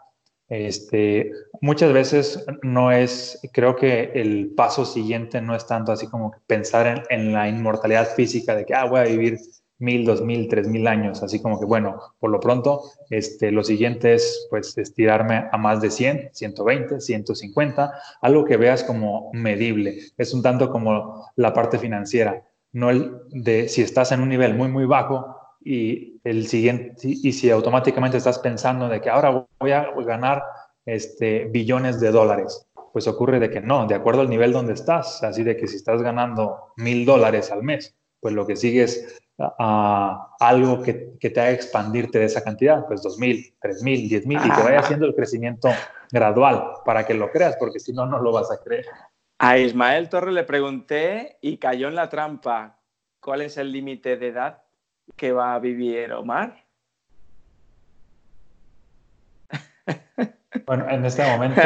Este, 0.49 1.33
muchas 1.61 1.93
veces 1.93 2.47
no 2.63 2.93
es, 2.93 3.41
creo 3.53 3.75
que 3.75 4.13
el 4.15 4.53
paso 4.55 4.85
siguiente 4.85 5.41
no 5.41 5.57
es 5.57 5.67
tanto 5.67 5.91
así 5.91 6.07
como 6.07 6.33
pensar 6.47 6.87
en, 6.87 7.03
en 7.11 7.33
la 7.33 7.49
inmortalidad 7.49 8.15
física 8.15 8.55
de 8.55 8.65
que, 8.65 8.75
ah, 8.75 8.85
voy 8.85 9.01
a 9.01 9.05
vivir 9.05 9.39
mil, 9.79 10.05
dos 10.05 10.23
mil, 10.23 10.49
tres 10.49 10.69
mil 10.69 10.87
años, 10.87 11.23
así 11.23 11.41
como 11.41 11.59
que 11.59 11.67
bueno, 11.67 12.01
por 12.19 12.31
lo 12.31 12.41
pronto, 12.41 12.83
este, 13.11 13.51
lo 13.51 13.63
siguiente 13.63 14.15
es 14.15 14.47
pues 14.51 14.77
estirarme 14.79 15.49
a 15.51 15.59
más 15.59 15.81
de 15.81 15.91
100, 15.91 16.31
120, 16.33 17.01
150, 17.01 17.93
algo 18.23 18.45
que 18.45 18.57
veas 18.57 18.85
como 18.85 19.31
medible, 19.33 19.99
es 20.17 20.33
un 20.33 20.43
tanto 20.43 20.71
como 20.71 21.31
la 21.37 21.53
parte 21.53 21.79
financiera, 21.79 22.43
no 22.73 22.91
el 22.91 23.13
de 23.31 23.69
si 23.69 23.83
estás 23.83 24.13
en 24.13 24.21
un 24.21 24.29
nivel 24.29 24.55
muy, 24.55 24.69
muy 24.69 24.87
bajo 24.87 25.37
y 25.63 26.21
el 26.25 26.47
siguiente, 26.47 26.95
y 27.03 27.33
si 27.33 27.51
automáticamente 27.51 28.17
estás 28.17 28.39
pensando 28.39 28.89
de 28.89 29.01
que 29.01 29.11
ahora 29.11 29.47
voy 29.59 29.73
a 29.73 29.91
ganar 30.07 30.43
este, 30.85 31.47
billones 31.47 32.01
de 32.01 32.13
dólares, 32.13 32.67
pues 32.93 33.09
ocurre 33.09 33.41
de 33.41 33.51
que 33.51 33.61
no, 33.61 33.87
de 33.87 33.95
acuerdo 33.95 34.23
al 34.23 34.31
nivel 34.31 34.53
donde 34.53 34.73
estás, 34.73 35.23
así 35.23 35.43
de 35.43 35.57
que 35.57 35.67
si 35.67 35.77
estás 35.77 36.01
ganando 36.01 36.73
mil 36.77 37.05
dólares 37.05 37.51
al 37.51 37.63
mes, 37.63 37.95
pues 38.21 38.33
lo 38.33 38.47
que 38.47 38.57
sigue 38.57 38.85
es 38.85 39.21
a 39.39 40.35
algo 40.41 40.83
que, 40.83 40.93
te 41.21 41.41
haga 41.41 41.51
expandirte 41.51 42.19
de 42.19 42.25
esa 42.25 42.43
cantidad, 42.43 42.87
pues 42.87 43.03
2.000, 43.03 43.55
3.000, 43.61 44.25
10.000 44.25 44.47
y 44.47 44.51
que 44.51 44.63
vaya 44.63 44.81
haciendo 44.81 45.07
el 45.07 45.15
crecimiento 45.15 45.69
gradual 46.11 46.65
para 46.85 47.07
que 47.07 47.15
lo 47.15 47.31
creas, 47.31 47.57
porque 47.59 47.81
si 47.81 47.93
no, 47.93 48.07
no 48.07 48.21
lo 48.21 48.33
vas 48.33 48.51
a 48.51 48.59
creer. 48.63 48.87
A 49.39 49.59
Ismael 49.59 50.09
Torre 50.09 50.33
le 50.33 50.45
pregunté 50.45 51.37
y 51.43 51.59
cayó 51.59 51.89
en 51.89 51.95
la 51.95 52.09
trampa. 52.09 52.79
¿Cuál 53.21 53.43
es 53.43 53.59
el 53.59 53.73
límite 53.73 54.17
de 54.17 54.29
edad 54.29 54.63
que 55.17 55.33
va 55.33 55.55
a 55.55 55.59
vivir 55.59 56.13
Omar? 56.13 56.65
Bueno, 60.67 60.89
en 60.89 61.05
este 61.05 61.23
momento 61.23 61.61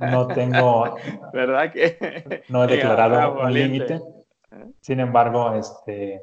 no 0.00 0.28
tengo. 0.28 0.96
¿Verdad 1.34 1.70
que? 1.70 2.44
No 2.48 2.64
he 2.64 2.66
declarado 2.76 3.40
un 3.42 3.52
límite. 3.52 4.00
Sin 4.80 5.00
embargo, 5.00 5.54
este, 5.54 6.22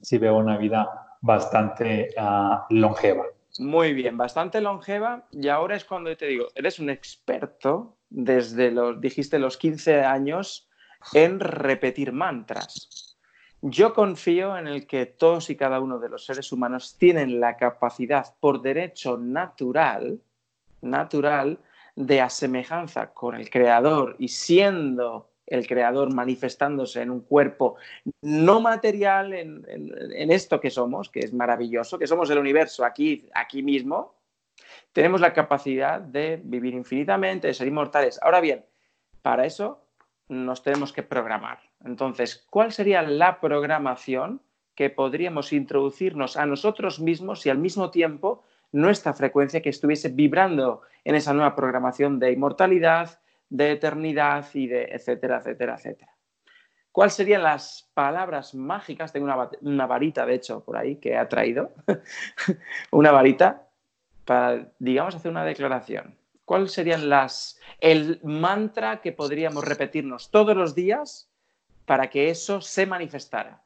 sí 0.00 0.18
veo 0.18 0.36
una 0.36 0.56
vida 0.56 1.16
bastante 1.20 2.10
ah, 2.16 2.66
longeva. 2.70 3.24
Muy 3.58 3.92
bien, 3.92 4.16
bastante 4.16 4.60
longeva. 4.60 5.26
Y 5.32 5.48
ahora 5.48 5.76
es 5.76 5.84
cuando 5.84 6.16
te 6.16 6.26
digo, 6.26 6.48
eres 6.54 6.78
un 6.78 6.90
experto 6.90 7.96
desde 8.08 8.70
los, 8.70 9.00
dijiste, 9.00 9.38
los 9.38 9.56
15 9.56 10.04
años 10.04 10.68
en 11.12 11.40
repetir 11.40 12.12
mantras. 12.12 13.16
Yo 13.60 13.92
confío 13.92 14.56
en 14.56 14.68
el 14.68 14.86
que 14.86 15.06
todos 15.06 15.50
y 15.50 15.56
cada 15.56 15.80
uno 15.80 15.98
de 15.98 16.08
los 16.08 16.24
seres 16.24 16.52
humanos 16.52 16.96
tienen 16.96 17.40
la 17.40 17.56
capacidad 17.56 18.34
por 18.38 18.62
derecho 18.62 19.18
natural, 19.18 20.20
natural, 20.80 21.58
de 21.96 22.20
asemejanza 22.20 23.12
con 23.12 23.34
el 23.34 23.50
Creador 23.50 24.14
y 24.20 24.28
siendo 24.28 25.27
el 25.48 25.66
Creador 25.66 26.14
manifestándose 26.14 27.02
en 27.02 27.10
un 27.10 27.20
cuerpo 27.20 27.76
no 28.22 28.60
material, 28.60 29.32
en, 29.32 30.30
esto 30.30 30.60
que 30.60 30.70
somos, 30.70 31.08
que 31.08 31.20
es 31.20 31.32
maravilloso, 31.32 31.98
que 31.98 32.06
somos 32.06 32.30
el 32.30 32.38
universo 32.38 32.84
aquí, 32.84 33.28
aquí 33.34 33.62
mismo, 33.62 34.14
tenemos 34.92 35.20
la 35.20 35.32
capacidad 35.32 36.00
de 36.00 36.40
vivir 36.42 36.74
infinitamente, 36.74 37.48
de 37.48 37.54
ser 37.54 37.68
inmortales. 37.68 38.18
Ahora 38.22 38.40
bien, 38.40 38.64
para 39.22 39.46
eso 39.46 39.84
nos 40.28 40.62
tenemos 40.62 40.92
que 40.92 41.02
programar. 41.02 41.60
Entonces, 41.84 42.46
¿cuál 42.50 42.72
sería 42.72 43.02
la 43.02 43.40
programación 43.40 44.42
que 44.74 44.90
podríamos 44.90 45.52
introducirnos 45.52 46.36
a 46.36 46.46
nosotros 46.46 47.00
mismos 47.00 47.44
y 47.46 47.50
al 47.50 47.58
mismo 47.58 47.90
tiempo 47.90 48.44
nuestra 48.70 49.12
frecuencia 49.14 49.62
que 49.62 49.70
estuviese 49.70 50.08
vibrando 50.10 50.82
en 51.04 51.14
esa 51.14 51.32
nueva 51.32 51.56
programación 51.56 52.18
de 52.18 52.32
inmortalidad, 52.32 53.20
de 53.48 53.72
eternidad 53.72 54.46
y 54.54 54.66
de 54.66 54.84
etcétera, 54.84 55.38
etcétera, 55.38 55.74
etcétera? 55.76 56.12
¿Cuáles 56.92 57.14
serían 57.14 57.42
las 57.42 57.90
palabras 57.94 58.54
mágicas? 58.54 59.12
Tengo 59.12 59.26
una, 59.26 59.50
una 59.60 59.86
varita, 59.86 60.26
de 60.26 60.34
hecho, 60.34 60.64
por 60.64 60.76
ahí 60.76 60.96
que 60.96 61.16
ha 61.16 61.28
traído. 61.28 61.72
una 62.90 63.12
varita 63.12 63.68
para, 64.24 64.72
digamos, 64.78 65.14
hacer 65.14 65.30
una 65.30 65.44
declaración. 65.44 66.18
¿Cuál 66.44 66.68
serían 66.68 67.08
las, 67.08 67.60
el 67.78 68.20
mantra 68.22 69.00
que 69.00 69.12
podríamos 69.12 69.64
repetirnos 69.64 70.30
todos 70.30 70.56
los 70.56 70.74
días 70.74 71.30
para 71.84 72.08
que 72.08 72.30
eso 72.30 72.60
se 72.60 72.86
manifestara? 72.86 73.62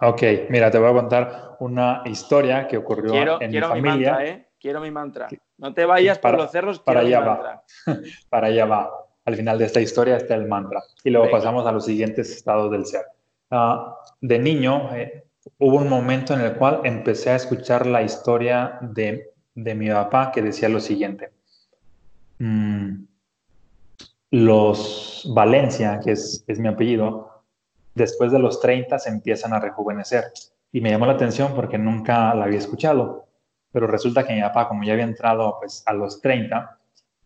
Ok, 0.00 0.22
mira, 0.48 0.70
te 0.70 0.78
voy 0.78 0.90
a 0.90 0.94
contar 0.94 1.56
una 1.60 2.02
historia 2.06 2.66
que 2.66 2.78
ocurrió 2.78 3.40
en 3.40 3.50
mi 3.50 3.60
familia. 3.60 3.72
Mi 3.74 3.82
mantra, 3.82 4.26
¿eh? 4.26 4.48
Quiero 4.64 4.80
mi 4.80 4.90
mantra. 4.90 5.28
No 5.58 5.74
te 5.74 5.84
vayas 5.84 6.18
por 6.18 6.36
los 6.36 6.50
cerros, 6.50 6.78
para 6.78 7.00
allá 7.00 7.20
va. 7.20 7.64
para 8.30 8.46
allá 8.46 8.64
va. 8.64 8.90
Al 9.26 9.36
final 9.36 9.58
de 9.58 9.66
esta 9.66 9.80
historia 9.80 10.16
está 10.16 10.34
el 10.34 10.46
mantra. 10.46 10.82
Y 11.02 11.10
luego 11.10 11.30
pasamos 11.30 11.66
a 11.66 11.72
los 11.72 11.84
siguientes 11.84 12.30
estados 12.30 12.70
del 12.70 12.86
ser. 12.86 13.02
Ah, 13.50 13.96
de 14.20 14.38
niño, 14.38 14.94
eh, 14.94 15.24
hubo 15.58 15.76
un 15.76 15.88
momento 15.88 16.32
en 16.32 16.40
el 16.40 16.54
cual 16.54 16.80
empecé 16.84 17.30
a 17.30 17.36
escuchar 17.36 17.86
la 17.86 18.02
historia 18.02 18.78
de 18.80 19.34
de 19.54 19.74
mi 19.74 19.88
papá 19.88 20.32
que 20.32 20.42
decía 20.42 20.68
lo 20.68 20.80
siguiente. 20.80 21.30
Mm, 22.38 23.04
los 24.30 25.30
Valencia, 25.32 26.00
que 26.02 26.12
es, 26.12 26.44
mi 26.58 26.68
apellido, 26.68 27.44
después 27.94 28.32
de 28.32 28.40
los 28.40 28.60
30 28.60 28.98
se 28.98 29.10
empiezan 29.10 29.52
a 29.52 29.60
rejuvenecer. 29.60 30.24
Y 30.72 30.80
me 30.80 30.90
llamó 30.90 31.06
la 31.06 31.12
atención 31.12 31.54
porque 31.54 31.78
nunca 31.78 32.34
la 32.34 32.44
había 32.44 32.58
escuchado. 32.58 33.26
Pero 33.74 33.88
resulta 33.88 34.24
que 34.24 34.32
mi 34.32 34.40
papá, 34.40 34.68
como 34.68 34.84
ya 34.84 34.92
había 34.92 35.04
entrado 35.04 35.56
pues, 35.58 35.82
a 35.84 35.92
los 35.92 36.20
30, 36.20 36.78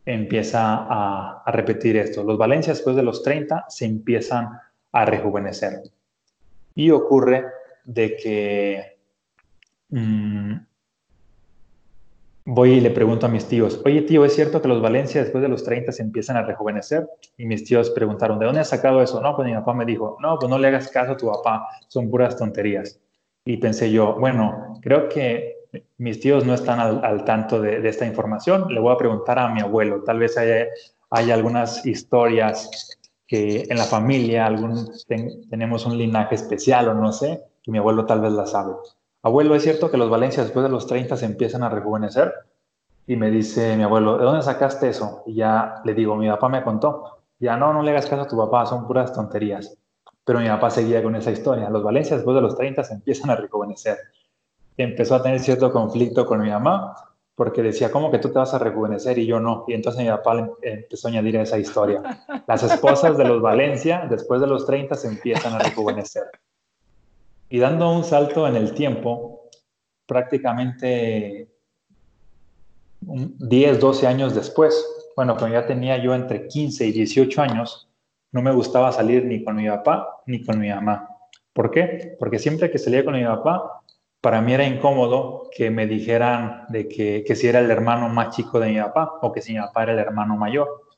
empieza 0.06 0.86
a, 0.88 1.42
repetir 1.52 1.98
esto. 1.98 2.24
Los 2.24 2.38
Valencia 2.38 2.72
después 2.72 2.96
de 2.96 3.02
los 3.02 3.22
30 3.22 3.66
se 3.68 3.84
empiezan 3.84 4.58
a 4.92 5.04
rejuvenecer. 5.04 5.82
Y 6.74 6.90
ocurre 6.90 7.44
de 7.84 8.16
que 8.16 8.98
mm, 9.90 10.54
voy 12.46 12.70
y 12.70 12.80
le 12.80 12.92
pregunto 12.92 13.26
a 13.26 13.28
mis 13.28 13.44
tíos, 13.44 13.82
oye 13.84 14.00
tío, 14.00 14.24
¿es 14.24 14.34
cierto 14.34 14.62
que 14.62 14.68
los 14.68 14.80
Valencia 14.80 15.20
después 15.22 15.42
de 15.42 15.48
los 15.48 15.62
30 15.64 15.92
se 15.92 16.02
empiezan 16.02 16.38
a 16.38 16.44
rejuvenecer? 16.44 17.06
Y 17.36 17.44
mis 17.44 17.62
tíos 17.62 17.90
preguntaron, 17.90 18.38
¿de 18.38 18.46
dónde 18.46 18.62
has 18.62 18.70
sacado 18.70 19.02
eso? 19.02 19.20
No, 19.20 19.36
pues 19.36 19.46
mi 19.46 19.52
papá 19.52 19.74
me 19.74 19.84
dijo, 19.84 20.16
no, 20.22 20.38
pues 20.38 20.48
no 20.48 20.58
le 20.58 20.68
hagas 20.68 20.88
caso 20.88 21.12
a 21.12 21.16
tu 21.18 21.26
papá, 21.26 21.68
son 21.88 22.08
puras 22.08 22.38
tonterías. 22.38 22.98
Y 23.44 23.58
pensé 23.58 23.92
yo, 23.92 24.14
bueno, 24.18 24.78
creo 24.80 25.10
que 25.10 25.57
mis 25.98 26.20
tíos 26.20 26.44
no 26.44 26.54
están 26.54 26.80
al, 26.80 27.24
tanto 27.24 27.60
de, 27.60 27.86
esta 27.88 28.06
información, 28.06 28.72
le 28.72 28.80
voy 28.80 28.94
a 28.94 28.98
preguntar 28.98 29.38
a 29.38 29.48
mi 29.48 29.60
abuelo, 29.60 30.02
tal 30.02 30.18
vez 30.18 30.36
haya, 30.38 30.66
algunas 31.10 31.84
historias 31.84 32.96
que 33.26 33.66
en 33.68 33.76
la 33.76 33.84
familia 33.84 34.46
algún, 34.46 34.90
tenemos 35.50 35.84
un 35.84 35.98
linaje 35.98 36.34
especial 36.34 36.88
o 36.88 36.94
no 36.94 37.12
sé, 37.12 37.42
y 37.64 37.70
mi 37.70 37.78
abuelo 37.78 38.06
tal 38.06 38.20
vez 38.20 38.32
la 38.32 38.46
sabe. 38.46 38.74
Abuelo, 39.22 39.54
¿es 39.54 39.62
cierto 39.62 39.90
que 39.90 39.98
los 39.98 40.08
Valencia 40.08 40.42
después 40.42 40.62
de 40.62 40.70
los 40.70 40.86
30 40.86 41.16
se 41.16 41.26
empiezan 41.26 41.62
a 41.62 41.68
rejuvenecer? 41.68 42.32
Y 43.06 43.16
me 43.16 43.30
dice 43.30 43.76
mi 43.76 43.82
abuelo, 43.82 44.16
¿de 44.16 44.24
dónde 44.24 44.42
sacaste 44.42 44.88
eso? 44.88 45.22
Y 45.26 45.34
ya 45.34 45.82
le 45.84 45.94
digo, 45.94 46.14
mi 46.16 46.28
papá 46.28 46.48
me 46.48 46.62
contó. 46.62 47.18
Ya 47.38 47.56
no, 47.56 47.72
no 47.72 47.82
le 47.82 47.90
hagas 47.90 48.06
caso 48.06 48.22
a 48.22 48.28
tu 48.28 48.36
papá, 48.36 48.66
son 48.66 48.86
puras 48.86 49.12
tonterías. 49.12 49.76
Pero 50.24 50.40
mi 50.40 50.48
papá 50.48 50.70
seguía 50.70 51.02
con 51.02 51.16
esa 51.16 51.30
historia. 51.30 51.68
Los 51.70 51.82
Valencia 51.82 52.16
después 52.16 52.34
de 52.34 52.42
los 52.42 52.56
30 52.56 52.84
se 52.84 52.94
empiezan 52.94 53.30
a 53.30 53.36
rejuvenecer. 53.36 53.98
Empezó 54.78 55.16
a 55.16 55.22
tener 55.22 55.40
cierto 55.40 55.70
conflicto 55.70 56.24
con 56.24 56.40
mi 56.40 56.48
mamá 56.48 56.94
porque 57.34 57.62
decía, 57.62 57.92
¿cómo 57.92 58.10
que 58.10 58.18
tú 58.18 58.30
te 58.30 58.38
vas 58.38 58.54
a 58.54 58.58
rejuvenecer 58.58 59.18
y 59.18 59.26
yo 59.26 59.38
no? 59.38 59.64
Y 59.68 59.74
entonces 59.74 60.02
mi 60.02 60.08
papá 60.08 60.48
empezó 60.62 61.06
a 61.06 61.10
añadir 61.10 61.36
esa 61.36 61.58
historia. 61.58 62.02
Las 62.46 62.62
esposas 62.62 63.16
de 63.16 63.24
los 63.24 63.42
Valencia 63.42 64.06
después 64.08 64.40
de 64.40 64.46
los 64.46 64.66
30 64.66 64.94
se 64.94 65.08
empiezan 65.08 65.52
a 65.54 65.58
rejuvenecer. 65.58 66.24
Y 67.48 67.58
dando 67.58 67.92
un 67.92 68.04
salto 68.04 68.48
en 68.48 68.56
el 68.56 68.72
tiempo, 68.72 69.48
prácticamente 70.06 71.48
10, 73.00 73.80
12 73.80 74.06
años 74.06 74.34
después, 74.34 74.84
bueno, 75.14 75.36
cuando 75.36 75.60
ya 75.60 75.66
tenía 75.66 75.96
yo 76.02 76.14
entre 76.14 76.48
15 76.48 76.86
y 76.86 76.92
18 76.92 77.40
años, 77.40 77.88
no 78.32 78.42
me 78.42 78.52
gustaba 78.52 78.92
salir 78.92 79.24
ni 79.24 79.44
con 79.44 79.56
mi 79.56 79.68
papá 79.68 80.22
ni 80.26 80.44
con 80.44 80.58
mi 80.58 80.68
mamá. 80.68 81.08
¿Por 81.52 81.70
qué? 81.70 82.16
Porque 82.18 82.38
siempre 82.38 82.70
que 82.70 82.78
salía 82.78 83.04
con 83.04 83.14
mi 83.14 83.24
papá, 83.24 83.77
para 84.20 84.40
mí 84.40 84.52
era 84.52 84.64
incómodo 84.64 85.48
que 85.54 85.70
me 85.70 85.86
dijeran 85.86 86.64
de 86.68 86.88
que, 86.88 87.24
que 87.26 87.36
si 87.36 87.48
era 87.48 87.60
el 87.60 87.70
hermano 87.70 88.08
más 88.08 88.34
chico 88.34 88.58
de 88.58 88.70
mi 88.70 88.80
papá 88.80 89.18
o 89.22 89.32
que 89.32 89.40
si 89.40 89.52
mi 89.52 89.60
papá 89.60 89.84
era 89.84 89.92
el 89.92 89.98
hermano 89.98 90.36
mayor. 90.36 90.88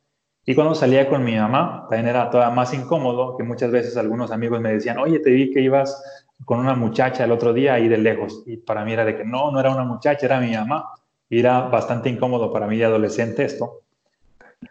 Y 0.46 0.54
cuando 0.54 0.74
salía 0.74 1.08
con 1.08 1.22
mi 1.22 1.36
mamá, 1.36 1.86
también 1.88 2.08
era 2.08 2.30
todavía 2.30 2.54
más 2.54 2.72
incómodo, 2.72 3.36
que 3.36 3.44
muchas 3.44 3.70
veces 3.70 3.96
algunos 3.96 4.30
amigos 4.30 4.60
me 4.60 4.72
decían, 4.72 4.98
oye, 4.98 5.18
te 5.20 5.30
vi 5.30 5.52
que 5.52 5.60
ibas 5.60 6.02
con 6.44 6.58
una 6.58 6.74
muchacha 6.74 7.24
el 7.24 7.32
otro 7.32 7.52
día 7.52 7.74
ahí 7.74 7.88
de 7.88 7.98
lejos. 7.98 8.42
Y 8.46 8.56
para 8.56 8.84
mí 8.84 8.92
era 8.92 9.04
de 9.04 9.16
que 9.16 9.24
no, 9.24 9.50
no 9.50 9.60
era 9.60 9.70
una 9.70 9.84
muchacha, 9.84 10.26
era 10.26 10.40
mi 10.40 10.52
mamá. 10.52 10.86
Y 11.28 11.40
era 11.40 11.60
bastante 11.68 12.08
incómodo 12.08 12.52
para 12.52 12.66
mí 12.66 12.78
de 12.78 12.86
adolescente 12.86 13.44
esto. 13.44 13.82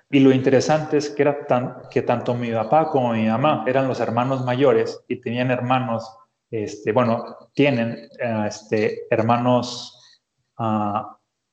Y 0.10 0.20
lo 0.20 0.32
interesante 0.32 0.97
es 0.97 1.10
que, 1.10 1.22
era 1.22 1.45
tan, 1.45 1.78
que 1.89 2.02
tanto 2.02 2.34
mi 2.34 2.52
papá 2.52 2.89
como 2.89 3.14
mi 3.14 3.28
mamá 3.28 3.64
eran 3.68 3.88
los 3.88 4.00
hermanos 4.00 4.43
mayores 4.43 5.04
y 5.08 5.22
tenían 5.22 5.52
hermanos, 5.52 6.12
este, 6.52 6.91
bueno, 6.91 7.38
tienen 7.54 8.10
eh, 8.20 8.45
este, 8.47 9.08
hermanos 9.10 10.22
uh, 10.58 11.04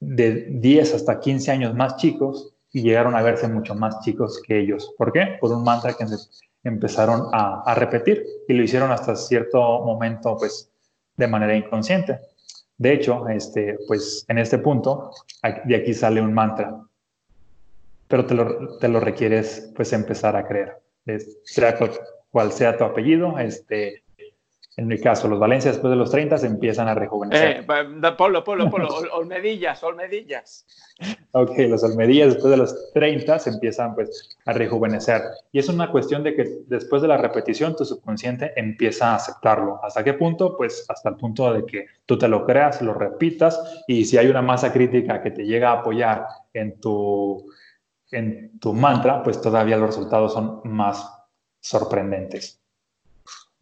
de 0.01 0.47
10 0.51 0.95
hasta 0.95 1.21
15 1.21 1.51
años 1.51 1.75
más 1.75 1.97
chicos 1.97 2.55
y 2.73 2.83
llegaron 2.83 3.15
a 3.15 3.23
verse 3.23 3.49
mucho 3.49 3.75
más 3.75 4.01
chicos 4.01 4.41
que 4.47 4.61
ellos. 4.61 4.95
¿Por 4.97 5.13
qué? 5.13 5.37
Por 5.41 5.53
un 5.53 5.65
mantra 5.65 5.95
que 5.95 6.05
empezaron 6.65 7.29
a, 7.33 7.75
repetir 7.75 8.25
y 8.49 8.55
lo 8.55 8.63
hicieron 8.63 8.91
hasta 8.91 9.17
cierto 9.17 9.59
momento, 9.85 10.37
pues, 10.37 10.71
de 11.17 11.27
manera 11.27 11.57
inconsciente. 11.57 12.21
De 12.77 12.93
hecho, 12.93 13.29
este, 13.29 13.79
pues, 13.87 14.25
en 14.29 14.39
este 14.39 14.59
punto, 14.59 15.11
de 15.65 15.77
aquí 15.77 15.95
sale 15.95 16.21
un 16.21 16.35
mantra, 16.35 16.83
pero 18.09 18.27
te 18.27 18.35
lo, 18.35 18.77
te 18.79 18.89
lo 18.89 19.01
requieres, 19.01 19.73
pues, 19.75 19.93
empezar 19.93 20.37
a 20.37 20.47
creer. 20.47 20.79
sea 21.45 21.79
cual 22.31 22.53
sea 22.53 22.77
tu 22.77 22.85
apellido, 22.85 23.39
este, 23.39 24.03
en 24.79 24.89
mi 24.89 24.99
caso, 24.99 25.27
los 25.27 25.39
Valencia 25.39 25.71
después 25.71 25.91
de 25.91 25.97
los 25.97 26.11
30 26.11 26.37
se 26.37 26.47
empiezan 26.47 26.87
a 26.87 26.95
rejuvenecer. 26.95 27.61
Eh, 27.61 28.13
polo, 28.19 28.45
polo, 28.45 28.71
polo, 28.71 28.89
olmedillas, 29.13 29.83
olmedillas. 29.83 30.67
Ok, 31.33 31.53
los 31.61 31.83
olmedillas 31.83 32.35
después 32.35 32.51
de 32.51 32.59
los 32.59 32.93
30 32.93 33.39
se 33.39 33.51
empiezan 33.51 33.95
pues 33.95 34.37
a 34.45 34.53
rejuvenecer. 34.53 35.23
Y 35.51 35.61
es 35.61 35.71
una 35.71 35.91
cuestión 35.91 36.23
de 36.23 36.35
que 36.35 36.45
después 36.67 37.01
de 37.01 37.09
la 37.09 37.17
repetición 37.17 37.75
tu 37.75 37.87
subconsciente 37.87 38.53
empieza 38.55 39.13
a 39.13 39.15
aceptarlo. 39.15 39.81
¿Hasta 39.83 40.05
qué 40.05 40.13
punto? 40.13 40.59
Pues 40.59 40.85
hasta 40.91 41.09
el 41.09 41.17
punto 41.17 41.55
de 41.55 41.65
que 41.65 41.87
tú 42.05 42.19
te 42.19 42.29
lo 42.29 42.45
creas, 42.45 42.83
lo 42.83 42.93
repitas 42.93 43.83
y 43.87 44.05
si 44.05 44.19
hay 44.19 44.27
una 44.27 44.43
masa 44.43 44.75
crítica 44.75 45.23
que 45.23 45.31
te 45.31 45.47
llega 45.47 45.71
a 45.71 45.79
apoyar 45.81 46.27
en 46.53 46.79
tu, 46.81 47.51
en 48.11 48.59
tu 48.59 48.75
mantra, 48.75 49.23
pues 49.23 49.41
todavía 49.41 49.79
los 49.79 49.89
resultados 49.89 50.35
son 50.35 50.61
más 50.65 51.11
sorprendentes. 51.61 52.61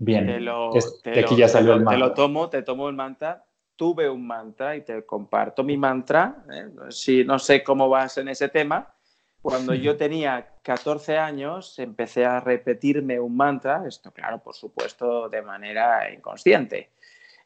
Bien, 0.04 0.26
te 0.26 0.40
lo, 0.40 0.70
aquí 0.74 1.36
ya 1.36 1.48
salió 1.48 1.72
el 1.72 1.80
mantra. 1.80 1.92
Te 1.94 1.98
lo 1.98 2.14
tomo, 2.14 2.50
te 2.50 2.62
tomo 2.62 2.88
el 2.88 2.94
mantra, 2.94 3.44
tuve 3.76 4.08
un 4.08 4.26
mantra 4.26 4.76
y 4.76 4.82
te 4.82 5.04
comparto 5.04 5.64
mi 5.64 5.76
mantra. 5.76 6.44
¿eh? 6.52 6.68
Si 6.90 7.24
no 7.24 7.38
sé 7.38 7.62
cómo 7.62 7.88
vas 7.88 8.18
en 8.18 8.28
ese 8.28 8.48
tema. 8.48 8.94
Cuando 9.40 9.74
yo 9.74 9.96
tenía 9.98 10.48
14 10.62 11.18
años 11.18 11.78
empecé 11.78 12.24
a 12.24 12.40
repetirme 12.40 13.18
un 13.18 13.36
mantra, 13.36 13.84
esto 13.86 14.10
claro, 14.10 14.42
por 14.42 14.54
supuesto, 14.54 15.28
de 15.28 15.42
manera 15.42 16.12
inconsciente. 16.12 16.90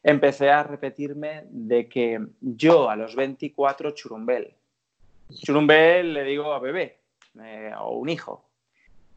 Empecé 0.01 0.49
a 0.49 0.63
repetirme 0.63 1.43
de 1.49 1.89
que 1.89 2.19
yo 2.39 2.89
a 2.89 2.95
los 2.95 3.15
24 3.15 3.91
churumbel. 3.91 4.53
Churumbel 5.41 6.13
le 6.13 6.23
digo 6.23 6.53
a 6.53 6.59
bebé, 6.59 6.99
eh, 7.41 7.73
o 7.77 7.97
un 7.97 8.09
hijo. 8.09 8.48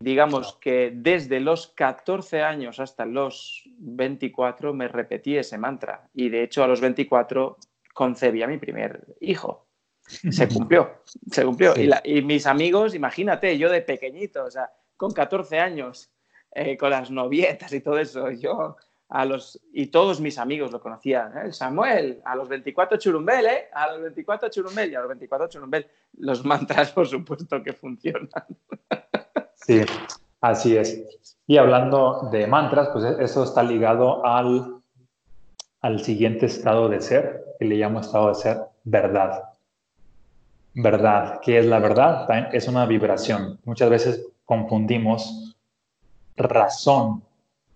Digamos 0.03 0.55
que 0.57 0.93
desde 0.93 1.39
los 1.39 1.69
14 1.69 2.43
años 2.43 2.81
hasta 2.81 3.07
los 3.07 3.63
24 3.79 4.75
me 4.75 4.89
repetí 4.89 5.37
ese 5.37 5.59
mantra 5.59 6.09
y 6.13 6.29
de 6.29 6.43
hecho 6.43 6.65
a 6.65 6.67
los 6.67 6.81
24 6.81 7.57
concebí 7.95 8.43
a 8.43 8.49
mi 8.49 8.59
primer 8.59 9.07
hijo. 9.21 9.69
Se 10.03 10.49
cumplió, 10.49 11.03
se 11.31 11.45
cumplió. 11.45 11.75
Y, 12.03 12.21
mis 12.23 12.47
amigos, 12.47 12.97
imagínate, 12.97 13.57
yo 13.57 13.71
de 13.71 13.81
pequeñito, 13.83 14.45
o 14.45 14.51
sea, 14.51 14.73
con 14.97 15.13
14 15.13 15.61
años, 15.61 16.11
eh, 16.51 16.77
con 16.77 16.91
las 16.91 17.13
novietas 17.13 17.73
y 17.73 17.81
todo 17.81 17.99
eso, 17.99 18.29
yo 18.33 18.77
a 19.09 19.25
los, 19.25 19.61
y 19.73 19.87
todos 19.87 20.21
mis 20.21 20.37
amigos 20.37 20.73
lo 20.73 20.81
conocían, 20.81 21.47
¿eh? 21.47 21.53
Samuel, 21.53 22.21
a 22.25 22.35
los 22.35 22.49
24 22.49 22.99
churumbel, 22.99 23.47
¿eh? 23.47 23.69
A 23.73 23.93
los 23.93 24.03
24 24.03 24.49
churumbel 24.49 24.91
y 24.91 24.95
a 24.97 25.01
los 25.01 25.09
24 25.11 25.49
churumbel. 25.49 25.87
Los 26.15 26.45
mantras, 26.45 26.91
por 26.91 27.07
supuesto, 27.07 27.63
que 27.63 27.73
funcionan. 27.73 28.29
Sí, 29.67 29.83
así 30.41 30.77
es. 30.77 31.03
Y 31.47 31.57
hablando 31.57 32.29
de 32.31 32.47
mantras, 32.47 32.89
pues 32.93 33.05
eso 33.21 33.45
está 33.45 33.63
ligado 33.63 34.25
al, 34.25 34.83
al 35.81 36.01
siguiente 36.01 36.47
estado 36.47 36.89
de 36.89 37.01
ser, 37.01 37.45
que 37.59 37.65
le 37.65 37.77
llamo 37.77 38.01
estado 38.01 38.29
de 38.29 38.35
ser 38.35 38.59
verdad. 38.85 39.45
Verdad. 40.75 41.41
¿Qué 41.43 41.59
es 41.59 41.67
la 41.67 41.79
verdad? 41.79 42.27
Es 42.55 42.69
una 42.69 42.87
vibración. 42.87 43.59
Muchas 43.65 43.91
veces 43.91 44.27
confundimos 44.45 45.55
razón 46.37 47.23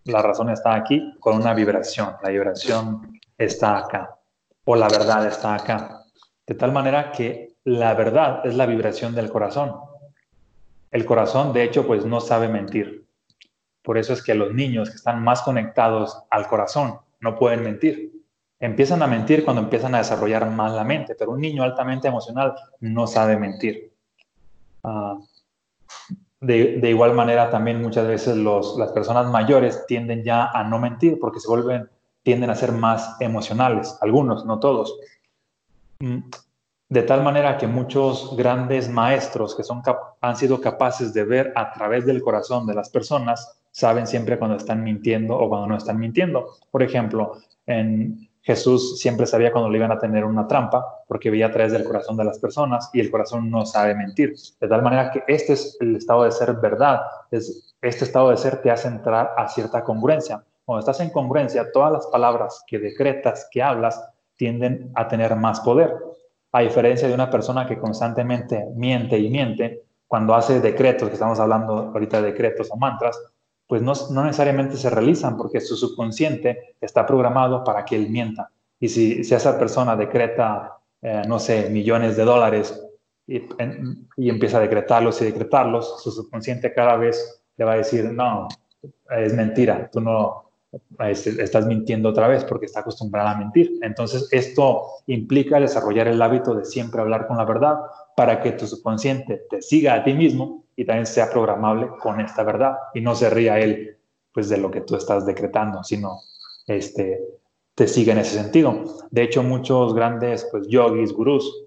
la 0.06 0.22
razón 0.22 0.50
está 0.50 0.74
aquí 0.74 1.14
con 1.18 1.36
una 1.36 1.52
vibración. 1.52 2.14
La 2.22 2.30
vibración 2.30 3.18
está 3.36 3.78
acá 3.78 4.16
o 4.64 4.76
la 4.76 4.88
verdad 4.88 5.26
está 5.26 5.54
acá. 5.54 6.04
De 6.46 6.54
tal 6.54 6.70
manera 6.70 7.10
que 7.10 7.56
la 7.64 7.92
verdad 7.94 8.46
es 8.46 8.54
la 8.54 8.66
vibración 8.66 9.16
del 9.16 9.30
corazón. 9.30 9.74
El 10.90 11.04
corazón, 11.04 11.52
de 11.52 11.64
hecho, 11.64 11.86
pues 11.86 12.04
no 12.04 12.20
sabe 12.20 12.48
mentir. 12.48 13.06
Por 13.82 13.98
eso 13.98 14.12
es 14.12 14.22
que 14.22 14.34
los 14.34 14.52
niños 14.52 14.90
que 14.90 14.96
están 14.96 15.22
más 15.22 15.42
conectados 15.42 16.24
al 16.30 16.46
corazón 16.48 16.98
no 17.20 17.38
pueden 17.38 17.62
mentir. 17.62 18.12
Empiezan 18.58 19.02
a 19.02 19.06
mentir 19.06 19.44
cuando 19.44 19.62
empiezan 19.62 19.94
a 19.94 19.98
desarrollar 19.98 20.50
más 20.50 20.72
la 20.72 20.84
mente, 20.84 21.14
pero 21.14 21.32
un 21.32 21.40
niño 21.40 21.62
altamente 21.62 22.08
emocional 22.08 22.54
no 22.80 23.06
sabe 23.06 23.36
mentir. 23.36 23.92
Ah, 24.82 25.18
de, 26.40 26.90
igual 26.90 27.14
manera, 27.14 27.50
también 27.50 27.82
muchas 27.82 28.06
veces 28.06 28.36
las 28.36 28.92
personas 28.92 29.30
mayores 29.30 29.84
tienden 29.86 30.22
ya 30.22 30.46
a 30.46 30.64
no 30.64 30.78
mentir 30.78 31.18
porque 31.20 31.40
se 31.40 31.48
vuelven, 31.48 31.88
tienden 32.22 32.50
a 32.50 32.54
ser 32.54 32.72
más 32.72 33.16
emocionales, 33.20 33.98
algunos, 34.00 34.44
no 34.46 34.58
todos. 34.60 34.98
De 36.88 37.02
tal 37.02 37.22
manera 37.22 37.58
que 37.58 37.66
muchos 37.66 38.36
grandes 38.36 38.88
maestros 38.88 39.54
que 39.54 39.64
son 39.64 39.82
han 40.20 40.36
sido 40.36 40.60
capaces 40.60 41.12
de 41.12 41.24
ver 41.24 41.52
a 41.56 41.72
través 41.72 42.06
del 42.06 42.22
corazón 42.22 42.66
de 42.66 42.74
las 42.74 42.90
personas, 42.90 43.58
saben 43.72 44.06
siempre 44.06 44.38
cuando 44.38 44.56
están 44.56 44.82
mintiendo 44.84 45.36
o 45.36 45.48
cuando 45.48 45.66
no 45.66 45.76
están 45.76 45.98
mintiendo. 45.98 46.56
Por 46.70 46.82
ejemplo, 46.82 47.38
en, 47.66 48.28
Jesús 48.46 49.00
siempre 49.00 49.26
sabía 49.26 49.50
cuando 49.50 49.68
le 49.68 49.78
iban 49.78 49.90
a 49.90 49.98
tener 49.98 50.24
una 50.24 50.46
trampa, 50.46 51.02
porque 51.08 51.30
veía 51.30 51.46
a 51.46 51.50
través 51.50 51.72
del 51.72 51.82
corazón 51.82 52.16
de 52.16 52.22
las 52.22 52.38
personas 52.38 52.88
y 52.92 53.00
el 53.00 53.10
corazón 53.10 53.50
no 53.50 53.66
sabe 53.66 53.92
mentir. 53.96 54.36
De 54.60 54.68
tal 54.68 54.82
manera 54.82 55.10
que 55.10 55.24
este 55.26 55.54
es 55.54 55.76
el 55.80 55.96
estado 55.96 56.22
de 56.22 56.30
ser 56.30 56.52
verdad. 56.54 57.00
Es, 57.32 57.74
este 57.82 58.04
estado 58.04 58.30
de 58.30 58.36
ser 58.36 58.62
te 58.62 58.70
hace 58.70 58.86
entrar 58.86 59.32
a 59.36 59.48
cierta 59.48 59.82
congruencia. 59.82 60.44
Cuando 60.64 60.78
estás 60.78 61.00
en 61.00 61.10
congruencia, 61.10 61.72
todas 61.72 61.92
las 61.92 62.06
palabras 62.06 62.62
que 62.68 62.78
decretas, 62.78 63.48
que 63.50 63.64
hablas, 63.64 64.00
tienden 64.36 64.92
a 64.94 65.08
tener 65.08 65.34
más 65.34 65.58
poder. 65.58 65.92
A 66.56 66.60
diferencia 66.60 67.06
de 67.06 67.12
una 67.12 67.28
persona 67.28 67.66
que 67.66 67.78
constantemente 67.78 68.64
miente 68.74 69.18
y 69.18 69.28
miente, 69.28 69.82
cuando 70.06 70.34
hace 70.34 70.58
decretos, 70.58 71.06
que 71.06 71.12
estamos 71.12 71.38
hablando 71.38 71.90
ahorita 71.92 72.22
de 72.22 72.28
decretos 72.32 72.70
o 72.70 72.78
mantras, 72.78 73.20
pues 73.66 73.82
no, 73.82 73.92
necesariamente 74.24 74.78
se 74.78 74.88
realizan 74.88 75.36
porque 75.36 75.60
su 75.60 75.76
subconsciente 75.76 76.76
está 76.80 77.04
programado 77.04 77.62
para 77.62 77.84
que 77.84 77.96
él 77.96 78.08
mienta. 78.08 78.50
Y 78.80 78.88
si, 78.88 79.20
esa 79.20 79.58
persona 79.58 79.96
decreta, 79.96 80.78
eh, 81.02 81.24
no 81.28 81.38
sé, 81.38 81.68
millones 81.68 82.16
de 82.16 82.24
dólares 82.24 82.82
y, 83.26 83.42
y, 84.16 84.30
empieza 84.30 84.56
a 84.56 84.62
decretarlos 84.62 85.20
y 85.20 85.26
decretarlos, 85.26 86.02
su 86.02 86.10
subconsciente 86.10 86.72
cada 86.72 86.96
vez 86.96 87.44
le 87.58 87.66
va 87.66 87.74
a 87.74 87.76
decir, 87.76 88.10
no, 88.10 88.48
es 89.10 89.34
mentira, 89.34 89.90
tú 89.92 90.00
no 90.00 90.45
estás 90.98 91.66
mintiendo 91.66 92.08
otra 92.08 92.28
vez 92.28 92.44
porque 92.44 92.66
está 92.66 92.80
acostumbrada 92.80 93.32
a 93.32 93.38
mentir. 93.38 93.78
Entonces, 93.82 94.28
esto 94.32 94.82
implica 95.06 95.60
desarrollar 95.60 96.08
el 96.08 96.20
hábito 96.20 96.54
de 96.54 96.64
siempre 96.64 97.00
hablar 97.00 97.26
con 97.26 97.36
la 97.36 97.44
verdad 97.44 97.76
para 98.16 98.40
que 98.40 98.52
tu 98.52 98.66
subconsciente 98.66 99.42
te 99.48 99.62
siga 99.62 99.94
a 99.94 100.04
ti 100.04 100.12
mismo 100.12 100.64
y 100.76 100.84
también 100.84 101.06
sea 101.06 101.30
programable 101.30 101.88
con 102.00 102.20
esta 102.20 102.42
verdad 102.42 102.76
y 102.94 103.00
no 103.00 103.14
se 103.14 103.30
ría 103.30 103.58
él 103.58 103.96
pues 104.32 104.48
de 104.48 104.58
lo 104.58 104.70
que 104.70 104.82
tú 104.82 104.96
estás 104.96 105.24
decretando, 105.24 105.82
sino 105.82 106.20
este 106.66 107.20
te 107.74 107.86
siga 107.86 108.12
en 108.12 108.20
ese 108.20 108.42
sentido. 108.42 108.84
De 109.10 109.22
hecho, 109.22 109.42
muchos 109.42 109.94
grandes 109.94 110.46
pues 110.50 110.66
yogis, 110.66 111.12
gurús 111.12 111.66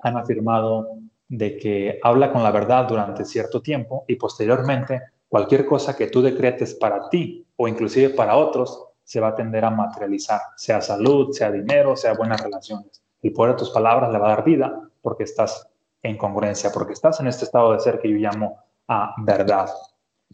han 0.00 0.16
afirmado 0.16 0.88
de 1.28 1.56
que 1.56 1.98
habla 2.02 2.32
con 2.32 2.42
la 2.42 2.50
verdad 2.50 2.86
durante 2.88 3.24
cierto 3.24 3.60
tiempo 3.60 4.04
y 4.08 4.16
posteriormente 4.16 5.00
cualquier 5.34 5.66
cosa 5.66 5.96
que 5.96 6.06
tú 6.06 6.22
decretes 6.22 6.74
para 6.74 7.08
ti 7.08 7.44
o 7.56 7.66
inclusive 7.66 8.10
para 8.10 8.36
otros 8.36 8.84
se 9.02 9.18
va 9.18 9.30
a 9.30 9.34
tender 9.34 9.64
a 9.64 9.70
materializar, 9.70 10.40
sea 10.56 10.80
salud, 10.80 11.32
sea 11.32 11.50
dinero, 11.50 11.96
sea 11.96 12.14
buenas 12.14 12.40
relaciones. 12.40 13.02
El 13.20 13.32
poder 13.32 13.54
de 13.54 13.58
tus 13.58 13.70
palabras 13.70 14.12
le 14.12 14.18
va 14.20 14.26
a 14.28 14.36
dar 14.36 14.44
vida 14.44 14.80
porque 15.02 15.24
estás 15.24 15.66
en 16.04 16.16
congruencia, 16.16 16.70
porque 16.70 16.92
estás 16.92 17.18
en 17.18 17.26
este 17.26 17.46
estado 17.46 17.72
de 17.72 17.80
ser 17.80 17.98
que 17.98 18.10
yo 18.10 18.16
llamo 18.16 18.60
a 18.86 19.12
verdad. 19.24 19.70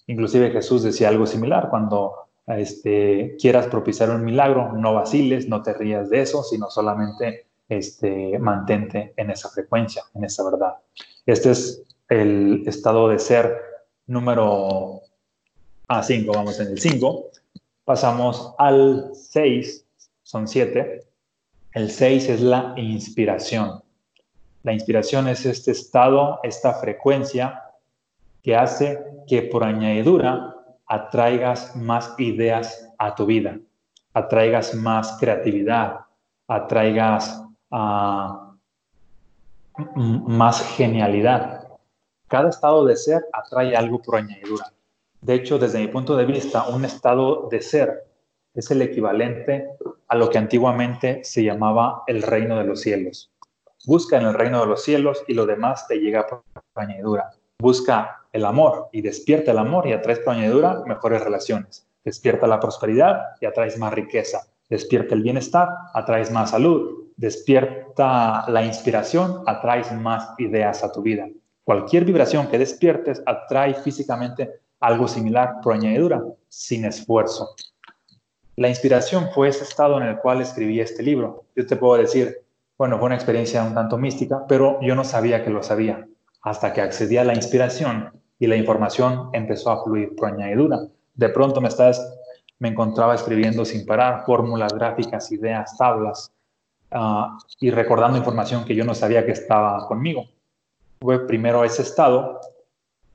Inclusive 0.06 0.50
Jesús 0.50 0.82
decía 0.82 1.08
algo 1.08 1.24
similar, 1.24 1.70
cuando 1.70 2.16
este, 2.46 3.36
quieras 3.40 3.68
propiciar 3.68 4.10
un 4.10 4.22
milagro, 4.22 4.74
no 4.74 4.92
vaciles, 4.92 5.48
no 5.48 5.62
te 5.62 5.72
rías 5.72 6.10
de 6.10 6.20
eso, 6.20 6.42
sino 6.42 6.68
solamente 6.68 7.46
este, 7.70 8.38
mantente 8.38 9.14
en 9.16 9.30
esa 9.30 9.48
frecuencia, 9.48 10.02
en 10.12 10.24
esa 10.24 10.44
verdad. 10.44 10.74
Este 11.24 11.52
es 11.52 11.84
el 12.10 12.64
estado 12.66 13.08
de 13.08 13.18
ser 13.18 13.69
número 14.10 15.02
A5, 15.88 16.34
vamos 16.34 16.58
en 16.58 16.68
el 16.68 16.80
5. 16.80 17.30
Pasamos 17.84 18.54
al 18.58 19.10
6, 19.14 19.86
son 20.24 20.48
7. 20.48 21.04
El 21.74 21.90
6 21.90 22.28
es 22.28 22.40
la 22.40 22.74
inspiración. 22.76 23.82
La 24.64 24.72
inspiración 24.72 25.28
es 25.28 25.46
este 25.46 25.70
estado, 25.70 26.40
esta 26.42 26.74
frecuencia 26.74 27.62
que 28.42 28.56
hace 28.56 28.98
que 29.28 29.42
por 29.42 29.62
añadidura 29.62 30.56
atraigas 30.86 31.76
más 31.76 32.12
ideas 32.18 32.88
a 32.98 33.14
tu 33.14 33.26
vida, 33.26 33.58
atraigas 34.12 34.74
más 34.74 35.16
creatividad, 35.20 36.00
atraigas 36.48 37.44
ah, 37.70 38.54
más 39.94 40.62
genialidad. 40.76 41.59
Cada 42.30 42.48
estado 42.48 42.84
de 42.84 42.96
ser 42.96 43.26
atrae 43.32 43.74
algo 43.74 44.00
por 44.00 44.14
añadidura. 44.14 44.72
De 45.20 45.34
hecho, 45.34 45.58
desde 45.58 45.80
mi 45.80 45.88
punto 45.88 46.16
de 46.16 46.24
vista, 46.24 46.68
un 46.68 46.84
estado 46.84 47.48
de 47.50 47.60
ser 47.60 48.04
es 48.54 48.70
el 48.70 48.82
equivalente 48.82 49.68
a 50.06 50.14
lo 50.14 50.30
que 50.30 50.38
antiguamente 50.38 51.24
se 51.24 51.42
llamaba 51.42 52.04
el 52.06 52.22
reino 52.22 52.56
de 52.56 52.64
los 52.66 52.82
cielos. 52.82 53.32
Busca 53.84 54.16
en 54.16 54.26
el 54.26 54.34
reino 54.34 54.60
de 54.60 54.66
los 54.66 54.84
cielos 54.84 55.24
y 55.26 55.34
lo 55.34 55.44
demás 55.44 55.88
te 55.88 55.96
llega 55.96 56.24
por 56.24 56.44
añadidura. 56.76 57.32
Busca 57.58 58.24
el 58.32 58.44
amor 58.44 58.90
y 58.92 59.02
despierta 59.02 59.50
el 59.50 59.58
amor 59.58 59.88
y 59.88 59.92
atraes 59.92 60.20
por 60.20 60.34
añadidura 60.34 60.84
mejores 60.86 61.24
relaciones. 61.24 61.88
Despierta 62.04 62.46
la 62.46 62.60
prosperidad 62.60 63.22
y 63.40 63.46
atraes 63.46 63.76
más 63.76 63.92
riqueza. 63.92 64.46
Despierta 64.68 65.16
el 65.16 65.24
bienestar, 65.24 65.68
atraes 65.94 66.30
más 66.30 66.50
salud. 66.50 67.08
Despierta 67.16 68.48
la 68.48 68.64
inspiración, 68.64 69.42
atraes 69.46 69.90
más 69.90 70.30
ideas 70.38 70.84
a 70.84 70.92
tu 70.92 71.02
vida. 71.02 71.26
Cualquier 71.64 72.04
vibración 72.04 72.48
que 72.48 72.58
despiertes 72.58 73.22
atrae 73.26 73.74
físicamente 73.74 74.60
algo 74.80 75.06
similar 75.06 75.56
por 75.62 75.74
añadidura, 75.74 76.22
sin 76.48 76.84
esfuerzo. 76.84 77.54
La 78.56 78.68
inspiración 78.68 79.28
fue 79.34 79.48
ese 79.48 79.64
estado 79.64 80.00
en 80.00 80.06
el 80.06 80.18
cual 80.18 80.40
escribí 80.40 80.80
este 80.80 81.02
libro. 81.02 81.44
Yo 81.54 81.66
te 81.66 81.76
puedo 81.76 82.00
decir, 82.00 82.42
bueno, 82.76 82.98
fue 82.98 83.06
una 83.06 83.14
experiencia 83.14 83.62
un 83.62 83.74
tanto 83.74 83.98
mística, 83.98 84.44
pero 84.48 84.78
yo 84.80 84.94
no 84.94 85.04
sabía 85.04 85.44
que 85.44 85.50
lo 85.50 85.62
sabía 85.62 86.06
hasta 86.42 86.72
que 86.72 86.80
accedí 86.80 87.18
a 87.18 87.24
la 87.24 87.34
inspiración 87.34 88.10
y 88.38 88.46
la 88.46 88.56
información 88.56 89.28
empezó 89.32 89.70
a 89.70 89.84
fluir 89.84 90.16
por 90.16 90.28
añadidura. 90.28 90.78
De 91.14 91.28
pronto 91.28 91.60
me, 91.60 91.68
estás, 91.68 92.16
me 92.58 92.68
encontraba 92.68 93.14
escribiendo 93.14 93.64
sin 93.64 93.84
parar 93.84 94.24
fórmulas 94.24 94.72
gráficas, 94.72 95.30
ideas, 95.30 95.76
tablas 95.76 96.32
ah, 96.90 97.36
y 97.60 97.70
recordando 97.70 98.16
información 98.16 98.64
que 98.64 98.74
yo 98.74 98.84
no 98.84 98.94
sabía 98.94 99.26
que 99.26 99.32
estaba 99.32 99.86
conmigo. 99.86 100.24
Fue 101.00 101.26
primero 101.26 101.64
ese 101.64 101.82
estado, 101.82 102.40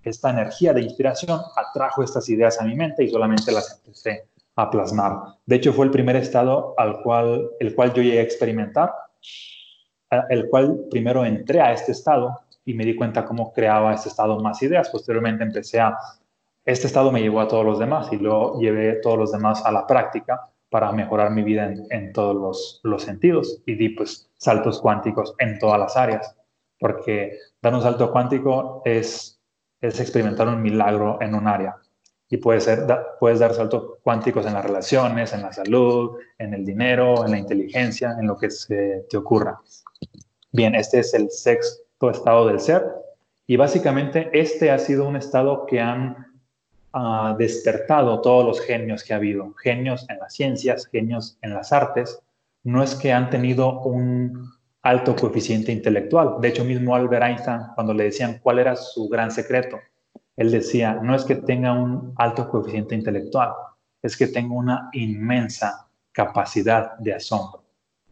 esta 0.04 0.30
energía 0.30 0.74
de 0.74 0.82
inspiración 0.82 1.40
atrajo 1.56 2.04
estas 2.04 2.28
ideas 2.30 2.60
a 2.60 2.66
mi 2.66 2.76
mente 2.76 3.04
y 3.04 3.10
solamente 3.10 3.52
las 3.52 3.80
empecé 3.80 4.28
a 4.56 4.70
plasmar. 4.70 5.18
De 5.46 5.56
hecho, 5.58 5.74
fue 5.74 5.86
el 5.86 5.92
primer 5.92 6.16
estado 6.16 6.74
al 6.78 7.02
cual, 7.02 7.50
el 7.60 7.76
cual 7.76 7.94
yo 7.94 8.02
llegué 8.02 8.20
a 8.20 8.24
experimentar 8.24 8.92
el 10.30 10.50
cual 10.50 10.86
primero 10.90 11.26
entré 11.26 11.62
a 11.62 11.74
este 11.74 11.92
estado 11.92 12.40
y 12.64 12.74
me 12.74 12.86
di 12.86 12.96
cuenta 12.96 13.26
cómo 13.26 13.54
creaba 13.54 13.94
este 13.94 14.10
estado 14.10 14.40
más 14.40 14.62
ideas. 14.62 14.90
Posteriormente 14.90 15.44
empecé 15.44 15.80
a, 15.80 15.98
este 16.64 16.88
estado 16.88 17.12
me 17.12 17.22
llevó 17.22 17.42
a 17.42 17.48
todos 17.48 17.66
los 17.66 17.80
demás 17.80 18.12
y 18.12 18.18
luego 18.18 18.60
llevé 18.60 19.00
todos 19.02 19.18
los 19.18 19.32
demás 19.32 19.64
a 19.66 19.72
la 19.72 19.86
práctica 19.86 20.50
para 20.70 20.92
mejorar 20.92 21.32
mi 21.32 21.44
vida 21.44 21.72
en, 21.90 22.12
todos 22.12 22.36
los, 22.36 22.80
los, 22.84 23.04
sentidos 23.04 23.62
y 23.66 23.76
di 23.76 23.90
pues 23.90 24.30
saltos 24.38 24.82
cuánticos 24.82 25.36
en 25.38 25.60
todas 25.60 25.80
las 25.80 25.96
áreas, 25.96 26.36
porque 26.80 27.38
dar 27.66 27.74
un 27.74 27.82
salto 27.82 28.11
cuántico 28.11 28.84
es, 28.86 29.41
experimentar 29.82 30.47
un 30.47 30.61
milagro 30.61 31.20
en 31.22 31.36
un 31.36 31.47
área 31.47 31.76
y 32.30 32.38
puede 32.38 32.59
ser, 32.59 32.88
puedes 33.20 33.39
dar 33.39 33.53
saltos 33.53 33.99
cuánticos 34.03 34.45
en 34.45 34.53
las 34.53 34.66
relaciones, 34.66 35.34
en 35.34 35.41
la 35.41 35.51
salud, 35.51 36.18
en 36.38 36.53
el 36.53 36.66
dinero, 36.66 37.26
en 37.26 37.32
la 37.32 37.38
inteligencia, 37.38 38.16
en 38.20 38.28
lo 38.28 38.38
que 38.38 38.49
se 38.49 39.05
te 39.09 39.18
ocurra. 39.18 39.59
Bien, 40.51 40.74
este 40.76 40.99
es 40.99 41.13
el 41.13 41.30
sexto 41.30 42.09
estado 42.09 42.47
del 42.47 42.59
ser 42.59 42.84
y 43.47 43.57
básicamente 43.57 44.30
este 44.32 44.70
ha 44.72 44.78
sido 44.78 45.07
un 45.07 45.16
estado 45.16 45.66
que 45.66 45.80
han 45.82 46.34
uh, 46.93 47.36
despertado 47.38 48.22
todos 48.22 48.45
los 48.45 48.61
genios 48.61 49.03
que 49.03 49.13
ha 49.13 49.18
habido, 49.18 49.53
genios 49.55 50.05
en 50.09 50.20
las 50.20 50.34
ciencias, 50.34 50.88
genios 50.88 51.38
en 51.41 51.53
las 51.53 51.72
artes. 51.74 52.20
No 52.63 52.84
es 52.84 52.95
que 52.95 53.11
han 53.11 53.30
tenido 53.30 53.82
un 53.82 54.51
alto 54.86 55.16
coeficiente 55.16 55.72
intelectual. 55.72 56.36
De 56.40 56.50
hecho, 56.50 56.64
mismo 56.64 56.96
Albert 56.96 57.24
Einstein, 57.24 57.62
cuando 57.74 57.92
le 57.92 58.04
decían 58.06 58.40
cuál 58.42 58.60
era 58.60 58.76
su 58.76 59.10
gran 59.10 59.32
secreto, 59.32 59.80
él 60.38 60.52
decía, 60.52 61.00
no 61.02 61.16
es 61.16 61.26
que 61.26 61.36
tenga 61.36 61.74
un 61.74 62.14
alto 62.18 62.48
coeficiente 62.48 62.94
intelectual, 62.94 63.50
es 64.04 64.16
que 64.16 64.28
tengo 64.28 64.56
una 64.56 64.90
inmensa 64.94 65.88
capacidad 66.12 66.96
de 67.00 67.16
asombro 67.16 67.64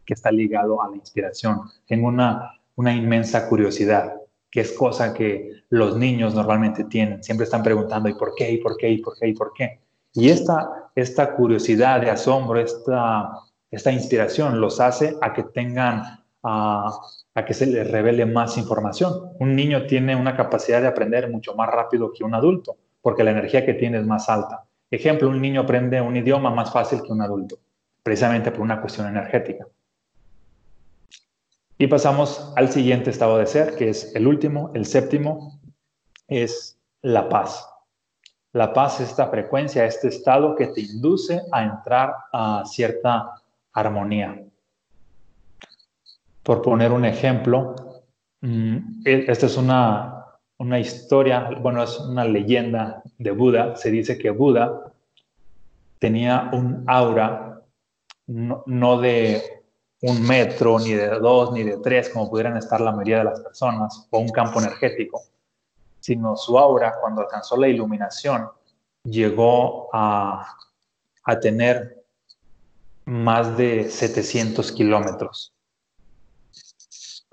que 0.04 0.16
está 0.16 0.32
ligado 0.32 0.82
a 0.82 0.90
la 0.90 0.96
inspiración. 0.96 1.62
Tengo 1.86 2.08
una, 2.08 2.60
una 2.76 2.92
inmensa 2.92 3.48
curiosidad, 3.48 4.16
que 4.50 4.62
es 4.62 4.72
cosa 4.72 5.14
que 5.14 5.52
los 5.70 5.96
niños 5.96 6.34
normalmente 6.34 6.86
tienen. 6.86 7.24
Siempre 7.24 7.44
están 7.44 7.62
preguntando, 7.62 8.10
¿y 8.10 8.16
por 8.16 8.34
qué? 8.36 8.52
¿Y 8.52 8.58
por 8.58 8.78
qué? 8.78 8.90
¿Y 8.90 8.98
por 8.98 9.16
qué? 9.16 9.28
¿Y 9.28 9.34
por 9.34 9.54
qué? 9.54 9.80
Y 10.16 10.30
esta, 10.30 10.90
esta 10.96 11.36
curiosidad 11.36 12.02
de 12.02 12.10
asombro, 12.10 12.60
esta, 12.60 13.30
esta 13.70 13.92
inspiración 13.92 14.60
los 14.60 14.80
hace 14.80 15.16
a 15.22 15.34
que 15.34 15.44
tengan 15.44 16.23
a 16.44 17.46
que 17.46 17.54
se 17.54 17.66
le 17.66 17.84
revele 17.84 18.26
más 18.26 18.58
información. 18.58 19.32
Un 19.40 19.56
niño 19.56 19.86
tiene 19.86 20.16
una 20.16 20.36
capacidad 20.36 20.82
de 20.82 20.88
aprender 20.88 21.30
mucho 21.30 21.56
más 21.56 21.70
rápido 21.70 22.12
que 22.12 22.24
un 22.24 22.36
adulto, 22.36 22.78
porque 23.02 23.24
la 23.24 23.32
energía 23.32 23.66
que 23.66 23.74
tiene 23.74 24.00
es 24.00 24.06
más 24.06 24.30
alta. 24.30 24.66
Ejemplo, 24.92 25.30
un 25.30 25.42
niño 25.42 25.62
aprende 25.62 26.00
un 26.02 26.16
idioma 26.16 26.52
más 26.52 26.72
fácil 26.72 27.02
que 27.02 27.12
un 27.12 27.22
adulto, 27.22 27.58
precisamente 28.04 28.52
por 28.52 28.62
una 28.62 28.80
cuestión 28.80 29.08
energética. 29.08 29.66
Y 31.78 31.88
pasamos 31.88 32.54
al 32.56 32.70
siguiente 32.70 33.10
estado 33.10 33.38
de 33.38 33.48
ser, 33.48 33.76
que 33.76 33.90
es 33.90 34.16
el 34.16 34.28
último, 34.28 34.72
el 34.76 34.86
séptimo, 34.86 35.60
es 36.28 36.78
la 37.02 37.28
paz. 37.28 37.68
La 38.52 38.72
paz 38.72 39.00
es 39.02 39.10
esta 39.10 39.28
frecuencia, 39.30 39.84
este 39.86 40.10
estado 40.10 40.56
que 40.56 40.68
te 40.68 40.82
induce 40.82 41.42
a 41.52 41.64
entrar 41.64 42.14
a 42.32 42.64
cierta 42.66 43.42
armonía. 43.74 44.44
Por 46.44 46.62
poner 46.62 46.92
un 46.92 47.06
ejemplo, 47.06 47.76
mm, 48.42 49.02
e, 49.06 49.26
esta 49.28 49.46
es 49.46 49.58
una, 49.58 50.26
una 50.58 50.80
historia, 50.80 51.50
bueno, 51.62 51.84
es 51.84 51.98
una 52.00 52.26
leyenda 52.26 53.02
de 53.18 53.32
Buda. 53.32 53.76
Se 53.78 53.90
dice 53.90 54.18
que 54.18 54.30
Buda 54.30 54.92
tenía 56.00 56.50
un 56.52 56.84
aura 56.88 57.62
no, 58.28 59.00
de 59.00 59.42
un 60.02 60.22
metro, 60.28 60.80
ni 60.80 60.92
de 60.92 61.08
dos, 61.20 61.54
ni 61.54 61.64
de 61.64 61.78
tres, 61.78 62.10
como 62.10 62.30
pudieran 62.30 62.58
estar 62.58 62.82
la 62.82 62.92
mayoría 62.92 63.20
de 63.20 63.24
las 63.26 63.40
personas, 63.40 64.08
o 64.10 64.20
un 64.20 64.30
campo 64.30 64.60
energético, 64.60 65.22
sino 66.02 66.36
su 66.36 66.58
aura, 66.58 66.96
cuando 67.00 67.22
alcanzó 67.22 67.56
la 67.56 67.70
iluminación, 67.70 68.50
llegó 69.04 69.90
a, 69.94 70.58
a 71.24 71.40
tener 71.40 72.04
más 73.06 73.56
de 73.58 73.90
700 73.90 74.72
kilómetros 74.74 75.53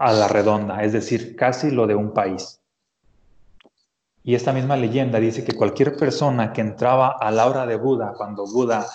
a 0.01 0.13
la 0.13 0.29
redonda, 0.29 0.83
es 0.83 0.95
decir, 0.95 1.37
casi 1.37 1.71
lo 1.71 1.87
de 1.87 1.95
un 1.95 2.15
país. 2.15 2.59
Y 4.23 4.35
esta 4.35 4.51
misma 4.51 4.75
leyenda 4.75 5.21
dice 5.21 5.45
que 5.45 5.53
cualquier 5.53 5.95
persona 5.95 6.55
que 6.55 6.63
entraba 6.63 7.19
a 7.21 7.31
la 7.31 7.47
hora 7.47 7.67
de 7.67 7.77
Buda, 7.77 8.15
cuando 8.17 8.47
Buda 8.47 8.87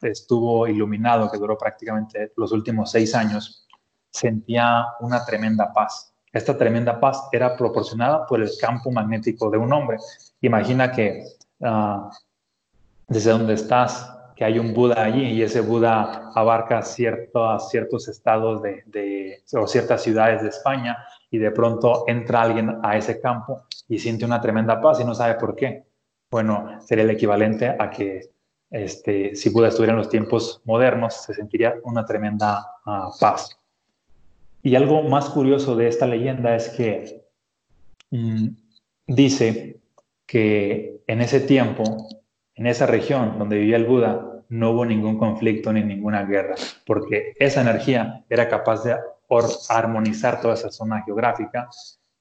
estuvo 0.00 0.66
iluminado, 0.66 1.30
que 1.30 1.38
duró 1.38 1.56
prácticamente 1.56 2.32
los 2.36 2.50
últimos 2.50 2.90
seis 2.90 3.14
años, 3.14 3.68
sentía 4.10 4.86
una 4.98 5.24
tremenda 5.24 5.72
paz. 5.72 6.12
Esta 6.32 6.58
tremenda 6.58 6.98
paz 6.98 7.28
era 7.30 7.56
proporcionada 7.56 8.26
por 8.26 8.42
el 8.42 8.50
campo 8.60 8.90
magnético 8.90 9.48
de 9.48 9.58
un 9.58 9.72
hombre. 9.72 9.98
Imagina 10.40 10.90
que 10.90 11.22
ah, 11.62 12.10
desde 13.06 13.30
donde 13.30 13.54
estás 13.54 14.15
que 14.36 14.44
hay 14.44 14.58
un 14.58 14.74
Buda 14.74 15.02
allí 15.02 15.24
y 15.24 15.42
ese 15.42 15.62
Buda 15.62 16.30
abarca 16.34 16.82
ciertos, 16.82 17.70
ciertos 17.70 18.06
estados 18.06 18.62
de, 18.62 19.42
o 19.54 19.66
ciertas 19.66 20.02
ciudades 20.02 20.42
de 20.42 20.50
España 20.50 20.98
y 21.30 21.38
de 21.38 21.50
pronto 21.50 22.04
entra 22.06 22.42
alguien 22.42 22.78
a 22.82 22.98
ese 22.98 23.18
campo 23.18 23.62
y 23.88 23.98
siente 23.98 24.26
una 24.26 24.40
tremenda 24.40 24.80
paz 24.80 25.00
y 25.00 25.04
no 25.04 25.14
sabe 25.14 25.36
por 25.36 25.56
qué. 25.56 25.86
Bueno, 26.30 26.78
sería 26.84 27.04
el 27.04 27.10
equivalente 27.10 27.66
a 27.66 27.88
que 27.88 28.28
este, 28.70 29.34
si 29.34 29.48
Buda 29.48 29.68
estuviera 29.68 29.92
en 29.92 29.98
los 29.98 30.10
tiempos 30.10 30.60
modernos, 30.64 31.14
se 31.14 31.32
sentiría 31.32 31.76
una 31.84 32.04
tremenda 32.04 32.66
ah, 32.84 33.10
paz. 33.18 33.58
Y 34.62 34.76
algo 34.76 35.02
más 35.02 35.30
curioso 35.30 35.76
de 35.76 35.88
esta 35.88 36.06
leyenda 36.06 36.54
es 36.54 36.68
que 36.68 37.24
mm, 38.10 38.48
dice 39.06 39.80
que 40.26 41.00
en 41.06 41.22
ese 41.22 41.40
tiempo 41.40 42.06
en 42.56 42.66
esa 42.66 42.86
región 42.86 43.38
donde 43.38 43.58
vivía 43.58 43.76
el 43.76 43.84
Buda 43.84 44.42
no 44.48 44.70
hubo 44.70 44.84
ningún 44.84 45.18
conflicto 45.18 45.72
ni 45.72 45.82
ninguna 45.82 46.24
guerra, 46.24 46.54
porque 46.86 47.34
esa 47.38 47.60
energía 47.60 48.24
era 48.28 48.48
capaz 48.48 48.84
de 48.84 48.96
armonizar 49.68 50.40
toda 50.40 50.54
esa 50.54 50.70
zona 50.70 51.02
geográfica 51.04 51.68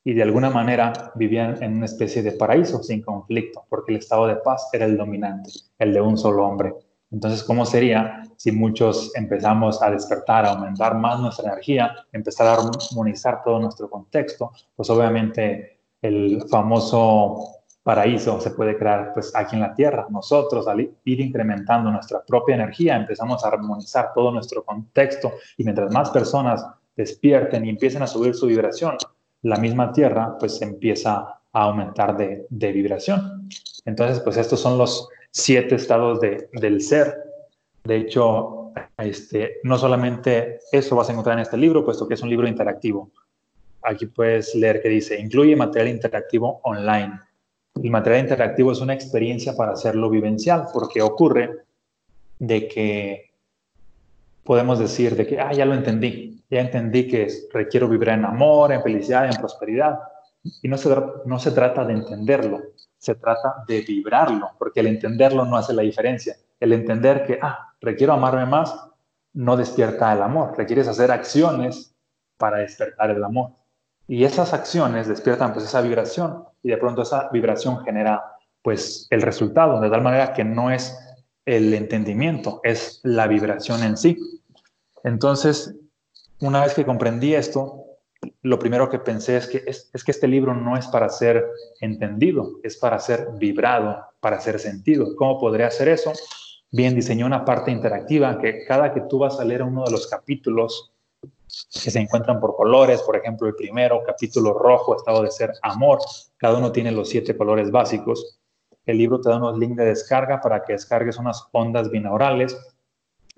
y 0.03 0.13
de 0.13 0.23
alguna 0.23 0.49
manera 0.49 1.11
vivían 1.15 1.61
en 1.63 1.77
una 1.77 1.85
especie 1.85 2.21
de 2.21 2.33
paraíso 2.33 2.83
sin 2.83 3.01
conflicto, 3.01 3.65
porque 3.69 3.93
el 3.93 3.99
estado 3.99 4.27
de 4.27 4.35
paz 4.35 4.69
era 4.73 4.85
el 4.85 4.97
dominante, 4.97 5.51
el 5.79 5.93
de 5.93 6.01
un 6.01 6.17
solo 6.17 6.45
hombre. 6.45 6.73
Entonces, 7.11 7.43
¿cómo 7.43 7.65
sería 7.65 8.23
si 8.35 8.51
muchos 8.51 9.15
empezamos 9.15 9.81
a 9.81 9.89
despertar, 9.89 10.45
a 10.45 10.51
aumentar 10.51 10.95
más 10.95 11.19
nuestra 11.19 11.51
energía, 11.51 11.95
empezar 12.11 12.47
a 12.47 12.53
armonizar 12.55 13.41
todo 13.43 13.59
nuestro 13.59 13.89
contexto? 13.89 14.51
Pues 14.75 14.89
obviamente 14.89 15.79
el 16.01 16.43
famoso 16.49 17.54
paraíso 17.85 18.41
se 18.41 18.49
puede 18.49 18.79
crear 18.79 19.13
pues 19.13 19.31
aquí 19.35 19.55
en 19.55 19.61
la 19.61 19.75
Tierra. 19.75 20.07
Nosotros 20.09 20.67
al 20.67 20.79
ir 20.79 21.21
incrementando 21.21 21.91
nuestra 21.91 22.23
propia 22.25 22.55
energía 22.55 22.95
empezamos 22.95 23.45
a 23.45 23.49
armonizar 23.49 24.11
todo 24.15 24.31
nuestro 24.31 24.63
contexto 24.63 25.33
y 25.55 25.63
mientras 25.63 25.93
más 25.93 26.09
personas 26.09 26.65
despierten 26.95 27.63
y 27.63 27.69
empiecen 27.69 28.01
a 28.01 28.07
subir 28.07 28.33
su 28.33 28.47
vibración, 28.47 28.97
la 29.43 29.57
misma 29.57 29.93
Tierra 29.93 30.35
pues 30.39 30.59
empieza 30.63 31.11
a 31.13 31.61
aumentar 31.61 32.17
de, 32.17 32.71
vibración. 32.71 33.47
Entonces 33.85 34.19
pues 34.19 34.37
estos 34.37 34.59
son 34.59 34.79
los 34.79 35.07
siete 35.29 35.75
estados 35.75 36.19
del 36.19 36.81
ser. 36.81 37.15
De 37.83 37.97
hecho, 37.97 38.71
este, 38.97 39.57
no 39.61 39.77
solamente 39.77 40.57
eso 40.71 40.95
vas 40.95 41.09
a 41.09 41.11
encontrar 41.11 41.37
en 41.37 41.43
este 41.43 41.55
libro, 41.57 41.85
puesto 41.85 42.07
que 42.07 42.15
es 42.15 42.21
un 42.23 42.31
libro 42.31 42.47
interactivo. 42.47 43.11
Aquí 43.83 44.07
puedes 44.07 44.55
leer 44.55 44.81
que 44.81 44.89
dice, 44.89 45.19
incluye 45.19 45.55
material 45.55 45.89
interactivo 45.89 46.61
online 46.63 47.24
el 47.81 47.91
material 47.91 48.23
interactivo 48.23 48.71
es 48.71 48.79
una 48.79 48.93
experiencia 48.93 49.55
para 49.55 49.73
hacerlo 49.73 50.09
vivencial, 50.09 50.67
porque 50.73 51.01
ocurre 51.01 51.65
de 52.39 52.67
que 52.67 53.31
podemos 54.43 54.79
decir 54.79 55.15
de 55.15 55.27
que, 55.27 55.39
ah, 55.39 55.51
ya 55.51 55.65
lo 55.65 55.73
entendí, 55.73 56.43
ya 56.49 56.61
entendí 56.61 57.07
que 57.07 57.27
requiero 57.51 57.89
vivir 57.89 58.09
en 58.09 58.25
amor, 58.25 58.71
en 58.71 58.81
felicidad, 58.81 59.25
en 59.25 59.35
prosperidad. 59.39 59.99
Y 60.61 60.67
no 60.67 60.77
se, 60.77 60.95
no 61.25 61.39
se 61.39 61.51
trata 61.51 61.83
de 61.83 61.93
entenderlo, 61.93 62.61
se 62.97 63.15
trata 63.15 63.63
de 63.67 63.81
vibrarlo, 63.81 64.51
porque 64.59 64.79
el 64.79 64.87
entenderlo 64.87 65.43
no 65.45 65.57
hace 65.57 65.73
la 65.73 65.81
diferencia. 65.81 66.35
El 66.59 66.71
entender 66.71 67.25
que, 67.25 67.39
ah, 67.41 67.73
requiero 67.81 68.13
amarme 68.13 68.45
más, 68.45 68.73
no 69.33 69.57
despierta 69.57 70.13
el 70.13 70.21
amor. 70.21 70.57
Requieres 70.57 70.87
hacer 70.87 71.11
acciones 71.11 71.93
para 72.37 72.59
despertar 72.59 73.11
el 73.11 73.23
amor. 73.23 73.51
Y 74.07 74.23
esas 74.23 74.53
acciones 74.53 75.07
despiertan 75.07 75.53
pues 75.53 75.65
esa 75.65 75.81
vibración 75.81 76.43
y 76.61 76.69
de 76.69 76.77
pronto 76.77 77.01
esa 77.01 77.29
vibración 77.29 77.83
genera 77.83 78.23
pues 78.61 79.07
el 79.09 79.21
resultado, 79.21 79.79
de 79.79 79.89
tal 79.89 80.01
manera 80.01 80.33
que 80.33 80.43
no 80.43 80.71
es 80.71 80.97
el 81.45 81.73
entendimiento, 81.73 82.59
es 82.63 82.99
la 83.03 83.27
vibración 83.27 83.83
en 83.83 83.97
sí. 83.97 84.17
Entonces, 85.03 85.75
una 86.39 86.63
vez 86.63 86.73
que 86.73 86.85
comprendí 86.85 87.35
esto, 87.35 87.85
lo 88.41 88.57
primero 88.57 88.89
que 88.89 88.99
pensé 88.99 89.37
es 89.37 89.47
que, 89.47 89.63
es, 89.67 89.89
es 89.93 90.03
que 90.03 90.11
este 90.11 90.27
libro 90.27 90.55
no 90.55 90.77
es 90.77 90.87
para 90.87 91.09
ser 91.09 91.45
entendido, 91.79 92.59
es 92.63 92.77
para 92.77 92.99
ser 92.99 93.27
vibrado, 93.37 94.03
para 94.19 94.39
ser 94.39 94.59
sentido. 94.59 95.15
¿Cómo 95.15 95.39
podría 95.39 95.67
hacer 95.67 95.87
eso? 95.87 96.13
Bien, 96.71 96.95
diseñé 96.95 97.23
una 97.23 97.45
parte 97.45 97.71
interactiva 97.71 98.39
que 98.39 98.65
cada 98.65 98.93
que 98.93 99.01
tú 99.01 99.19
vas 99.19 99.39
a 99.39 99.45
leer 99.45 99.61
uno 99.61 99.83
de 99.85 99.91
los 99.91 100.07
capítulos 100.07 100.91
que 101.71 101.91
se 101.91 101.99
encuentran 101.99 102.39
por 102.39 102.55
colores, 102.55 103.01
por 103.01 103.15
ejemplo, 103.15 103.47
el 103.47 103.55
primero, 103.55 104.01
capítulo 104.05 104.53
rojo, 104.53 104.95
estado 104.95 105.23
de 105.23 105.31
ser 105.31 105.53
amor, 105.61 105.99
cada 106.37 106.57
uno 106.57 106.71
tiene 106.71 106.91
los 106.91 107.09
siete 107.09 107.37
colores 107.37 107.71
básicos. 107.71 108.39
El 108.85 108.97
libro 108.97 109.19
te 109.19 109.29
da 109.29 109.37
unos 109.37 109.57
links 109.57 109.77
de 109.77 109.85
descarga 109.85 110.41
para 110.41 110.63
que 110.63 110.73
descargues 110.73 111.17
unas 111.17 111.47
ondas 111.51 111.89
binaurales, 111.89 112.57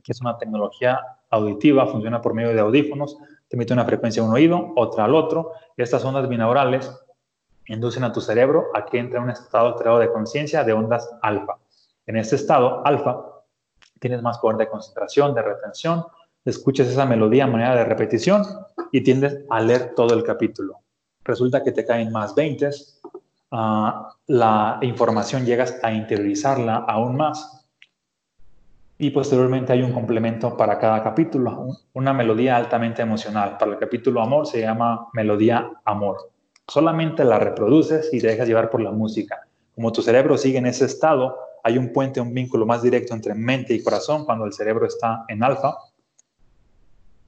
que 0.04 0.12
es 0.12 0.22
una 0.22 0.38
tecnología 0.38 1.00
auditiva, 1.30 1.88
funciona 1.88 2.22
por 2.22 2.34
medio 2.34 2.54
de 2.54 2.60
audífonos, 2.60 3.18
te 3.48 3.56
emite 3.56 3.74
una 3.74 3.86
frecuencia 3.86 4.22
a 4.22 4.26
un 4.26 4.34
oído, 4.34 4.74
otra 4.76 5.06
al 5.06 5.16
otro. 5.16 5.54
Estas 5.78 6.04
ondas 6.04 6.28
binaurales 6.28 6.92
inducen 7.68 8.04
a 8.04 8.12
tu 8.12 8.22
cerebro 8.22 8.68
a 8.74 8.86
que 8.86 8.98
entre 8.98 9.18
en 9.18 9.26
un 9.26 9.30
estado 9.30 9.68
alterado 9.68 10.00
de 10.00 10.12
conciencia 10.12 10.64
de 10.64 10.74
ondas 10.74 11.10
alfa. 11.22 11.58
En 12.06 12.18
este 12.18 12.36
estado 12.36 12.86
alfa 12.86 13.24
tienes 14.00 14.22
más 14.22 14.38
poder 14.40 14.58
de 14.58 14.70
concentración, 14.70 15.34
de 15.34 15.42
retención, 15.42 16.06
escuchas 16.50 16.88
esa 16.88 17.06
melodía 17.06 17.44
a 17.44 17.48
manera 17.48 17.76
de 17.76 17.84
repetición 17.84 18.44
y 18.92 19.02
tiendes 19.02 19.40
a 19.50 19.60
leer 19.60 19.94
todo 19.96 20.14
el 20.14 20.24
capítulo. 20.24 20.80
Resulta 21.24 21.64
que 21.64 21.74
te 21.74 21.86
caen 21.86 22.12
más 22.12 22.34
20, 22.36 22.70
ah, 23.52 24.16
la 24.28 24.80
información 24.82 25.46
llegas 25.46 25.78
a 25.84 25.92
interiorizarla 25.92 26.78
aún 26.88 27.18
más 27.18 27.66
y 28.98 29.12
posteriormente 29.12 29.74
hay 29.74 29.84
un 29.84 29.92
complemento 29.92 30.56
para 30.56 30.80
cada 30.80 31.04
capítulo, 31.04 31.78
una 31.94 32.14
melodía 32.14 32.56
altamente 32.56 33.02
emocional. 33.02 33.58
Para 33.60 33.74
el 33.74 33.78
capítulo 33.78 34.22
amor 34.22 34.48
se 34.48 34.62
llama 34.62 35.10
melodía 35.14 35.70
amor. 35.86 36.32
Solamente 36.68 37.24
la 37.24 37.40
reproduces 37.40 38.10
y 38.14 38.20
te 38.20 38.28
dejas 38.28 38.48
llevar 38.48 38.70
por 38.70 38.82
la 38.82 38.92
música. 38.92 39.46
Como 39.76 39.92
tu 39.92 40.02
cerebro 40.02 40.38
sigue 40.38 40.58
en 40.58 40.66
ese 40.66 40.86
estado, 40.86 41.36
hay 41.64 41.78
un 41.78 41.92
puente, 41.92 42.22
un 42.22 42.34
vínculo 42.34 42.66
más 42.66 42.82
directo 42.82 43.14
entre 43.14 43.36
mente 43.36 43.74
y 43.74 43.84
corazón 43.84 44.26
cuando 44.26 44.46
el 44.46 44.54
cerebro 44.54 44.88
está 44.88 45.26
en 45.28 45.44
alfa 45.44 45.76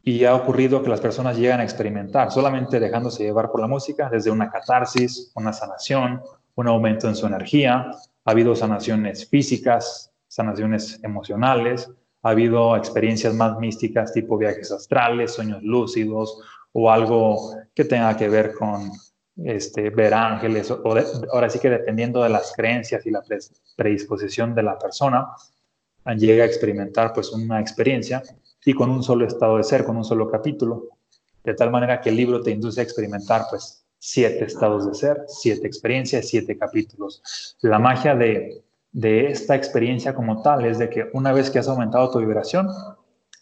y 0.09 0.25
ha 0.25 0.33
ocurrido 0.33 0.81
que 0.81 0.89
las 0.89 1.01
personas 1.01 1.37
llegan 1.37 1.59
a 1.59 1.63
experimentar, 1.63 2.31
solamente 2.31 2.79
dejándose 2.79 3.21
llevar 3.25 3.51
por 3.51 3.61
la 3.61 3.67
música, 3.67 4.09
desde 4.09 4.31
una 4.31 4.49
catarsis, 4.49 5.31
una 5.35 5.53
sanación, 5.53 6.23
un 6.55 6.67
aumento 6.67 7.07
en 7.07 7.15
su 7.15 7.27
energía. 7.27 7.91
Ha 8.25 8.31
habido 8.31 8.55
sanaciones 8.55 9.29
físicas, 9.29 10.11
sanaciones 10.27 10.99
emocionales, 11.03 11.91
ha 12.23 12.29
habido 12.29 12.75
experiencias 12.75 13.35
más 13.35 13.59
místicas 13.59 14.11
tipo 14.11 14.35
viajes 14.35 14.71
astrales, 14.71 15.31
sueños 15.31 15.61
lúcidos 15.61 16.41
o 16.71 16.89
algo 16.89 17.53
que 17.75 17.85
tenga 17.85 18.17
que 18.17 18.29
ver 18.29 18.55
con 18.55 18.89
este, 19.45 19.91
ver 19.91 20.15
ángeles, 20.15 20.71
o, 20.71 20.81
ahora 21.31 21.51
sí 21.51 21.59
que 21.59 21.69
dependiendo 21.69 22.23
de 22.23 22.29
las 22.29 22.51
creencias 22.55 23.05
y 23.05 23.11
la 23.11 23.21
predisposición 23.75 24.55
de 24.55 24.63
la 24.63 24.79
persona, 24.79 25.27
llega 26.17 26.45
a 26.45 26.47
experimentar 26.47 27.13
pues 27.13 27.31
una 27.31 27.59
experiencia 27.59 28.23
y 28.65 28.73
con 28.73 28.89
un 28.89 29.03
solo 29.03 29.25
estado 29.25 29.57
de 29.57 29.63
ser, 29.63 29.85
con 29.85 29.97
un 29.97 30.03
solo 30.03 30.29
capítulo, 30.29 30.89
de 31.43 31.53
tal 31.53 31.71
manera 31.71 32.01
que 32.01 32.09
el 32.09 32.17
libro 32.17 32.41
te 32.41 32.51
induce 32.51 32.81
a 32.81 32.83
experimentar 32.83 33.43
pues 33.49 33.85
siete 33.97 34.45
estados 34.45 34.87
de 34.87 34.93
ser, 34.93 35.23
siete 35.27 35.67
experiencias, 35.67 36.27
siete 36.27 36.57
capítulos. 36.57 37.57
La 37.61 37.79
magia 37.79 38.15
de, 38.15 38.63
de 38.91 39.27
esta 39.27 39.55
experiencia 39.55 40.13
como 40.13 40.41
tal 40.41 40.65
es 40.65 40.79
de 40.79 40.89
que 40.89 41.09
una 41.13 41.31
vez 41.33 41.49
que 41.49 41.59
has 41.59 41.67
aumentado 41.67 42.09
tu 42.11 42.19
vibración, 42.19 42.67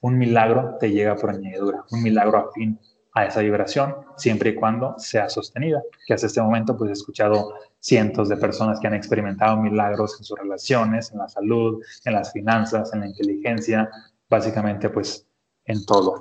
un 0.01 0.18
milagro 0.18 0.78
te 0.80 0.91
llega 0.91 1.15
por 1.15 1.32
añadidura, 1.32 1.84
un 1.91 2.03
milagro 2.03 2.38
afín 2.38 2.80
a 3.13 3.26
esa 3.26 3.41
vibración, 3.41 3.95
siempre 4.15 4.51
y 4.51 4.55
cuando 4.55 4.93
sea 4.99 5.28
sostenida. 5.28 5.82
Que 6.05 6.13
hasta 6.13 6.28
este 6.28 6.41
momento 6.41 6.78
pues 6.78 6.91
he 6.91 6.93
escuchado 6.93 7.53
cientos 7.80 8.30
de 8.30 8.38
personas 8.38 8.80
que 8.80 8.88
han 8.88 8.93
experimentado 8.93 9.57
milagros 9.57 10.18
en 10.20 10.24
sus 10.24 10.38
relaciones, 10.38 11.11
en 11.11 11.20
la 11.20 11.28
salud, 11.28 11.82
en 12.05 12.13
las 12.13 12.32
finanzas, 12.32 12.93
en 12.93 12.99
la 12.99 13.07
inteligencia, 13.07 13.89
básicamente 14.30 14.89
pues 14.89 15.28
en 15.65 15.86
todo. 15.86 16.19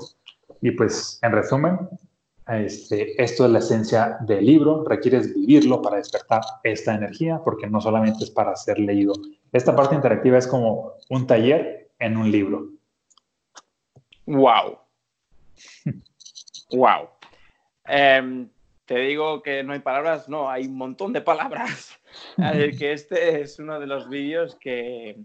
Y 0.60 0.72
pues 0.72 1.18
en 1.22 1.32
resumen, 1.32 1.78
este, 2.48 3.20
esto 3.22 3.46
es 3.46 3.50
la 3.50 3.58
esencia 3.58 4.18
del 4.20 4.46
libro, 4.46 4.84
requieres 4.84 5.34
vivirlo 5.34 5.82
para 5.82 5.96
despertar 5.96 6.42
esta 6.62 6.94
energía, 6.94 7.40
porque 7.44 7.66
no 7.66 7.80
solamente 7.80 8.24
es 8.24 8.30
para 8.30 8.54
ser 8.56 8.78
leído. 8.78 9.14
Esta 9.52 9.74
parte 9.74 9.94
interactiva 9.94 10.38
es 10.38 10.46
como 10.46 10.92
un 11.10 11.26
taller 11.26 11.90
en 11.98 12.16
un 12.16 12.30
libro. 12.30 12.68
¡Wow! 14.26 14.78
¡Wow! 16.70 17.08
Em, 17.84 18.48
te 18.84 18.98
digo 18.98 19.42
que 19.42 19.62
no 19.62 19.72
hay 19.72 19.80
palabras, 19.80 20.28
no, 20.28 20.50
hay 20.50 20.66
un 20.66 20.76
montón 20.76 21.12
de 21.12 21.20
palabras. 21.20 21.98
que 22.78 22.92
este 22.92 23.40
es 23.40 23.58
uno 23.58 23.80
de 23.80 23.86
los 23.86 24.08
vídeos 24.08 24.56
que, 24.56 25.18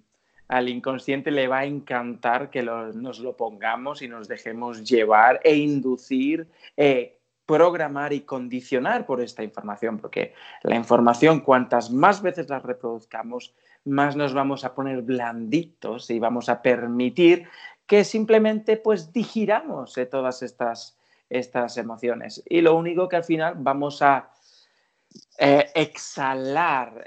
al 0.51 0.67
inconsciente 0.67 1.31
le 1.31 1.47
va 1.47 1.59
a 1.59 1.65
encantar 1.65 2.49
que 2.49 2.61
nos 2.61 3.19
lo 3.19 3.37
pongamos 3.37 4.01
y 4.01 4.09
nos 4.09 4.27
dejemos 4.27 4.83
llevar 4.83 5.39
e 5.45 5.55
inducir, 5.55 6.45
eh, 6.75 7.17
programar 7.45 8.11
y 8.11 8.21
condicionar 8.21 9.05
por 9.05 9.21
esta 9.21 9.43
información, 9.43 9.97
porque 9.97 10.33
la 10.63 10.75
información, 10.75 11.39
cuantas 11.39 11.89
más 11.89 12.21
veces 12.21 12.49
la 12.49 12.59
reproduzcamos, 12.59 13.55
más 13.85 14.17
nos 14.17 14.33
vamos 14.33 14.65
a 14.65 14.75
poner 14.75 15.03
blanditos 15.03 16.09
y 16.09 16.19
vamos 16.19 16.49
a 16.49 16.61
permitir 16.61 17.47
que 17.87 18.03
simplemente 18.03 18.75
pues 18.75 19.13
digiramos 19.13 19.97
eh, 19.97 20.05
todas 20.05 20.43
estas, 20.43 20.97
estas 21.29 21.77
emociones. 21.77 22.43
Y 22.45 22.59
lo 22.59 22.75
único 22.75 23.07
que 23.07 23.15
al 23.15 23.23
final 23.23 23.55
vamos 23.57 24.01
a 24.01 24.31
eh, 25.37 25.71
exhalar 25.73 27.05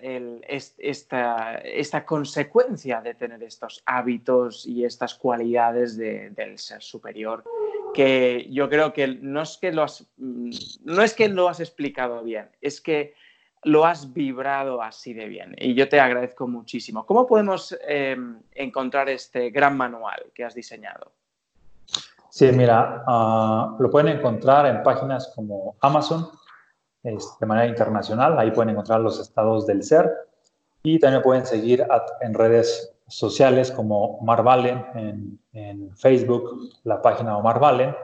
esta, 0.48 2.04
consecuencia 2.04 3.00
de 3.00 3.14
tener 3.14 3.42
estos 3.42 3.82
hábitos 3.86 4.66
y 4.66 4.84
estas 4.84 5.14
cualidades 5.14 5.96
del 5.96 6.58
ser 6.58 6.82
superior, 6.82 7.44
que 7.94 8.48
yo 8.50 8.68
creo 8.68 8.92
que 8.92 9.06
no 9.06 9.42
es 9.42 9.56
que, 9.58 9.72
lo 9.72 9.84
has, 9.84 10.06
no 10.16 11.02
es 11.02 11.14
que 11.14 11.28
lo 11.28 11.48
has 11.48 11.60
explicado 11.60 12.22
bien, 12.22 12.48
es 12.60 12.80
que 12.80 13.14
lo 13.62 13.86
has 13.86 14.12
vibrado 14.12 14.82
así 14.82 15.14
de 15.14 15.26
bien 15.26 15.54
y 15.58 15.74
yo 15.74 15.88
te 15.88 16.00
agradezco 16.00 16.46
muchísimo. 16.46 17.06
¿Cómo 17.06 17.26
podemos 17.26 17.76
em, 17.86 18.40
encontrar 18.52 19.08
este 19.08 19.50
gran 19.50 19.76
manual 19.76 20.26
que 20.34 20.44
has 20.44 20.54
diseñado? 20.54 21.12
Sí, 22.30 22.50
mira, 22.52 23.04
ah, 23.06 23.76
lo 23.78 23.90
pueden 23.90 24.18
encontrar 24.18 24.66
en 24.66 24.82
páginas 24.82 25.32
como 25.34 25.76
Amazon, 25.80 26.28
de 27.04 27.46
manera 27.46 27.68
internacional. 27.68 28.38
Ahí 28.38 28.50
pueden 28.50 28.70
encontrar 28.70 29.00
los 29.00 29.20
estados 29.20 29.66
del 29.66 29.82
ser. 29.82 30.10
Y 30.82 30.98
también 30.98 31.22
pueden 31.22 31.46
seguir 31.46 31.86
en 32.20 32.34
redes 32.34 32.94
sociales 33.06 33.70
como 33.70 34.18
Omar 34.18 34.42
Valen 34.42 34.84
en, 34.94 35.38
en, 35.52 35.96
Facebook, 35.96 36.70
la 36.84 37.00
página 37.00 37.36
Omar 37.36 37.60
Valen, 37.60 37.94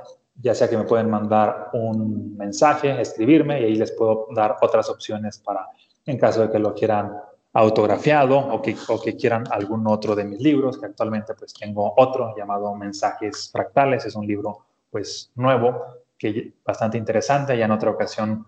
ya 0.41 0.55
sea 0.55 0.69
que 0.69 0.77
me 0.77 0.85
pueden 0.85 1.11
mandar 1.11 1.71
un 1.73 2.37
mensaje, 2.37 3.01
escribirme 3.01 3.61
y 3.61 3.65
ahí 3.65 3.75
les 3.75 3.93
puedo 3.93 4.29
dar 4.35 4.57
otras 4.61 4.89
opciones 4.89 5.39
para, 5.39 5.67
en 6.07 6.19
caso 6.19 6.43
de 6.43 6.51
que 6.51 6.59
lo 6.59 6.75
quieran 6.75 7.17
autografiado 7.53 8.39
o 8.39 8.63
que, 8.63 8.77
o 8.89 9.01
que 9.01 9.17
quieran 9.17 9.45
algún 9.51 9.87
otro 9.87 10.15
de 10.15 10.25
mis 10.25 10.41
libros, 10.41 10.79
que 10.79 10.87
actualmente 10.87 11.35
pues 11.35 11.53
tengo 11.53 11.95
otro 11.97 12.35
llamado 12.37 12.75
Mensajes 12.75 13.51
Fractales, 13.51 14.05
es 14.07 14.15
un 14.15 14.27
libro 14.27 14.67
pues 14.91 15.31
nuevo, 15.35 15.85
que 16.17 16.53
bastante 16.65 16.99
interesante, 16.99 17.57
ya 17.57 17.65
en 17.65 17.71
otra 17.71 17.91
ocasión 17.91 18.47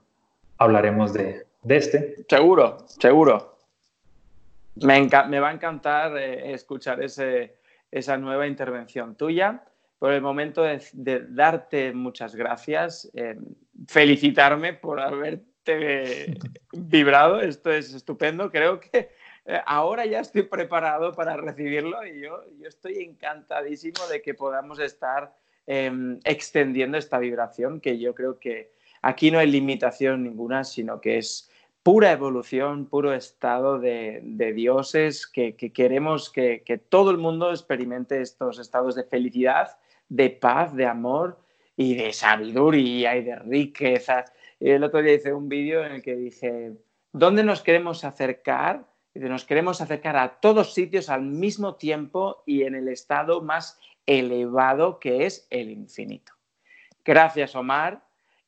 hablaremos 0.62 1.12
de, 1.12 1.46
este. 1.68 2.24
Seguro, 2.28 2.78
seguro. 2.86 3.58
Me, 4.76 5.08
me 5.28 5.40
va 5.40 5.50
a 5.50 5.52
encantar 5.52 6.16
eh, 6.16 6.52
escuchar 6.52 7.02
ese, 7.02 7.56
esa 7.90 8.16
nueva 8.16 8.46
intervención 8.46 9.16
tuya. 9.16 9.64
Por 9.98 10.12
el 10.12 10.20
momento 10.20 10.62
de, 10.62 11.26
darte 11.28 11.92
muchas 11.92 12.34
gracias, 12.34 13.08
eh, 13.14 13.36
felicitarme 13.86 14.72
por 14.72 14.98
haberte 14.98 16.34
vibrado, 16.72 17.40
esto 17.40 17.70
es 17.70 17.94
estupendo, 17.94 18.50
creo 18.50 18.80
que 18.80 19.10
eh, 19.44 19.60
ahora 19.64 20.04
ya 20.06 20.18
estoy 20.18 20.42
preparado 20.42 21.12
para 21.12 21.36
recibirlo 21.36 22.04
y 22.04 22.20
yo, 22.20 22.42
yo 22.58 22.68
estoy 22.68 22.98
encantadísimo 22.98 24.04
de 24.10 24.22
que 24.22 24.34
podamos 24.34 24.80
estar 24.80 25.36
em, 25.66 26.18
extendiendo 26.24 26.98
esta 26.98 27.20
vibración 27.20 27.80
que 27.80 27.98
yo 28.00 28.12
creo 28.12 28.40
que 28.40 28.72
Aquí 29.03 29.30
no 29.30 29.40
hay 29.40 29.50
limitación 29.50 30.22
ninguna, 30.22 30.62
sino 30.62 31.00
que 31.00 31.18
es 31.18 31.50
pura 31.82 32.12
evolución, 32.12 32.86
puro 32.86 33.12
estado 33.12 33.80
de, 33.80 34.20
dioses 34.55 35.26
que, 35.26 35.57
queremos 35.57 36.30
que, 36.30 36.80
todo 36.88 37.11
el 37.11 37.18
mundo 37.18 37.50
experimente 37.50 38.20
estos 38.20 38.61
estados 38.61 38.94
de 38.94 39.05
felicidad, 39.05 39.76
de 40.09 40.30
paz, 40.30 40.74
de 40.74 40.86
amor 40.86 41.40
y 41.76 41.96
de 41.96 42.12
sabiduría 42.12 43.16
y 43.16 43.24
de 43.24 43.36
riqueza. 43.36 44.24
el 44.61 44.84
otro 44.84 45.03
día 45.03 45.14
hice 45.14 45.32
un 45.32 45.48
vídeo 45.48 45.84
en 45.84 45.92
el 45.92 46.03
que 46.03 46.14
dije, 46.14 46.72
¿dónde 47.12 47.42
nos 47.42 47.62
queremos 47.62 48.05
acercar? 48.05 48.86
nos 49.14 49.44
queremos 49.44 49.82
acercar 49.82 50.16
a 50.16 50.40
todos 50.40 50.72
sitios 50.72 51.11
al 51.11 51.20
mismo 51.22 51.74
tiempo 51.74 52.42
y 52.46 52.62
en 52.62 52.74
el 52.74 52.88
estado 52.88 53.42
más 53.42 53.78
elevado 54.07 54.98
que 54.98 55.26
es 55.26 55.46
el 55.50 55.70
infinito. 55.70 56.32
Gracias, 57.05 57.55
Omar. 57.55 58.03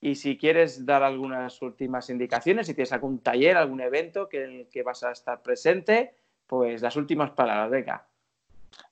Y 0.05 0.17
si 0.17 0.37
quieres 0.37 0.85
dar 0.85 1.03
algunas 1.03 1.63
últimas 1.63 2.11
indicaciones, 2.11 2.67
si 2.67 2.75
tienes 2.75 2.93
algún 2.93 3.21
taller, 3.21 3.57
algún 3.57 3.81
evento 3.81 4.29
que, 4.29 4.45
en 4.45 4.51
el 4.51 4.69
que 4.69 4.83
vas 4.83 5.03
a 5.03 5.11
estar 5.11 5.41
presente, 5.41 6.15
pues 6.47 6.83
las 6.83 6.95
últimas 6.97 7.31
palabras, 7.31 7.71
venga. 7.71 8.07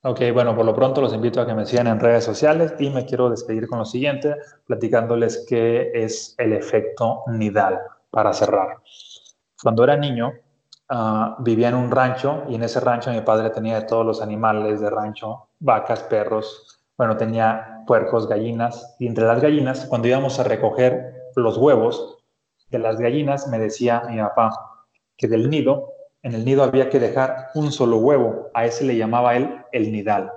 Ok, 0.00 0.20
bueno, 0.32 0.56
por 0.56 0.64
lo 0.64 0.74
pronto 0.74 1.02
los 1.02 1.12
invito 1.12 1.42
a 1.42 1.46
que 1.46 1.52
me 1.52 1.66
sigan 1.66 1.88
en 1.88 2.00
redes 2.00 2.24
sociales 2.24 2.72
y 2.78 2.88
me 2.88 3.04
quiero 3.04 3.28
despedir 3.28 3.68
con 3.68 3.80
lo 3.80 3.84
siguiente, 3.84 4.36
platicándoles 4.66 5.44
qué 5.46 5.90
es 5.92 6.34
el 6.38 6.54
efecto 6.54 7.24
nidal 7.26 7.78
para 8.10 8.32
cerrar. 8.32 8.78
Cuando 9.62 9.84
era 9.84 9.98
niño, 9.98 10.32
uh, 10.88 11.42
vivía 11.42 11.68
en 11.68 11.74
un 11.74 11.90
rancho 11.90 12.44
y 12.48 12.54
en 12.54 12.62
ese 12.62 12.80
rancho 12.80 13.10
mi 13.10 13.20
padre 13.20 13.50
tenía 13.50 13.86
todos 13.86 14.06
los 14.06 14.22
animales 14.22 14.80
de 14.80 14.88
rancho, 14.88 15.48
vacas, 15.58 16.04
perros, 16.04 16.80
bueno, 16.96 17.18
tenía 17.18 17.71
puercos, 17.86 18.28
gallinas 18.28 18.94
y 18.98 19.06
entre 19.06 19.24
las 19.24 19.40
gallinas, 19.40 19.86
cuando 19.86 20.08
íbamos 20.08 20.38
a 20.38 20.44
recoger 20.44 21.14
los 21.36 21.56
huevos 21.56 22.18
de 22.70 22.78
las 22.78 22.98
gallinas, 22.98 23.48
me 23.48 23.58
decía 23.58 24.02
mi 24.08 24.18
papá 24.18 24.50
que 25.16 25.28
del 25.28 25.50
nido 25.50 25.92
en 26.22 26.34
el 26.34 26.44
nido 26.44 26.62
había 26.62 26.88
que 26.88 27.00
dejar 27.00 27.48
un 27.54 27.72
solo 27.72 27.98
huevo. 27.98 28.50
A 28.54 28.64
ese 28.64 28.84
le 28.84 28.96
llamaba 28.96 29.36
él 29.36 29.56
el 29.72 29.90
nidal. 29.90 30.30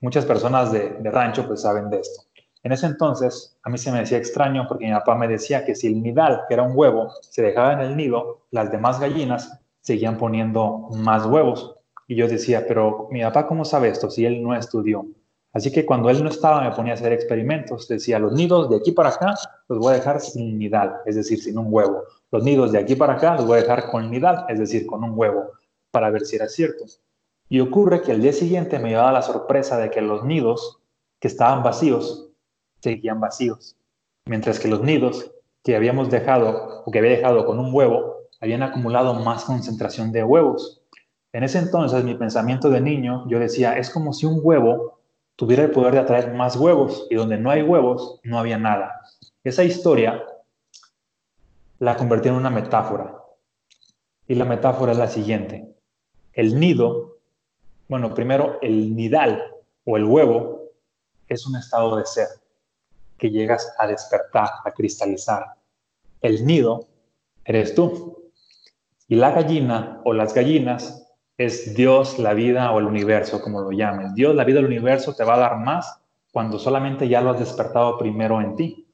Muchas 0.00 0.24
personas 0.24 0.72
de, 0.72 0.96
rancho 1.04 1.46
pues 1.46 1.62
saben 1.62 1.90
de 1.90 2.00
esto. 2.00 2.22
En 2.62 2.72
ese 2.72 2.86
entonces 2.86 3.58
a 3.62 3.70
mí 3.70 3.78
se 3.78 3.92
me 3.92 4.00
decía 4.00 4.18
extraño 4.18 4.66
porque 4.66 4.86
mi 4.86 4.92
papá 4.92 5.14
me 5.14 5.28
decía 5.28 5.64
que 5.64 5.74
si 5.74 5.88
el 5.88 6.02
nidal, 6.02 6.42
que 6.48 6.54
era 6.54 6.62
un 6.62 6.72
huevo, 6.74 7.10
se 7.20 7.42
dejaba 7.42 7.74
en 7.74 7.80
el 7.80 7.96
nido, 7.96 8.46
las 8.50 8.72
demás 8.72 8.98
gallinas 8.98 9.60
seguían 9.80 10.16
poniendo 10.16 10.88
más 10.96 11.26
huevos. 11.26 11.76
Y 12.08 12.16
yo 12.16 12.28
decía, 12.28 12.64
pero 12.66 13.08
mi 13.10 13.22
papá, 13.22 13.46
¿cómo 13.46 13.64
sabe 13.64 13.88
esto 13.88 14.10
si 14.10 14.24
él 14.24 14.42
no 14.42 14.54
estudió? 14.54 15.06
Así 15.56 15.72
que 15.72 15.86
cuando 15.86 16.10
él 16.10 16.22
no 16.22 16.28
estaba 16.28 16.60
me 16.60 16.76
ponía 16.76 16.92
a 16.92 16.96
hacer 16.96 17.14
experimentos. 17.14 17.88
Decía, 17.88 18.18
los 18.18 18.34
nidos 18.34 18.68
de 18.68 18.76
aquí 18.76 18.92
para 18.92 19.08
acá 19.08 19.34
los 19.68 19.78
voy 19.78 19.94
a 19.94 19.96
dejar 19.96 20.20
sin 20.20 20.58
nidal, 20.58 20.96
es 21.06 21.16
decir, 21.16 21.42
sin 21.42 21.56
un 21.56 21.68
huevo. 21.70 22.02
Los 22.30 22.44
nidos 22.44 22.72
de 22.72 22.78
aquí 22.78 22.94
para 22.94 23.14
acá 23.14 23.36
los 23.36 23.46
voy 23.46 23.60
a 23.60 23.62
dejar 23.62 23.90
con 23.90 24.10
nidal, 24.10 24.44
es 24.50 24.58
decir, 24.58 24.84
con 24.84 25.02
un 25.02 25.12
huevo, 25.14 25.52
para 25.90 26.10
ver 26.10 26.26
si 26.26 26.36
era 26.36 26.46
cierto. 26.46 26.84
Y 27.48 27.60
ocurre 27.60 28.02
que 28.02 28.12
el 28.12 28.20
día 28.20 28.34
siguiente 28.34 28.78
me 28.78 28.90
llevaba 28.90 29.12
la 29.12 29.22
sorpresa 29.22 29.78
de 29.78 29.90
que 29.90 30.02
los 30.02 30.26
nidos 30.26 30.78
que 31.20 31.28
estaban 31.28 31.62
vacíos 31.62 32.28
seguían 32.82 33.18
vacíos, 33.18 33.76
mientras 34.26 34.58
que 34.58 34.68
los 34.68 34.82
nidos 34.82 35.30
que 35.64 35.74
habíamos 35.74 36.10
dejado 36.10 36.82
o 36.84 36.90
que 36.90 36.98
había 36.98 37.12
dejado 37.12 37.46
con 37.46 37.58
un 37.58 37.72
huevo 37.72 38.28
habían 38.42 38.62
acumulado 38.62 39.14
más 39.14 39.44
concentración 39.44 40.12
de 40.12 40.22
huevos. 40.22 40.82
En 41.32 41.44
ese 41.44 41.60
entonces 41.60 42.04
mi 42.04 42.14
pensamiento 42.14 42.68
de 42.68 42.82
niño, 42.82 43.24
yo 43.30 43.38
decía, 43.38 43.78
es 43.78 43.88
como 43.88 44.12
si 44.12 44.26
un 44.26 44.40
huevo 44.42 44.95
tuviera 45.36 45.62
el 45.62 45.70
poder 45.70 45.92
de 45.92 46.00
atraer 46.00 46.34
más 46.34 46.56
huevos 46.56 47.06
y 47.10 47.14
donde 47.14 47.38
no 47.38 47.50
hay 47.50 47.62
huevos, 47.62 48.20
no 48.24 48.38
había 48.38 48.58
nada. 48.58 49.02
Esa 49.44 49.64
historia 49.64 50.24
la 51.78 51.96
convertí 51.96 52.28
en 52.28 52.34
una 52.34 52.50
metáfora. 52.50 53.22
Y 54.26 54.34
la 54.34 54.44
metáfora 54.44 54.92
es 54.92 54.98
la 54.98 55.08
siguiente. 55.08 55.72
El 56.32 56.58
nido, 56.58 57.18
bueno, 57.88 58.12
primero 58.14 58.58
el 58.62 58.96
nidal 58.96 59.54
o 59.84 59.96
el 59.96 60.04
huevo 60.04 60.72
es 61.28 61.46
un 61.46 61.56
estado 61.56 61.96
de 61.96 62.06
ser 62.06 62.28
que 63.18 63.30
llegas 63.30 63.72
a 63.78 63.86
despertar, 63.86 64.48
a 64.64 64.72
cristalizar. 64.72 65.44
El 66.20 66.44
nido 66.44 66.86
eres 67.44 67.74
tú. 67.74 68.30
Y 69.08 69.14
la 69.14 69.30
gallina 69.30 70.00
o 70.04 70.12
las 70.12 70.34
gallinas 70.34 71.05
es 71.38 71.74
Dios, 71.74 72.18
la 72.18 72.34
vida 72.34 72.72
o 72.72 72.78
el 72.78 72.86
universo, 72.86 73.42
como 73.42 73.60
lo 73.60 73.70
llames. 73.72 74.14
Dios, 74.14 74.34
la 74.34 74.44
vida, 74.44 74.60
el 74.60 74.66
universo 74.66 75.14
te 75.14 75.24
va 75.24 75.34
a 75.34 75.38
dar 75.38 75.56
más 75.58 76.00
cuando 76.32 76.58
solamente 76.58 77.08
ya 77.08 77.20
lo 77.20 77.30
has 77.30 77.38
despertado 77.38 77.98
primero 77.98 78.40
en 78.40 78.56
ti. 78.56 78.86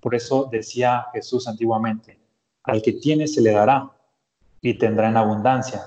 Por 0.00 0.14
eso 0.14 0.48
decía 0.50 1.06
Jesús 1.12 1.46
antiguamente, 1.46 2.18
al 2.64 2.82
que 2.82 2.94
tiene 2.94 3.26
se 3.26 3.40
le 3.40 3.52
dará 3.52 3.90
y 4.60 4.74
tendrá 4.74 5.08
en 5.08 5.16
abundancia. 5.16 5.82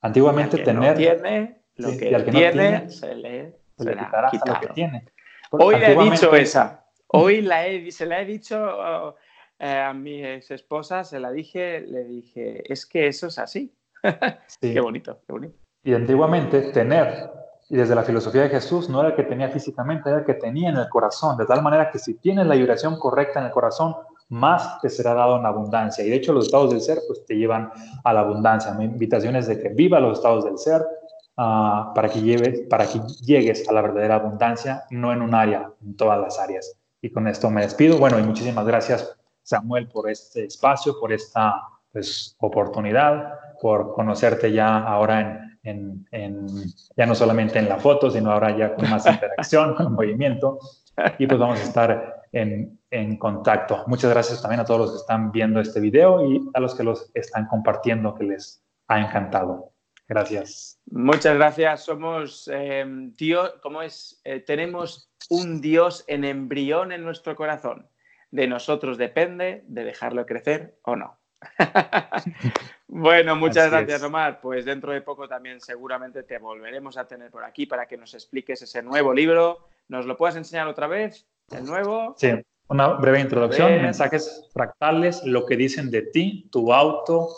Antiguamente 0.00 0.58
tener... 0.58 0.96
tiene, 0.96 1.56
lo 1.76 1.90
que, 1.90 1.96
tiene, 1.96 2.52
tiene, 2.52 2.90
se 2.90 3.14
le, 3.14 3.54
quitará 3.76 4.30
lo 4.32 4.60
que 4.60 4.68
tiene. 4.68 5.04
Hoy 5.50 5.78
le 5.78 5.92
he 5.92 6.10
dicho 6.10 6.34
esa. 6.34 6.84
Hoy 7.08 7.42
la 7.42 7.66
he, 7.66 7.90
se 7.90 8.06
la 8.06 8.20
he 8.20 8.24
dicho 8.24 9.14
eh, 9.58 9.78
a 9.78 9.92
mi 9.92 10.24
ex 10.24 10.50
esposa, 10.50 11.04
se 11.04 11.20
la 11.20 11.30
dije, 11.30 11.80
le 11.80 12.04
dije, 12.04 12.72
es 12.72 12.86
que 12.86 13.06
eso 13.08 13.26
es 13.26 13.38
así. 13.38 13.72
qué 14.60 14.80
bonito, 14.80 15.20
qué 15.26 15.32
bonito. 15.32 15.54
Y 15.82 15.94
antiguamente 15.94 16.72
tener, 16.72 17.30
y 17.68 17.76
desde 17.76 17.94
la 17.94 18.02
filosofía 18.02 18.42
de 18.42 18.48
Jesús, 18.48 18.88
no 18.88 19.00
era 19.00 19.10
el 19.10 19.14
que 19.14 19.22
tenía 19.22 19.48
físicamente, 19.48 20.08
era 20.08 20.20
el 20.20 20.24
que 20.24 20.34
tenía 20.34 20.70
en 20.70 20.76
el 20.76 20.88
corazón, 20.88 21.36
de 21.36 21.46
tal 21.46 21.62
manera 21.62 21.90
que 21.90 21.98
si 21.98 22.14
tienes 22.14 22.46
la 22.46 22.54
vibración 22.54 22.98
correcta 22.98 23.40
en 23.40 23.46
el 23.46 23.52
corazón, 23.52 23.94
más 24.28 24.80
te 24.80 24.88
será 24.88 25.14
dado 25.14 25.38
en 25.38 25.46
abundancia. 25.46 26.04
Y 26.04 26.10
de 26.10 26.16
hecho 26.16 26.32
los 26.32 26.46
estados 26.46 26.70
del 26.70 26.80
ser 26.80 26.98
pues 27.06 27.24
te 27.24 27.34
llevan 27.34 27.70
a 28.02 28.12
la 28.12 28.20
abundancia. 28.20 28.72
Mi 28.72 28.84
invitación 28.84 29.36
es 29.36 29.46
de 29.46 29.60
que 29.60 29.68
viva 29.68 30.00
los 30.00 30.18
estados 30.18 30.44
del 30.44 30.58
ser 30.58 30.82
uh, 31.36 31.94
para, 31.94 32.08
que 32.08 32.20
lleves, 32.20 32.62
para 32.68 32.86
que 32.86 33.00
llegues 33.24 33.68
a 33.68 33.72
la 33.72 33.82
verdadera 33.82 34.16
abundancia, 34.16 34.84
no 34.90 35.12
en 35.12 35.22
un 35.22 35.34
área, 35.34 35.70
en 35.84 35.96
todas 35.96 36.18
las 36.18 36.38
áreas. 36.40 36.76
Y 37.00 37.10
con 37.10 37.28
esto 37.28 37.50
me 37.50 37.62
despido. 37.62 37.98
Bueno, 37.98 38.18
y 38.18 38.22
muchísimas 38.22 38.66
gracias 38.66 39.16
Samuel 39.42 39.86
por 39.88 40.10
este 40.10 40.46
espacio, 40.46 40.98
por 40.98 41.12
esta 41.12 41.62
pues, 41.96 42.36
oportunidad 42.40 43.38
por 43.58 43.94
conocerte 43.94 44.52
ya 44.52 44.80
ahora 44.80 45.48
en, 45.62 46.04
ya 46.94 47.06
no 47.06 47.14
solamente 47.14 47.58
en 47.58 47.70
la 47.70 47.78
foto, 47.78 48.10
sino 48.10 48.30
ahora 48.30 48.54
ya 48.54 48.74
con 48.74 48.90
más 48.90 49.06
interacción, 49.10 49.74
con 49.74 49.94
movimiento. 49.94 50.58
Y 51.18 51.26
pues 51.26 51.40
vamos 51.40 51.58
a 51.58 51.62
estar 51.62 52.22
en, 52.32 52.78
en, 52.90 53.16
contacto. 53.16 53.84
Muchas 53.86 54.10
gracias 54.10 54.42
también 54.42 54.60
a 54.60 54.66
todos 54.66 54.80
los 54.80 54.90
que 54.90 54.96
están 54.98 55.32
viendo 55.32 55.58
este 55.58 55.80
video 55.80 56.30
y 56.30 56.46
a 56.52 56.60
los 56.60 56.74
que 56.74 56.84
los 56.84 57.10
están 57.14 57.46
compartiendo, 57.46 58.14
que 58.14 58.24
les 58.24 58.62
ha 58.88 59.00
encantado. 59.00 59.72
Gracias. 60.06 60.78
Muchas 60.90 61.34
gracias. 61.34 61.82
Somos 61.82 62.46
eh, 62.52 62.84
Dios, 63.16 63.54
¿cómo 63.62 63.80
es? 63.80 64.20
Eh, 64.24 64.40
tenemos 64.40 65.10
un 65.30 65.62
Dios 65.62 66.04
en 66.08 66.24
embrión 66.24 66.92
en 66.92 67.02
nuestro 67.04 67.34
corazón. 67.34 67.88
De 68.30 68.46
nosotros 68.46 68.98
depende 68.98 69.64
de 69.66 69.84
dejarlo 69.84 70.26
crecer 70.26 70.78
o 70.82 70.94
no. 70.94 71.18
bueno, 72.88 73.36
muchas 73.36 73.70
gracias, 73.70 74.02
Omar. 74.02 74.40
Pues 74.40 74.64
dentro 74.64 74.92
de 74.92 75.02
poco 75.02 75.28
también 75.28 75.60
seguramente 75.60 76.22
te 76.22 76.38
volveremos 76.38 76.96
a 76.96 77.06
tener 77.06 77.30
por 77.30 77.44
aquí 77.44 77.66
para 77.66 77.86
que 77.86 77.96
nos 77.96 78.14
expliques 78.14 78.62
ese 78.62 78.82
nuevo 78.82 79.12
libro. 79.12 79.68
¿Nos 79.88 80.06
lo 80.06 80.16
puedes 80.16 80.36
enseñar 80.36 80.66
otra 80.66 80.86
vez? 80.86 81.26
¿El 81.50 81.64
nuevo? 81.64 82.14
Sí, 82.16 82.32
una 82.68 82.88
breve 82.88 83.20
introducción, 83.20 83.70
mensajes 83.82 84.48
fractales, 84.52 85.22
lo 85.24 85.46
que 85.46 85.56
dicen 85.56 85.90
de 85.90 86.02
ti, 86.02 86.48
tu 86.50 86.72
auto, 86.72 87.28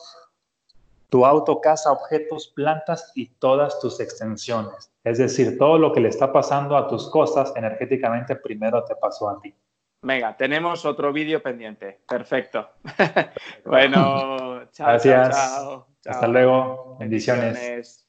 tu 1.10 1.26
auto, 1.26 1.60
casa, 1.60 1.92
objetos, 1.92 2.48
plantas 2.48 3.12
y 3.14 3.26
todas 3.26 3.78
tus 3.80 4.00
extensiones. 4.00 4.90
Es 5.04 5.18
decir, 5.18 5.58
todo 5.58 5.78
lo 5.78 5.92
que 5.92 6.00
le 6.00 6.08
está 6.08 6.32
pasando 6.32 6.76
a 6.76 6.88
tus 6.88 7.10
cosas 7.10 7.52
energéticamente 7.56 8.36
primero 8.36 8.84
te 8.84 8.94
pasó 8.96 9.28
a 9.28 9.40
ti. 9.40 9.54
Venga, 10.02 10.36
tenemos 10.36 10.84
otro 10.84 11.12
vídeo 11.12 11.42
pendiente. 11.42 12.00
Perfecto. 12.08 12.70
bueno, 13.64 14.70
chao, 14.70 14.86
Gracias. 14.86 15.36
Chao, 15.36 15.86
Hasta 16.06 16.28
luego. 16.28 16.96
Bendiciones. 16.98 18.07